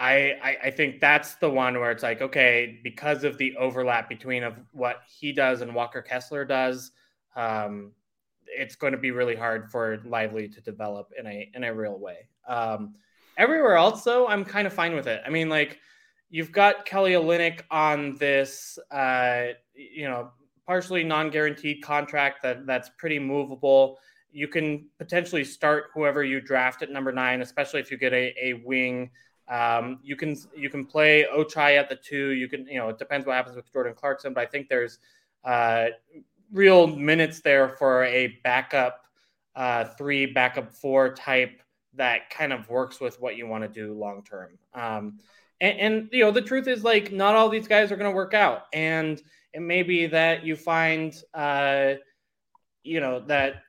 I, 0.00 0.58
I, 0.64 0.70
think 0.70 0.98
that's 0.98 1.34
the 1.34 1.50
one 1.50 1.78
where 1.78 1.90
it's 1.90 2.02
like 2.02 2.22
okay 2.22 2.80
because 2.82 3.22
of 3.22 3.36
the 3.36 3.54
overlap 3.56 4.08
between 4.08 4.42
of 4.42 4.54
what 4.72 5.02
he 5.06 5.30
does 5.30 5.60
and 5.60 5.74
Walker 5.74 6.00
Kessler 6.00 6.46
does, 6.46 6.92
um, 7.36 7.92
it's 8.46 8.76
going 8.76 8.92
to 8.92 8.98
be 8.98 9.10
really 9.10 9.36
hard 9.36 9.70
for 9.70 10.00
Lively 10.06 10.48
to 10.48 10.60
develop 10.62 11.12
in 11.18 11.26
a 11.26 11.50
in 11.54 11.64
a 11.64 11.74
real 11.74 11.98
way. 11.98 12.28
Um, 12.48 12.94
everywhere 13.36 13.76
else 13.76 14.02
though, 14.02 14.26
I'm 14.26 14.42
kind 14.42 14.66
of 14.66 14.72
fine 14.72 14.94
with 14.94 15.06
it. 15.06 15.20
I 15.26 15.28
mean 15.28 15.50
like 15.50 15.78
you've 16.30 16.50
got 16.50 16.86
Kelly 16.86 17.12
Olynyk 17.12 17.60
on 17.70 18.16
this, 18.16 18.78
uh, 18.90 19.48
you 19.74 20.08
know, 20.08 20.30
partially 20.66 21.04
non-guaranteed 21.04 21.82
contract 21.82 22.42
that 22.42 22.64
that's 22.64 22.88
pretty 22.96 23.18
movable. 23.18 23.98
You 24.32 24.48
can 24.48 24.88
potentially 24.98 25.44
start 25.44 25.86
whoever 25.92 26.24
you 26.24 26.40
draft 26.40 26.82
at 26.82 26.90
number 26.90 27.12
nine, 27.12 27.42
especially 27.42 27.80
if 27.80 27.90
you 27.90 27.98
get 27.98 28.14
a, 28.14 28.34
a 28.40 28.52
wing. 28.64 29.10
Um, 29.50 29.98
you 30.02 30.16
can 30.16 30.36
you 30.56 30.70
can 30.70 30.86
play 30.86 31.26
Ochai 31.34 31.76
at 31.76 31.88
the 31.88 31.96
two. 31.96 32.30
You 32.30 32.48
can 32.48 32.66
you 32.66 32.78
know 32.78 32.88
it 32.88 32.98
depends 32.98 33.26
what 33.26 33.34
happens 33.34 33.56
with 33.56 33.70
Jordan 33.72 33.94
Clarkson, 33.94 34.32
but 34.32 34.42
I 34.42 34.46
think 34.46 34.68
there's 34.68 34.98
uh, 35.44 35.86
real 36.52 36.86
minutes 36.86 37.40
there 37.40 37.68
for 37.68 38.04
a 38.04 38.38
backup 38.44 39.04
uh, 39.56 39.84
three, 39.84 40.26
backup 40.26 40.72
four 40.72 41.12
type 41.14 41.60
that 41.94 42.30
kind 42.30 42.52
of 42.52 42.68
works 42.68 43.00
with 43.00 43.20
what 43.20 43.36
you 43.36 43.46
want 43.46 43.64
to 43.64 43.68
do 43.68 43.92
long 43.94 44.22
term. 44.22 44.58
Um, 44.74 45.18
and, 45.60 45.78
and, 45.78 46.08
you 46.12 46.24
know, 46.24 46.30
the 46.30 46.40
truth 46.40 46.68
is 46.68 46.84
like 46.84 47.12
not 47.12 47.34
all 47.34 47.48
these 47.48 47.68
guys 47.68 47.92
are 47.92 47.96
going 47.96 48.10
to 48.10 48.14
work 48.16 48.34
out, 48.34 48.62
and 48.72 49.20
it 49.52 49.60
may 49.60 49.82
be 49.82 50.06
that 50.06 50.44
you 50.44 50.56
find, 50.56 51.14
uh, 51.34 51.94
you 52.82 53.00
know, 53.00 53.20
that 53.26 53.62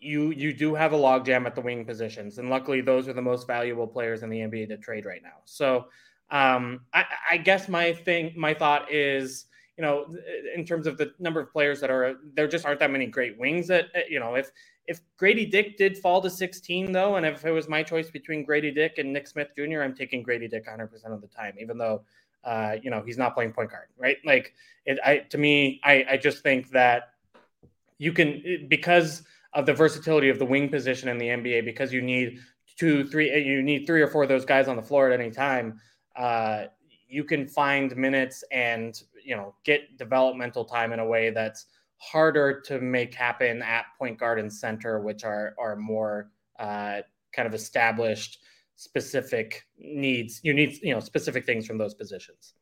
you 0.00 0.30
you 0.30 0.52
do 0.52 0.74
have 0.74 0.92
a 0.92 0.96
logjam 0.96 1.46
at 1.46 1.54
the 1.54 1.60
wing 1.60 1.84
positions, 1.84 2.38
and 2.38 2.50
luckily 2.50 2.80
those 2.80 3.08
are 3.08 3.12
the 3.12 3.22
most 3.22 3.46
valuable 3.46 3.86
players 3.86 4.22
in 4.22 4.30
the 4.30 4.38
NBA 4.38 4.68
to 4.68 4.76
trade 4.76 5.04
right 5.04 5.22
now. 5.22 5.38
So, 5.44 5.86
um, 6.30 6.80
I, 6.92 7.04
I 7.30 7.36
guess 7.36 7.68
my 7.68 7.92
thing, 7.92 8.32
my 8.36 8.54
thought 8.54 8.92
is 8.92 9.46
you 9.78 9.82
know, 9.82 10.06
in 10.56 10.64
terms 10.64 10.88
of 10.88 10.98
the 10.98 11.12
number 11.20 11.38
of 11.38 11.52
players 11.52 11.80
that 11.80 11.88
are 11.88 12.16
there, 12.34 12.48
just 12.48 12.66
aren't 12.66 12.80
that 12.80 12.90
many 12.90 13.06
great 13.06 13.38
wings. 13.38 13.68
That 13.68 13.86
you 14.10 14.18
know, 14.18 14.34
if 14.34 14.50
if 14.88 15.00
Grady 15.16 15.46
Dick 15.46 15.76
did 15.76 15.96
fall 15.96 16.20
to 16.20 16.28
16 16.28 16.90
though, 16.90 17.14
and 17.14 17.24
if 17.24 17.44
it 17.44 17.52
was 17.52 17.68
my 17.68 17.84
choice 17.84 18.10
between 18.10 18.42
Grady 18.42 18.72
Dick 18.72 18.98
and 18.98 19.12
Nick 19.12 19.28
Smith 19.28 19.48
Jr., 19.56 19.82
I'm 19.82 19.94
taking 19.94 20.24
Grady 20.24 20.48
Dick 20.48 20.66
100 20.66 20.88
percent 20.88 21.14
of 21.14 21.20
the 21.20 21.28
time, 21.28 21.54
even 21.60 21.78
though 21.78 22.02
uh, 22.42 22.76
you 22.82 22.90
know 22.90 23.02
he's 23.06 23.16
not 23.16 23.34
playing 23.34 23.52
point 23.52 23.70
guard, 23.70 23.86
right? 23.96 24.16
Like 24.24 24.52
it, 24.84 24.98
I 25.04 25.18
to 25.18 25.38
me, 25.38 25.80
I 25.84 26.04
I 26.10 26.16
just 26.16 26.42
think 26.42 26.70
that 26.70 27.10
you 27.98 28.12
can 28.12 28.66
because 28.68 29.22
of 29.54 29.66
the 29.66 29.74
versatility 29.74 30.28
of 30.28 30.38
the 30.38 30.44
wing 30.44 30.68
position 30.68 31.08
in 31.08 31.18
the 31.18 31.26
NBA, 31.26 31.64
because 31.64 31.92
you 31.92 32.02
need 32.02 32.38
two, 32.78 33.04
three, 33.04 33.34
you 33.44 33.62
need 33.62 33.86
three 33.86 34.02
or 34.02 34.08
four 34.08 34.22
of 34.22 34.28
those 34.28 34.44
guys 34.44 34.68
on 34.68 34.76
the 34.76 34.82
floor 34.82 35.10
at 35.10 35.18
any 35.18 35.30
time. 35.30 35.80
Uh, 36.16 36.64
you 37.08 37.24
can 37.24 37.48
find 37.48 37.96
minutes 37.96 38.44
and 38.52 39.02
you 39.24 39.34
know 39.34 39.54
get 39.64 39.96
developmental 39.96 40.64
time 40.64 40.92
in 40.92 40.98
a 40.98 41.06
way 41.06 41.30
that's 41.30 41.66
harder 41.96 42.60
to 42.60 42.80
make 42.80 43.14
happen 43.14 43.62
at 43.62 43.86
point 43.98 44.18
guard 44.18 44.38
and 44.38 44.52
center, 44.52 45.00
which 45.00 45.24
are 45.24 45.54
are 45.58 45.76
more 45.76 46.30
uh, 46.58 47.00
kind 47.32 47.46
of 47.46 47.54
established 47.54 48.38
specific 48.76 49.66
needs. 49.78 50.40
You 50.42 50.54
need 50.54 50.78
you 50.82 50.94
know 50.94 51.00
specific 51.00 51.46
things 51.46 51.66
from 51.66 51.78
those 51.78 51.94
positions. 51.94 52.54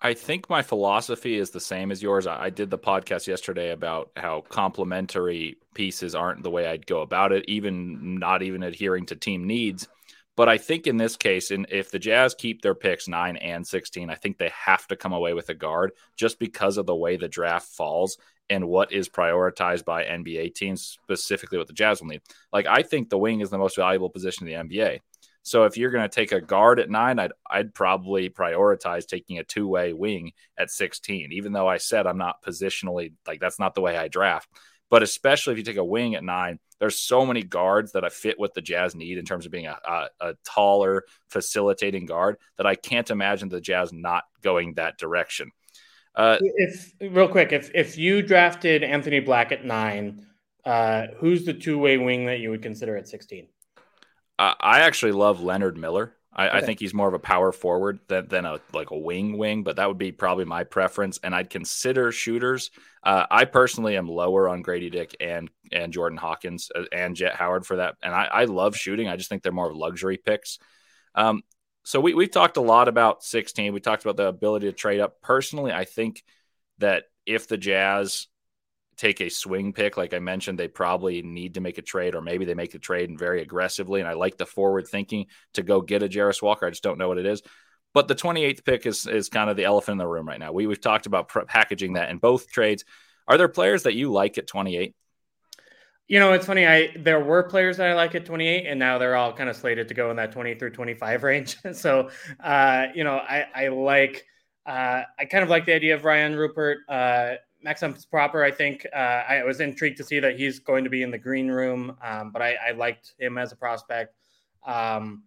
I 0.00 0.12
think 0.12 0.50
my 0.50 0.62
philosophy 0.62 1.36
is 1.36 1.50
the 1.50 1.60
same 1.60 1.90
as 1.90 2.02
yours. 2.02 2.26
I 2.26 2.50
did 2.50 2.68
the 2.68 2.78
podcast 2.78 3.26
yesterday 3.26 3.70
about 3.70 4.10
how 4.16 4.42
complementary 4.42 5.56
pieces 5.74 6.14
aren't 6.14 6.42
the 6.42 6.50
way 6.50 6.66
I'd 6.66 6.86
go 6.86 7.00
about 7.00 7.32
it, 7.32 7.46
even 7.48 8.18
not 8.18 8.42
even 8.42 8.62
adhering 8.62 9.06
to 9.06 9.16
team 9.16 9.46
needs. 9.46 9.88
But 10.36 10.50
I 10.50 10.58
think 10.58 10.86
in 10.86 10.98
this 10.98 11.16
case, 11.16 11.50
in, 11.50 11.66
if 11.70 11.90
the 11.90 11.98
Jazz 11.98 12.34
keep 12.34 12.60
their 12.60 12.74
picks 12.74 13.08
nine 13.08 13.38
and 13.38 13.66
16, 13.66 14.10
I 14.10 14.16
think 14.16 14.36
they 14.36 14.50
have 14.50 14.86
to 14.88 14.96
come 14.96 15.14
away 15.14 15.32
with 15.32 15.48
a 15.48 15.54
guard 15.54 15.92
just 16.14 16.38
because 16.38 16.76
of 16.76 16.84
the 16.84 16.94
way 16.94 17.16
the 17.16 17.26
draft 17.26 17.68
falls 17.68 18.18
and 18.50 18.68
what 18.68 18.92
is 18.92 19.08
prioritized 19.08 19.86
by 19.86 20.04
NBA 20.04 20.54
teams, 20.54 20.98
specifically 21.02 21.56
what 21.56 21.68
the 21.68 21.72
Jazz 21.72 22.00
will 22.00 22.08
need. 22.08 22.20
Like, 22.52 22.66
I 22.66 22.82
think 22.82 23.08
the 23.08 23.18
wing 23.18 23.40
is 23.40 23.48
the 23.48 23.58
most 23.58 23.76
valuable 23.76 24.10
position 24.10 24.46
in 24.46 24.68
the 24.68 24.76
NBA. 24.76 25.00
So 25.46 25.62
if 25.62 25.76
you're 25.76 25.92
going 25.92 26.02
to 26.02 26.12
take 26.12 26.32
a 26.32 26.40
guard 26.40 26.80
at 26.80 26.90
nine, 26.90 27.20
I'd, 27.20 27.30
I'd 27.48 27.72
probably 27.72 28.28
prioritize 28.28 29.06
taking 29.06 29.38
a 29.38 29.44
two 29.44 29.68
way 29.68 29.92
wing 29.92 30.32
at 30.58 30.72
16, 30.72 31.30
even 31.30 31.52
though 31.52 31.68
I 31.68 31.76
said 31.76 32.04
I'm 32.04 32.18
not 32.18 32.42
positionally 32.42 33.12
like 33.28 33.38
that's 33.38 33.60
not 33.60 33.76
the 33.76 33.80
way 33.80 33.96
I 33.96 34.08
draft. 34.08 34.50
But 34.90 35.04
especially 35.04 35.52
if 35.52 35.58
you 35.58 35.64
take 35.64 35.76
a 35.76 35.84
wing 35.84 36.16
at 36.16 36.24
nine, 36.24 36.58
there's 36.80 36.98
so 36.98 37.24
many 37.24 37.44
guards 37.44 37.92
that 37.92 38.04
I 38.04 38.08
fit 38.08 38.40
what 38.40 38.54
the 38.54 38.60
Jazz 38.60 38.96
need 38.96 39.18
in 39.18 39.24
terms 39.24 39.46
of 39.46 39.52
being 39.52 39.68
a, 39.68 39.78
a, 39.86 40.08
a, 40.20 40.34
taller, 40.44 41.04
facilitating 41.28 42.06
guard 42.06 42.38
that 42.56 42.66
I 42.66 42.74
can't 42.74 43.08
imagine 43.08 43.48
the 43.48 43.60
Jazz 43.60 43.92
not 43.92 44.24
going 44.42 44.74
that 44.74 44.98
direction. 44.98 45.52
Uh, 46.16 46.38
if 46.40 46.92
real 47.00 47.28
quick, 47.28 47.52
if 47.52 47.70
if 47.72 47.96
you 47.96 48.20
drafted 48.20 48.82
Anthony 48.82 49.20
Black 49.20 49.52
at 49.52 49.64
nine, 49.64 50.26
uh, 50.64 51.06
who's 51.18 51.44
the 51.44 51.54
two 51.54 51.78
way 51.78 51.98
wing 51.98 52.26
that 52.26 52.40
you 52.40 52.50
would 52.50 52.62
consider 52.62 52.96
at 52.96 53.06
sixteen? 53.06 53.46
I 54.38 54.80
actually 54.80 55.12
love 55.12 55.40
Leonard 55.40 55.76
Miller. 55.76 56.14
I, 56.32 56.48
okay. 56.48 56.58
I, 56.58 56.60
think 56.60 56.80
he's 56.80 56.92
more 56.92 57.08
of 57.08 57.14
a 57.14 57.18
power 57.18 57.50
forward 57.50 57.98
than, 58.08 58.28
than 58.28 58.44
a 58.44 58.60
like 58.74 58.90
a 58.90 58.98
wing 58.98 59.38
wing, 59.38 59.62
but 59.62 59.76
that 59.76 59.88
would 59.88 59.96
be 59.96 60.12
probably 60.12 60.44
my 60.44 60.64
preference. 60.64 61.18
And 61.22 61.34
I'd 61.34 61.48
consider 61.48 62.12
shooters. 62.12 62.70
Uh, 63.02 63.24
I 63.30 63.46
personally 63.46 63.96
am 63.96 64.06
lower 64.06 64.46
on 64.46 64.60
Grady 64.60 64.90
Dick 64.90 65.16
and 65.18 65.48
and 65.72 65.94
Jordan 65.94 66.18
Hawkins 66.18 66.70
uh, 66.74 66.84
and 66.92 67.16
Jett 67.16 67.36
Howard 67.36 67.64
for 67.64 67.76
that. 67.76 67.94
And 68.02 68.14
I, 68.14 68.24
I 68.24 68.44
love 68.44 68.76
shooting. 68.76 69.08
I 69.08 69.16
just 69.16 69.30
think 69.30 69.42
they're 69.42 69.52
more 69.52 69.74
luxury 69.74 70.18
picks. 70.18 70.58
Um, 71.14 71.42
so 71.84 72.00
we 72.00 72.12
we've 72.12 72.30
talked 72.30 72.58
a 72.58 72.62
lot 72.62 72.88
about 72.88 73.24
16. 73.24 73.72
We 73.72 73.80
talked 73.80 74.04
about 74.04 74.18
the 74.18 74.26
ability 74.26 74.66
to 74.66 74.72
trade 74.72 75.00
up. 75.00 75.22
Personally, 75.22 75.72
I 75.72 75.84
think 75.84 76.22
that 76.78 77.04
if 77.24 77.48
the 77.48 77.56
Jazz 77.56 78.26
take 78.96 79.20
a 79.20 79.28
swing 79.28 79.72
pick, 79.72 79.96
like 79.96 80.14
I 80.14 80.18
mentioned, 80.18 80.58
they 80.58 80.68
probably 80.68 81.22
need 81.22 81.54
to 81.54 81.60
make 81.60 81.78
a 81.78 81.82
trade, 81.82 82.14
or 82.14 82.22
maybe 82.22 82.44
they 82.44 82.54
make 82.54 82.72
the 82.72 82.78
trade 82.78 83.10
and 83.10 83.18
very 83.18 83.42
aggressively. 83.42 84.00
And 84.00 84.08
I 84.08 84.14
like 84.14 84.36
the 84.36 84.46
forward 84.46 84.88
thinking 84.88 85.26
to 85.54 85.62
go 85.62 85.80
get 85.80 86.02
a 86.02 86.08
Jarace 86.08 86.42
Walker. 86.42 86.66
I 86.66 86.70
just 86.70 86.82
don't 86.82 86.98
know 86.98 87.08
what 87.08 87.18
it 87.18 87.26
is. 87.26 87.42
But 87.92 88.08
the 88.08 88.14
28th 88.14 88.64
pick 88.64 88.84
is 88.84 89.06
is 89.06 89.28
kind 89.28 89.48
of 89.48 89.56
the 89.56 89.64
elephant 89.64 89.94
in 89.94 89.98
the 89.98 90.06
room 90.06 90.28
right 90.28 90.38
now. 90.38 90.52
We 90.52 90.66
we've 90.66 90.80
talked 90.80 91.06
about 91.06 91.30
packaging 91.48 91.94
that 91.94 92.10
in 92.10 92.18
both 92.18 92.50
trades. 92.50 92.84
Are 93.26 93.38
there 93.38 93.48
players 93.48 93.84
that 93.84 93.94
you 93.94 94.12
like 94.12 94.38
at 94.38 94.46
28? 94.46 94.94
You 96.08 96.20
know, 96.20 96.32
it's 96.34 96.46
funny. 96.46 96.66
I 96.66 96.94
there 96.96 97.20
were 97.20 97.42
players 97.44 97.78
that 97.78 97.88
I 97.88 97.94
like 97.94 98.14
at 98.14 98.26
28, 98.26 98.66
and 98.66 98.78
now 98.78 98.98
they're 98.98 99.16
all 99.16 99.32
kind 99.32 99.50
of 99.50 99.56
slated 99.56 99.88
to 99.88 99.94
go 99.94 100.10
in 100.10 100.16
that 100.16 100.32
20 100.32 100.54
through 100.54 100.70
25 100.70 101.22
range. 101.22 101.56
so, 101.72 102.10
uh, 102.38 102.86
you 102.94 103.04
know, 103.04 103.16
I 103.16 103.46
I 103.54 103.68
like. 103.68 104.24
Uh, 104.64 105.04
I 105.18 105.26
kind 105.26 105.44
of 105.44 105.48
like 105.48 105.64
the 105.64 105.74
idea 105.74 105.94
of 105.94 106.02
Rayan 106.02 106.36
Rupert. 106.36 106.78
Uh, 106.88 107.36
Maxence 107.66 108.06
Proper, 108.06 108.44
I 108.44 108.52
think 108.52 108.86
uh, 108.94 108.96
I 108.96 109.42
was 109.42 109.58
intrigued 109.58 109.96
to 109.96 110.04
see 110.04 110.20
that 110.20 110.38
he's 110.38 110.60
going 110.60 110.84
to 110.84 110.90
be 110.90 111.02
in 111.02 111.10
the 111.10 111.18
green 111.18 111.48
room, 111.48 111.96
um, 112.00 112.30
but 112.30 112.40
I, 112.40 112.54
I, 112.68 112.70
liked 112.70 113.14
him 113.18 113.38
as 113.38 113.50
a 113.50 113.56
prospect. 113.56 114.14
Um, 114.64 115.24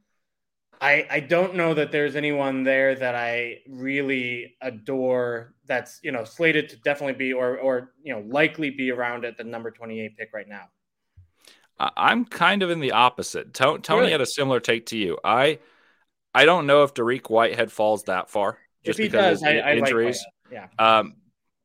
I, 0.80 1.06
I 1.12 1.20
don't 1.20 1.56
know 1.56 1.74
that 1.74 1.92
there's 1.92 2.16
anyone 2.16 2.64
there 2.64 2.96
that 2.96 3.14
I 3.14 3.58
really 3.68 4.56
adore 4.62 5.54
that's 5.66 6.00
you 6.02 6.14
know 6.14 6.24
slated 6.24 6.70
to 6.70 6.78
definitely 6.78 7.16
be 7.16 7.34
or 7.34 7.58
or 7.58 7.92
you 8.02 8.14
know 8.14 8.22
likely 8.22 8.70
be 8.70 8.90
around 8.90 9.26
at 9.26 9.38
the 9.38 9.44
number 9.44 9.70
28 9.70 10.16
pick 10.18 10.30
right 10.34 10.48
now. 10.48 10.70
I'm 11.78 12.24
kind 12.24 12.64
of 12.64 12.70
in 12.70 12.80
the 12.80 12.94
opposite. 12.94 13.54
Tony 13.54 13.82
really? 13.90 14.12
had 14.12 14.22
a 14.22 14.26
similar 14.26 14.62
take 14.62 14.86
to 14.88 14.98
you. 14.98 15.18
I 15.26 15.60
I 16.34 16.46
don't 16.46 16.68
know 16.68 16.84
if 16.84 16.94
Dariq 16.94 17.30
Whitehead 17.30 17.70
falls 17.70 18.04
that 18.04 18.30
far 18.30 18.60
just 18.86 18.98
because 18.98 19.42
does, 19.42 19.44
of 19.44 19.50
I, 19.50 19.74
injuries. 19.74 20.24
Like 20.50 20.70
yeah. 20.80 21.00
Um, 21.00 21.16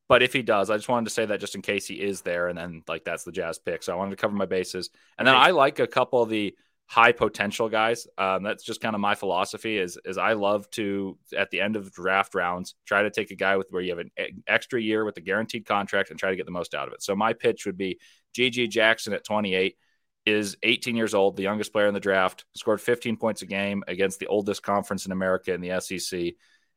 but 0.09 0.23
if 0.23 0.33
he 0.33 0.43
does, 0.43 0.71
I 0.71 0.77
just 0.77 0.89
wanted 0.89 1.07
to 1.07 1.15
say 1.15 1.27
that 1.27 1.41
just 1.41 1.55
in 1.55 1.63
case 1.63 1.87
he 1.87 1.95
is 1.95 2.21
there, 2.21 2.49
and 2.49 2.59
then 2.59 2.83
like 2.87 3.05
that's 3.05 3.25
the 3.25 3.33
Jazz 3.33 3.59
pick. 3.59 3.83
So 3.83 3.93
I 3.93 3.97
wanted 3.97 4.11
to 4.11 4.17
cover 4.17 4.35
my 4.35 4.47
bases. 4.47 4.91
And 5.19 5.27
then 5.27 5.35
I 5.35 5.51
like 5.51 5.79
a 5.79 5.87
couple 5.87 6.23
of 6.23 6.29
the 6.29 6.55
high 6.87 7.13
potential 7.13 7.69
guys. 7.69 8.07
Um, 8.19 8.43
that's 8.43 8.63
just 8.63 8.81
kind 8.81 8.95
of 8.95 9.01
my 9.01 9.15
philosophy. 9.15 9.79
Is 9.79 9.99
is 10.05 10.19
I 10.19 10.35
love 10.35 10.69
to 10.73 11.19
at 11.37 11.51
the 11.51 11.61
end 11.61 11.77
of 11.77 11.93
draft 11.93 12.35
rounds 12.35 12.75
try 12.87 13.03
to 13.03 13.11
take 13.11 13.31
a 13.31 13.37
guy 13.37 13.57
with 13.57 13.69
where 13.71 13.83
you 13.83 13.97
have 13.97 14.07
an 14.07 14.11
extra 14.47 14.81
year 14.81 15.05
with 15.05 15.17
a 15.17 15.23
guaranteed 15.23 15.65
contract 15.65 16.11
and 16.11 16.19
try 16.19 16.31
to 16.31 16.37
get 16.37 16.47
the 16.47 16.53
most 16.53 16.75
out 16.75 16.89
of 16.89 16.95
it. 16.95 17.03
So 17.03 17.17
my 17.17 17.33
pitch 17.33 17.65
would 17.65 17.79
be 17.79 17.99
GG 18.37 18.71
Jackson 18.71 19.15
at 19.15 19.25
28 19.25 19.77
is 20.27 20.57
18 20.63 20.97
years 20.97 21.15
old, 21.15 21.37
the 21.37 21.43
youngest 21.43 21.73
player 21.73 21.87
in 21.87 21.95
the 21.95 22.01
draft, 22.01 22.45
scored 22.55 22.81
15 22.81 23.17
points 23.17 23.43
a 23.43 23.47
game 23.47 23.85
against 23.87 24.19
the 24.19 24.27
oldest 24.27 24.63
conference 24.63 25.05
in 25.07 25.13
America 25.13 25.53
in 25.53 25.61
the 25.61 25.81
SEC. 25.81 26.35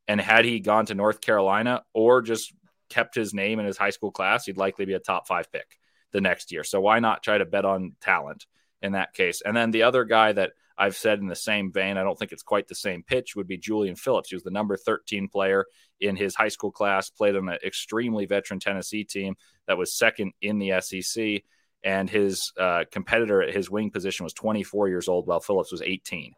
And 0.07 0.19
had 0.19 0.45
he 0.45 0.59
gone 0.59 0.85
to 0.87 0.95
North 0.95 1.21
Carolina 1.21 1.83
or 1.93 2.21
just 2.21 2.53
kept 2.89 3.15
his 3.15 3.33
name 3.33 3.59
in 3.59 3.65
his 3.65 3.77
high 3.77 3.89
school 3.89 4.11
class, 4.11 4.45
he'd 4.45 4.57
likely 4.57 4.85
be 4.85 4.93
a 4.93 4.99
top 4.99 5.27
five 5.27 5.51
pick 5.51 5.77
the 6.11 6.21
next 6.21 6.51
year. 6.51 6.63
So 6.63 6.81
why 6.81 6.99
not 6.99 7.23
try 7.23 7.37
to 7.37 7.45
bet 7.45 7.65
on 7.65 7.95
talent 8.01 8.45
in 8.81 8.93
that 8.93 9.13
case? 9.13 9.41
And 9.45 9.55
then 9.55 9.71
the 9.71 9.83
other 9.83 10.05
guy 10.05 10.31
that 10.33 10.51
I've 10.77 10.95
said 10.95 11.19
in 11.19 11.27
the 11.27 11.35
same 11.35 11.71
vein, 11.71 11.97
I 11.97 12.03
don't 12.03 12.17
think 12.17 12.31
it's 12.31 12.43
quite 12.43 12.67
the 12.67 12.75
same 12.75 13.03
pitch, 13.03 13.35
would 13.35 13.47
be 13.47 13.57
Julian 13.57 13.95
Phillips. 13.95 14.29
He 14.29 14.35
was 14.35 14.43
the 14.43 14.51
number 14.51 14.77
13 14.77 15.27
player 15.27 15.65
in 15.99 16.15
his 16.15 16.35
high 16.35 16.49
school 16.49 16.71
class, 16.71 17.09
played 17.09 17.35
on 17.35 17.49
an 17.49 17.57
extremely 17.65 18.25
veteran 18.25 18.59
Tennessee 18.59 19.03
team 19.03 19.35
that 19.67 19.77
was 19.77 19.97
second 19.97 20.33
in 20.41 20.59
the 20.59 20.79
SEC. 20.81 21.41
And 21.83 22.09
his 22.09 22.51
uh, 22.59 22.83
competitor 22.91 23.41
at 23.41 23.55
his 23.55 23.69
wing 23.69 23.89
position 23.89 24.23
was 24.23 24.33
24 24.33 24.89
years 24.89 25.07
old, 25.07 25.25
while 25.25 25.39
Phillips 25.39 25.71
was 25.71 25.81
18. 25.81 26.33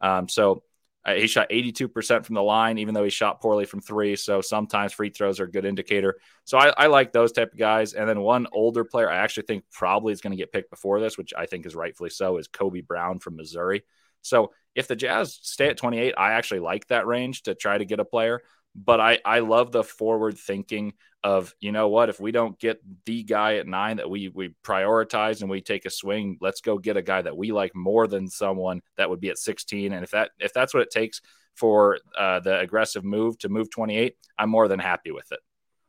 Um, 0.00 0.28
so 0.28 0.62
uh, 1.04 1.14
he 1.14 1.26
shot 1.26 1.50
82% 1.50 2.24
from 2.24 2.34
the 2.34 2.42
line, 2.42 2.78
even 2.78 2.94
though 2.94 3.04
he 3.04 3.10
shot 3.10 3.40
poorly 3.40 3.66
from 3.66 3.80
three. 3.80 4.16
So 4.16 4.40
sometimes 4.40 4.92
free 4.92 5.10
throws 5.10 5.38
are 5.38 5.44
a 5.44 5.50
good 5.50 5.66
indicator. 5.66 6.16
So 6.44 6.56
I, 6.56 6.72
I 6.76 6.86
like 6.86 7.12
those 7.12 7.32
type 7.32 7.52
of 7.52 7.58
guys. 7.58 7.92
And 7.92 8.08
then 8.08 8.20
one 8.20 8.46
older 8.52 8.84
player 8.84 9.10
I 9.10 9.16
actually 9.16 9.44
think 9.44 9.64
probably 9.70 10.12
is 10.12 10.22
going 10.22 10.30
to 10.30 10.36
get 10.36 10.52
picked 10.52 10.70
before 10.70 11.00
this, 11.00 11.18
which 11.18 11.34
I 11.36 11.46
think 11.46 11.66
is 11.66 11.74
rightfully 11.74 12.10
so, 12.10 12.38
is 12.38 12.48
Kobe 12.48 12.80
Brown 12.80 13.18
from 13.18 13.36
Missouri. 13.36 13.84
So 14.22 14.52
if 14.74 14.88
the 14.88 14.96
Jazz 14.96 15.38
stay 15.42 15.68
at 15.68 15.76
28, 15.76 16.14
I 16.16 16.32
actually 16.32 16.60
like 16.60 16.86
that 16.88 17.06
range 17.06 17.42
to 17.42 17.54
try 17.54 17.76
to 17.76 17.84
get 17.84 18.00
a 18.00 18.04
player. 18.04 18.40
But 18.74 19.00
I, 19.00 19.18
I 19.24 19.40
love 19.40 19.72
the 19.72 19.84
forward 19.84 20.38
thinking 20.38 20.94
of, 21.24 21.54
you 21.58 21.72
know 21.72 21.88
what, 21.88 22.10
if 22.10 22.20
we 22.20 22.30
don't 22.30 22.56
get 22.58 22.80
the 23.06 23.22
guy 23.22 23.56
at 23.56 23.66
nine 23.66 23.96
that 23.96 24.10
we 24.10 24.28
we 24.28 24.54
prioritize 24.62 25.40
and 25.40 25.48
we 25.48 25.62
take 25.62 25.86
a 25.86 25.90
swing, 25.90 26.36
let's 26.42 26.60
go 26.60 26.76
get 26.76 26.98
a 26.98 27.02
guy 27.02 27.22
that 27.22 27.34
we 27.36 27.50
like 27.50 27.74
more 27.74 28.06
than 28.06 28.28
someone 28.28 28.82
that 28.98 29.08
would 29.08 29.20
be 29.20 29.30
at 29.30 29.38
16. 29.38 29.94
And 29.94 30.04
if 30.04 30.10
that 30.10 30.32
if 30.38 30.52
that's 30.52 30.74
what 30.74 30.82
it 30.82 30.90
takes 30.90 31.22
for 31.54 31.98
uh, 32.18 32.40
the 32.40 32.60
aggressive 32.60 33.04
move 33.04 33.38
to 33.38 33.48
move 33.48 33.70
28, 33.70 34.16
I'm 34.38 34.50
more 34.50 34.68
than 34.68 34.78
happy 34.78 35.12
with 35.12 35.32
it. 35.32 35.40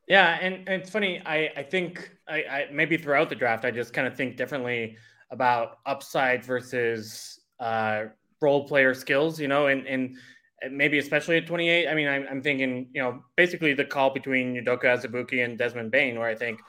Yeah, 0.08 0.38
and, 0.40 0.56
and 0.70 0.82
it's 0.82 0.90
funny. 0.90 1.22
I 1.26 1.52
I 1.58 1.64
think 1.64 2.16
I, 2.28 2.38
I 2.38 2.68
maybe 2.72 2.96
throughout 2.96 3.28
the 3.28 3.36
draft, 3.36 3.66
I 3.66 3.72
just 3.72 3.92
kind 3.92 4.08
of 4.08 4.16
think 4.16 4.38
differently 4.38 4.96
about 5.32 5.80
upside 5.86 6.46
versus 6.46 7.42
uh, 7.60 8.06
role 8.40 8.66
player 8.66 8.94
skills. 8.94 9.38
You 9.38 9.50
know, 9.50 9.68
and 9.68 9.86
and 9.86 10.16
Uh, 10.64 10.70
maybe 10.72 11.00
especially 11.00 11.38
at 11.38 11.48
28. 11.48 11.88
I 11.88 11.94
mean, 11.94 12.08
I'm, 12.08 12.26
I'm 12.30 12.42
thinking, 12.42 12.88
you 12.94 13.02
know, 13.02 13.24
basically 13.36 13.74
the 13.74 13.86
call 13.86 14.12
between 14.12 14.56
Udoka 14.56 14.86
Azubuike 14.86 15.44
and 15.44 15.58
Desmond 15.58 15.92
Bane, 15.92 16.18
where 16.18 16.28
I 16.28 16.36
think 16.36 16.62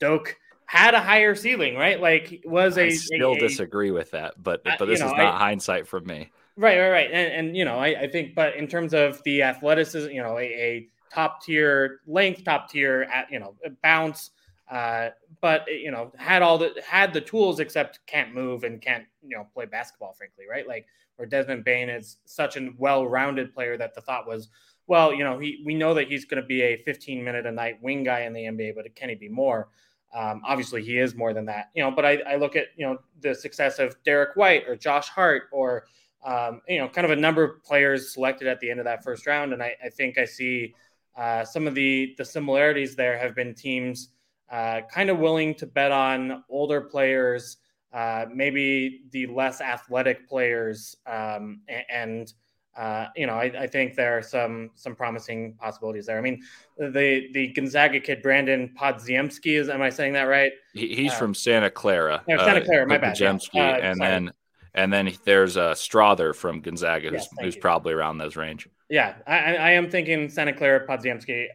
Doke 0.00 0.36
had 0.66 0.94
a 0.94 1.00
higher 1.00 1.34
ceiling, 1.34 1.76
right? 1.76 2.00
Like 2.00 2.42
was 2.44 2.78
a 2.78 2.86
I 2.86 2.90
still 2.90 3.32
a, 3.32 3.38
disagree 3.38 3.90
with 3.90 4.12
that, 4.12 4.42
but 4.42 4.66
uh, 4.66 4.76
but 4.78 4.86
this 4.86 5.00
know, 5.00 5.06
is 5.06 5.12
not 5.12 5.34
I, 5.34 5.38
hindsight 5.38 5.86
from 5.86 6.06
me. 6.06 6.30
Right, 6.56 6.78
right, 6.78 6.90
right. 6.90 7.10
And, 7.10 7.32
and 7.32 7.56
you 7.56 7.64
know, 7.64 7.78
I, 7.78 8.02
I, 8.02 8.08
think, 8.08 8.34
but 8.34 8.56
in 8.56 8.66
terms 8.68 8.92
of 8.92 9.22
the 9.24 9.42
athleticism, 9.42 10.10
you 10.10 10.22
know, 10.22 10.38
a, 10.38 10.42
a 10.42 10.88
top 11.12 11.42
tier 11.42 12.00
length, 12.06 12.44
top 12.44 12.70
tier 12.70 13.02
at 13.12 13.30
you 13.30 13.38
know 13.38 13.54
bounce, 13.82 14.30
uh, 14.70 15.10
but 15.40 15.66
you 15.68 15.90
know 15.90 16.12
had 16.16 16.42
all 16.42 16.58
the 16.58 16.82
had 16.86 17.12
the 17.12 17.20
tools 17.20 17.60
except 17.60 18.00
can't 18.06 18.34
move 18.34 18.64
and 18.64 18.80
can't 18.80 19.04
you 19.22 19.36
know 19.36 19.46
play 19.54 19.66
basketball, 19.66 20.14
frankly, 20.14 20.44
right? 20.48 20.66
Like 20.66 20.86
where 21.16 21.28
Desmond 21.28 21.64
Bane 21.64 21.90
is 21.90 22.18
such 22.24 22.56
a 22.56 22.70
well-rounded 22.78 23.54
player 23.54 23.76
that 23.76 23.94
the 23.94 24.00
thought 24.00 24.26
was, 24.26 24.48
well, 24.86 25.12
you 25.12 25.24
know, 25.24 25.38
he 25.38 25.62
we 25.64 25.74
know 25.74 25.94
that 25.94 26.08
he's 26.08 26.24
going 26.24 26.40
to 26.40 26.46
be 26.46 26.62
a 26.62 26.82
15 26.84 27.22
minute 27.22 27.46
a 27.46 27.52
night 27.52 27.82
wing 27.82 28.02
guy 28.02 28.20
in 28.20 28.32
the 28.32 28.44
NBA, 28.44 28.74
but 28.74 28.94
can 28.94 29.08
he 29.08 29.14
be 29.14 29.28
more? 29.28 29.68
Um, 30.14 30.42
obviously, 30.44 30.82
he 30.82 30.98
is 30.98 31.14
more 31.14 31.32
than 31.32 31.46
that, 31.46 31.70
you 31.74 31.82
know. 31.82 31.90
But 31.90 32.04
I, 32.04 32.18
I, 32.26 32.36
look 32.36 32.54
at 32.54 32.66
you 32.76 32.86
know 32.86 32.98
the 33.20 33.34
success 33.34 33.78
of 33.78 33.96
Derrick 34.04 34.36
White 34.36 34.64
or 34.68 34.76
Josh 34.76 35.08
Hart 35.08 35.44
or 35.52 35.86
um, 36.24 36.60
you 36.68 36.78
know 36.78 36.88
kind 36.88 37.04
of 37.04 37.10
a 37.10 37.16
number 37.16 37.42
of 37.42 37.62
players 37.64 38.12
selected 38.12 38.46
at 38.46 38.60
the 38.60 38.70
end 38.70 38.78
of 38.78 38.84
that 38.84 39.02
first 39.02 39.26
round, 39.26 39.52
and 39.54 39.62
I, 39.62 39.74
I 39.82 39.88
think 39.88 40.18
I 40.18 40.26
see 40.26 40.74
uh, 41.16 41.44
some 41.44 41.66
of 41.66 41.74
the 41.74 42.14
the 42.18 42.24
similarities 42.24 42.94
there 42.94 43.18
have 43.18 43.34
been 43.34 43.54
teams 43.54 44.10
uh, 44.52 44.82
kind 44.92 45.10
of 45.10 45.18
willing 45.18 45.54
to 45.56 45.66
bet 45.66 45.90
on 45.90 46.44
older 46.48 46.80
players 46.80 47.56
uh, 47.92 48.24
maybe 48.32 49.02
the 49.10 49.26
less 49.26 49.60
athletic 49.60 50.26
players, 50.26 50.96
um, 51.06 51.60
and 51.90 52.32
uh, 52.74 53.06
you 53.14 53.26
know, 53.26 53.34
I, 53.34 53.44
I, 53.44 53.66
think 53.66 53.96
there 53.96 54.16
are 54.16 54.22
some 54.22 54.70
some 54.74 54.96
promising 54.96 55.54
possibilities 55.60 56.06
there. 56.06 56.16
I 56.16 56.22
mean, 56.22 56.42
the 56.78 57.28
the 57.34 57.48
Gonzaga 57.48 58.00
kid 58.00 58.22
Brandin 58.22 58.74
Podziemski 58.74 59.60
is 59.60 59.68
am 59.68 59.82
I 59.82 59.90
saying 59.90 60.14
that 60.14 60.22
right? 60.22 60.52
He, 60.72 60.94
he's 60.94 61.12
uh, 61.12 61.16
from 61.16 61.34
Santa 61.34 61.68
Clara. 61.68 62.22
Yeah, 62.26 62.38
Santa 62.38 62.62
uh, 62.62 62.64
Clara. 62.64 62.86
my 62.86 62.96
bad. 62.96 63.14
Podziemski, 63.14 63.50
yeah. 63.54 63.72
Uh, 63.72 63.80
and 63.80 63.98
sorry. 63.98 64.10
then 64.10 64.32
and 64.74 64.90
then 64.90 65.12
there's 65.26 65.58
a 65.58 65.72
Strawther 65.72 66.34
from 66.34 66.62
Gonzaga, 66.62 67.10
who's, 67.10 67.20
yes, 67.20 67.28
who's 67.40 67.56
probably 67.56 67.92
around 67.92 68.16
those 68.16 68.36
range. 68.36 68.66
Yeah, 68.88 69.16
I, 69.26 69.56
I 69.56 69.70
am 69.72 69.90
thinking 69.90 70.30
Santa 70.30 70.54
Clara 70.54 70.86
Podziemski. 70.86 71.48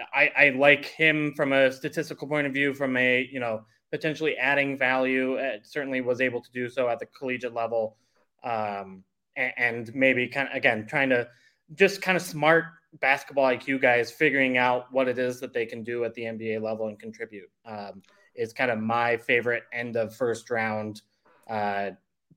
Uh, 0.00 0.04
I, 0.14 0.30
I 0.36 0.48
like 0.50 0.84
him 0.86 1.32
from 1.34 1.52
a 1.52 1.72
statistical 1.72 2.28
point 2.28 2.46
of 2.46 2.52
view, 2.52 2.74
from 2.74 2.96
a 2.96 3.28
you 3.30 3.40
know 3.40 3.62
potentially 3.90 4.36
adding 4.36 4.78
value. 4.78 5.34
It 5.34 5.66
certainly 5.66 6.00
was 6.00 6.20
able 6.20 6.40
to 6.40 6.50
do 6.52 6.68
so 6.68 6.88
at 6.88 6.98
the 6.98 7.06
collegiate 7.06 7.54
level, 7.54 7.96
um, 8.44 9.04
and, 9.36 9.52
and, 9.56 9.94
maybe 9.94 10.28
kind 10.28 10.48
of 10.48 10.54
again 10.54 10.86
trying 10.88 11.10
to 11.10 11.28
just 11.74 12.02
kind 12.02 12.16
of 12.16 12.22
smart 12.22 12.64
basketball 13.00 13.44
IQ 13.44 13.80
guys 13.80 14.10
figuring 14.10 14.58
out 14.58 14.86
what 14.92 15.08
it 15.08 15.18
is 15.18 15.40
that 15.40 15.52
they 15.52 15.66
can 15.66 15.84
do 15.84 16.04
at 16.04 16.14
the 16.14 16.22
NBA 16.22 16.60
level 16.60 16.88
and 16.88 16.98
contribute 16.98 17.48
um, 17.64 18.02
is 18.34 18.52
kind 18.52 18.70
of 18.70 18.78
my 18.78 19.16
favorite 19.16 19.62
end 19.72 19.96
of 19.96 20.14
first 20.14 20.50
round 20.50 21.02
uh, 21.48 21.90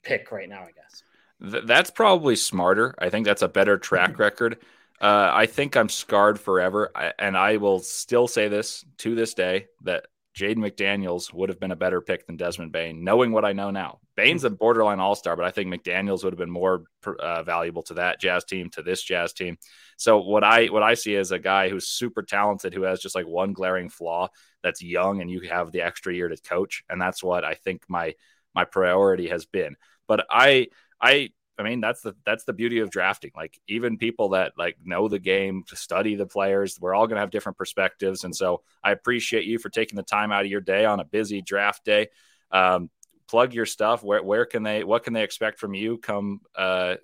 pick 0.04 0.32
right 0.32 0.50
now. 0.50 0.62
I 0.62 0.72
guess 0.72 1.04
Th- 1.52 1.64
that's 1.66 1.90
probably 1.90 2.36
smarter. 2.36 2.94
I 3.00 3.10
think 3.10 3.26
that's 3.26 3.42
a 3.42 3.48
better 3.48 3.78
track 3.78 4.20
record. 4.20 4.60
Uh, 5.02 5.30
I 5.34 5.48
think 5.48 5.76
I'm 5.76 5.90
scarred 5.90 6.40
forever, 6.40 6.92
I, 6.96 7.14
and 7.20 7.38
I 7.38 7.58
will 7.58 7.80
still 7.80 8.28
say 8.28 8.48
this 8.48 8.86
to 9.00 9.16
this 9.16 9.34
day 9.34 9.68
that 9.82 10.06
Jaden 10.36 10.58
McDaniels 10.58 11.32
would 11.34 11.50
have 11.50 11.60
been 11.60 11.72
a 11.72 11.76
better 11.76 12.02
pick 12.02 12.26
than 12.26 12.38
Desmond 12.38 12.72
Bane, 12.72 13.04
knowing 13.04 13.32
what 13.32 13.46
I 13.46 13.54
know 13.54 13.70
now. 13.70 14.00
Bane's 14.16 14.44
a 14.44 14.50
borderline 14.50 15.00
all 15.00 15.16
star, 15.16 15.36
but 15.36 15.46
I 15.46 15.52
think 15.52 15.72
McDaniels 15.72 16.24
would 16.24 16.34
have 16.34 16.40
been 16.40 16.50
more 16.50 16.86
uh, 17.20 17.44
valuable 17.44 17.84
to 17.84 17.96
that 17.96 18.20
Jazz 18.20 18.44
team, 18.44 18.70
to 18.72 18.82
this 18.82 19.04
Jazz 19.04 19.34
team. 19.34 19.58
So 19.98 20.20
what 20.20 20.44
I 20.44 20.68
what 20.68 20.84
I 20.84 20.96
see 20.96 21.14
is 21.14 21.32
a 21.32 21.40
guy 21.40 21.70
who's 21.70 21.88
super 21.88 22.24
talented, 22.24 22.74
who 22.74 22.84
has 22.84 23.00
just 23.00 23.16
like 23.16 23.28
one 23.28 23.54
glaring 23.54 23.90
flaw 23.90 24.30
that's 24.64 24.82
young, 24.82 25.22
and 25.22 25.30
you 25.30 25.42
have 25.50 25.72
the 25.72 25.82
extra 25.82 26.14
year 26.14 26.30
to 26.30 26.38
coach, 26.38 26.84
and 26.90 27.00
that's 27.00 27.24
what 27.24 27.44
I 27.44 27.54
think 27.54 27.84
my 27.88 28.16
my 28.56 28.66
priority 28.66 29.28
has 29.30 29.46
been. 29.46 29.76
But 30.08 30.26
I 30.32 30.68
I 31.00 31.30
I 31.58 31.64
mean, 31.64 31.82
that's 31.82 32.02
the 32.02 32.16
that's 32.26 32.46
the 32.46 32.54
beauty 32.54 32.80
of 32.80 32.90
drafting. 32.90 33.32
Like 33.36 33.60
even 33.68 33.98
people 33.98 34.30
that 34.30 34.54
like 34.58 34.78
know 34.84 35.08
the 35.08 35.20
game, 35.20 35.64
to 35.68 35.76
study 35.76 36.16
the 36.16 36.26
players, 36.26 36.80
we're 36.80 36.96
all 36.96 37.08
going 37.08 37.16
to 37.16 37.22
have 37.22 37.30
different 37.30 37.58
perspectives. 37.58 38.24
And 38.24 38.36
so 38.36 38.62
I 38.84 38.92
appreciate 38.92 39.46
you 39.46 39.60
for 39.60 39.70
taking 39.70 39.96
the 39.96 40.04
time 40.04 40.32
out 40.32 40.46
of 40.46 40.52
your 40.52 40.62
day 40.62 40.86
on 40.86 41.00
a 41.00 41.06
busy 41.06 41.42
draft 41.42 41.86
day. 41.86 42.08
Um, 42.52 42.90
plug 43.28 43.54
your 43.54 43.66
stuff. 43.66 44.04
Where 44.04 44.24
where 44.24 44.46
can 44.46 44.64
they 44.64 44.84
what 44.84 45.04
can 45.04 45.14
they 45.14 45.24
expect 45.24 45.60
from 45.60 45.74
you 45.74 45.98
come 45.98 46.42
uh, 46.56 46.96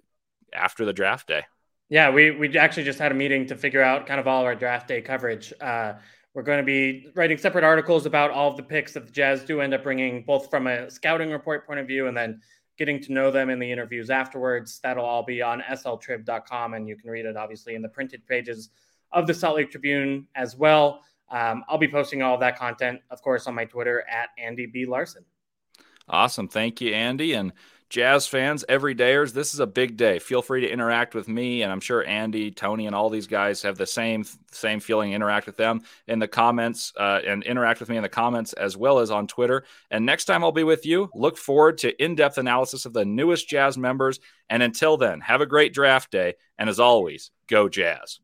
after 0.53 0.85
the 0.85 0.93
draft 0.93 1.27
day? 1.27 1.43
Yeah, 1.89 2.11
we 2.11 2.31
we 2.31 2.57
actually 2.57 2.83
just 2.83 2.99
had 2.99 3.11
a 3.11 3.15
meeting 3.15 3.47
to 3.47 3.55
figure 3.55 3.81
out 3.81 4.07
kind 4.07 4.19
of 4.19 4.27
all 4.27 4.41
of 4.41 4.45
our 4.45 4.55
draft 4.55 4.87
day 4.87 5.01
coverage. 5.01 5.53
Uh, 5.61 5.93
we're 6.33 6.43
going 6.43 6.59
to 6.59 6.63
be 6.63 7.07
writing 7.15 7.37
separate 7.37 7.63
articles 7.63 8.05
about 8.05 8.29
all 8.29 8.51
of 8.51 8.57
the 8.57 8.63
picks 8.63 8.93
that 8.93 9.05
the 9.07 9.11
Jazz 9.11 9.43
do 9.43 9.61
end 9.61 9.73
up 9.73 9.83
bringing, 9.83 10.23
both 10.23 10.49
from 10.49 10.67
a 10.67 10.89
scouting 10.89 11.31
report 11.31 11.65
point 11.65 11.79
of 11.79 11.87
view 11.87 12.07
and 12.07 12.15
then 12.15 12.41
getting 12.79 13.01
to 13.01 13.11
know 13.11 13.29
them 13.29 13.49
in 13.49 13.59
the 13.59 13.69
interviews 13.69 14.09
afterwards. 14.09 14.79
That'll 14.81 15.05
all 15.05 15.21
be 15.21 15.41
on 15.41 15.61
sltrib.com, 15.69 16.73
and 16.73 16.87
you 16.87 16.95
can 16.95 17.11
read 17.11 17.25
it 17.25 17.35
obviously 17.35 17.75
in 17.75 17.81
the 17.81 17.89
printed 17.89 18.25
pages 18.25 18.69
of 19.11 19.27
the 19.27 19.33
Salt 19.33 19.57
Lake 19.57 19.69
Tribune 19.69 20.25
as 20.33 20.55
well. 20.55 21.01
Um, 21.29 21.63
I'll 21.67 21.77
be 21.77 21.89
posting 21.89 22.23
all 22.23 22.35
of 22.35 22.39
that 22.39 22.57
content, 22.57 23.01
of 23.11 23.21
course, 23.21 23.47
on 23.47 23.53
my 23.53 23.65
Twitter 23.65 24.05
at 24.09 24.29
Andy 24.39 24.65
B. 24.65 24.85
Larsen. 24.85 25.25
Awesome. 26.07 26.47
Thank 26.47 26.79
you, 26.81 26.93
Andy. 26.93 27.33
And 27.33 27.51
Jazz 27.89 28.27
fans, 28.27 28.63
everydayers, 28.69 29.33
this 29.33 29.55
is 29.55 29.59
a 29.59 29.65
big 29.65 29.97
day. 29.97 30.19
Feel 30.19 30.43
free 30.43 30.61
to 30.61 30.69
interact 30.69 31.15
with 31.15 31.27
me, 31.27 31.63
and 31.63 31.71
I'm 31.71 31.79
sure 31.79 32.05
Andy, 32.05 32.51
Tony, 32.51 32.85
and 32.85 32.95
all 32.95 33.09
these 33.09 33.25
guys 33.25 33.63
have 33.63 33.79
the 33.79 33.87
same 33.87 34.23
same 34.51 34.79
feeling. 34.79 35.13
Interact 35.13 35.47
with 35.47 35.57
them 35.57 35.81
in 36.07 36.19
the 36.19 36.27
comments, 36.27 36.93
uh, 36.97 37.21
and 37.25 37.43
interact 37.43 37.79
with 37.79 37.89
me 37.89 37.97
in 37.97 38.03
the 38.03 38.09
comments 38.09 38.53
as 38.53 38.77
well 38.77 38.99
as 38.99 39.09
on 39.09 39.25
Twitter. 39.25 39.63
And 39.89 40.05
next 40.05 40.25
time 40.25 40.43
I'll 40.43 40.51
be 40.51 40.63
with 40.63 40.85
you. 40.85 41.09
Look 41.15 41.35
forward 41.35 41.79
to 41.79 42.03
in-depth 42.03 42.37
analysis 42.37 42.85
of 42.85 42.93
the 42.93 43.05
newest 43.05 43.49
Jazz 43.49 43.75
members. 43.75 44.19
And 44.51 44.61
until 44.61 44.95
then, 44.95 45.21
have 45.21 45.41
a 45.41 45.47
great 45.47 45.73
draft 45.73 46.11
day. 46.11 46.35
And 46.59 46.69
as 46.69 46.79
always, 46.79 47.31
go 47.47 47.69
Jazz. 47.69 48.19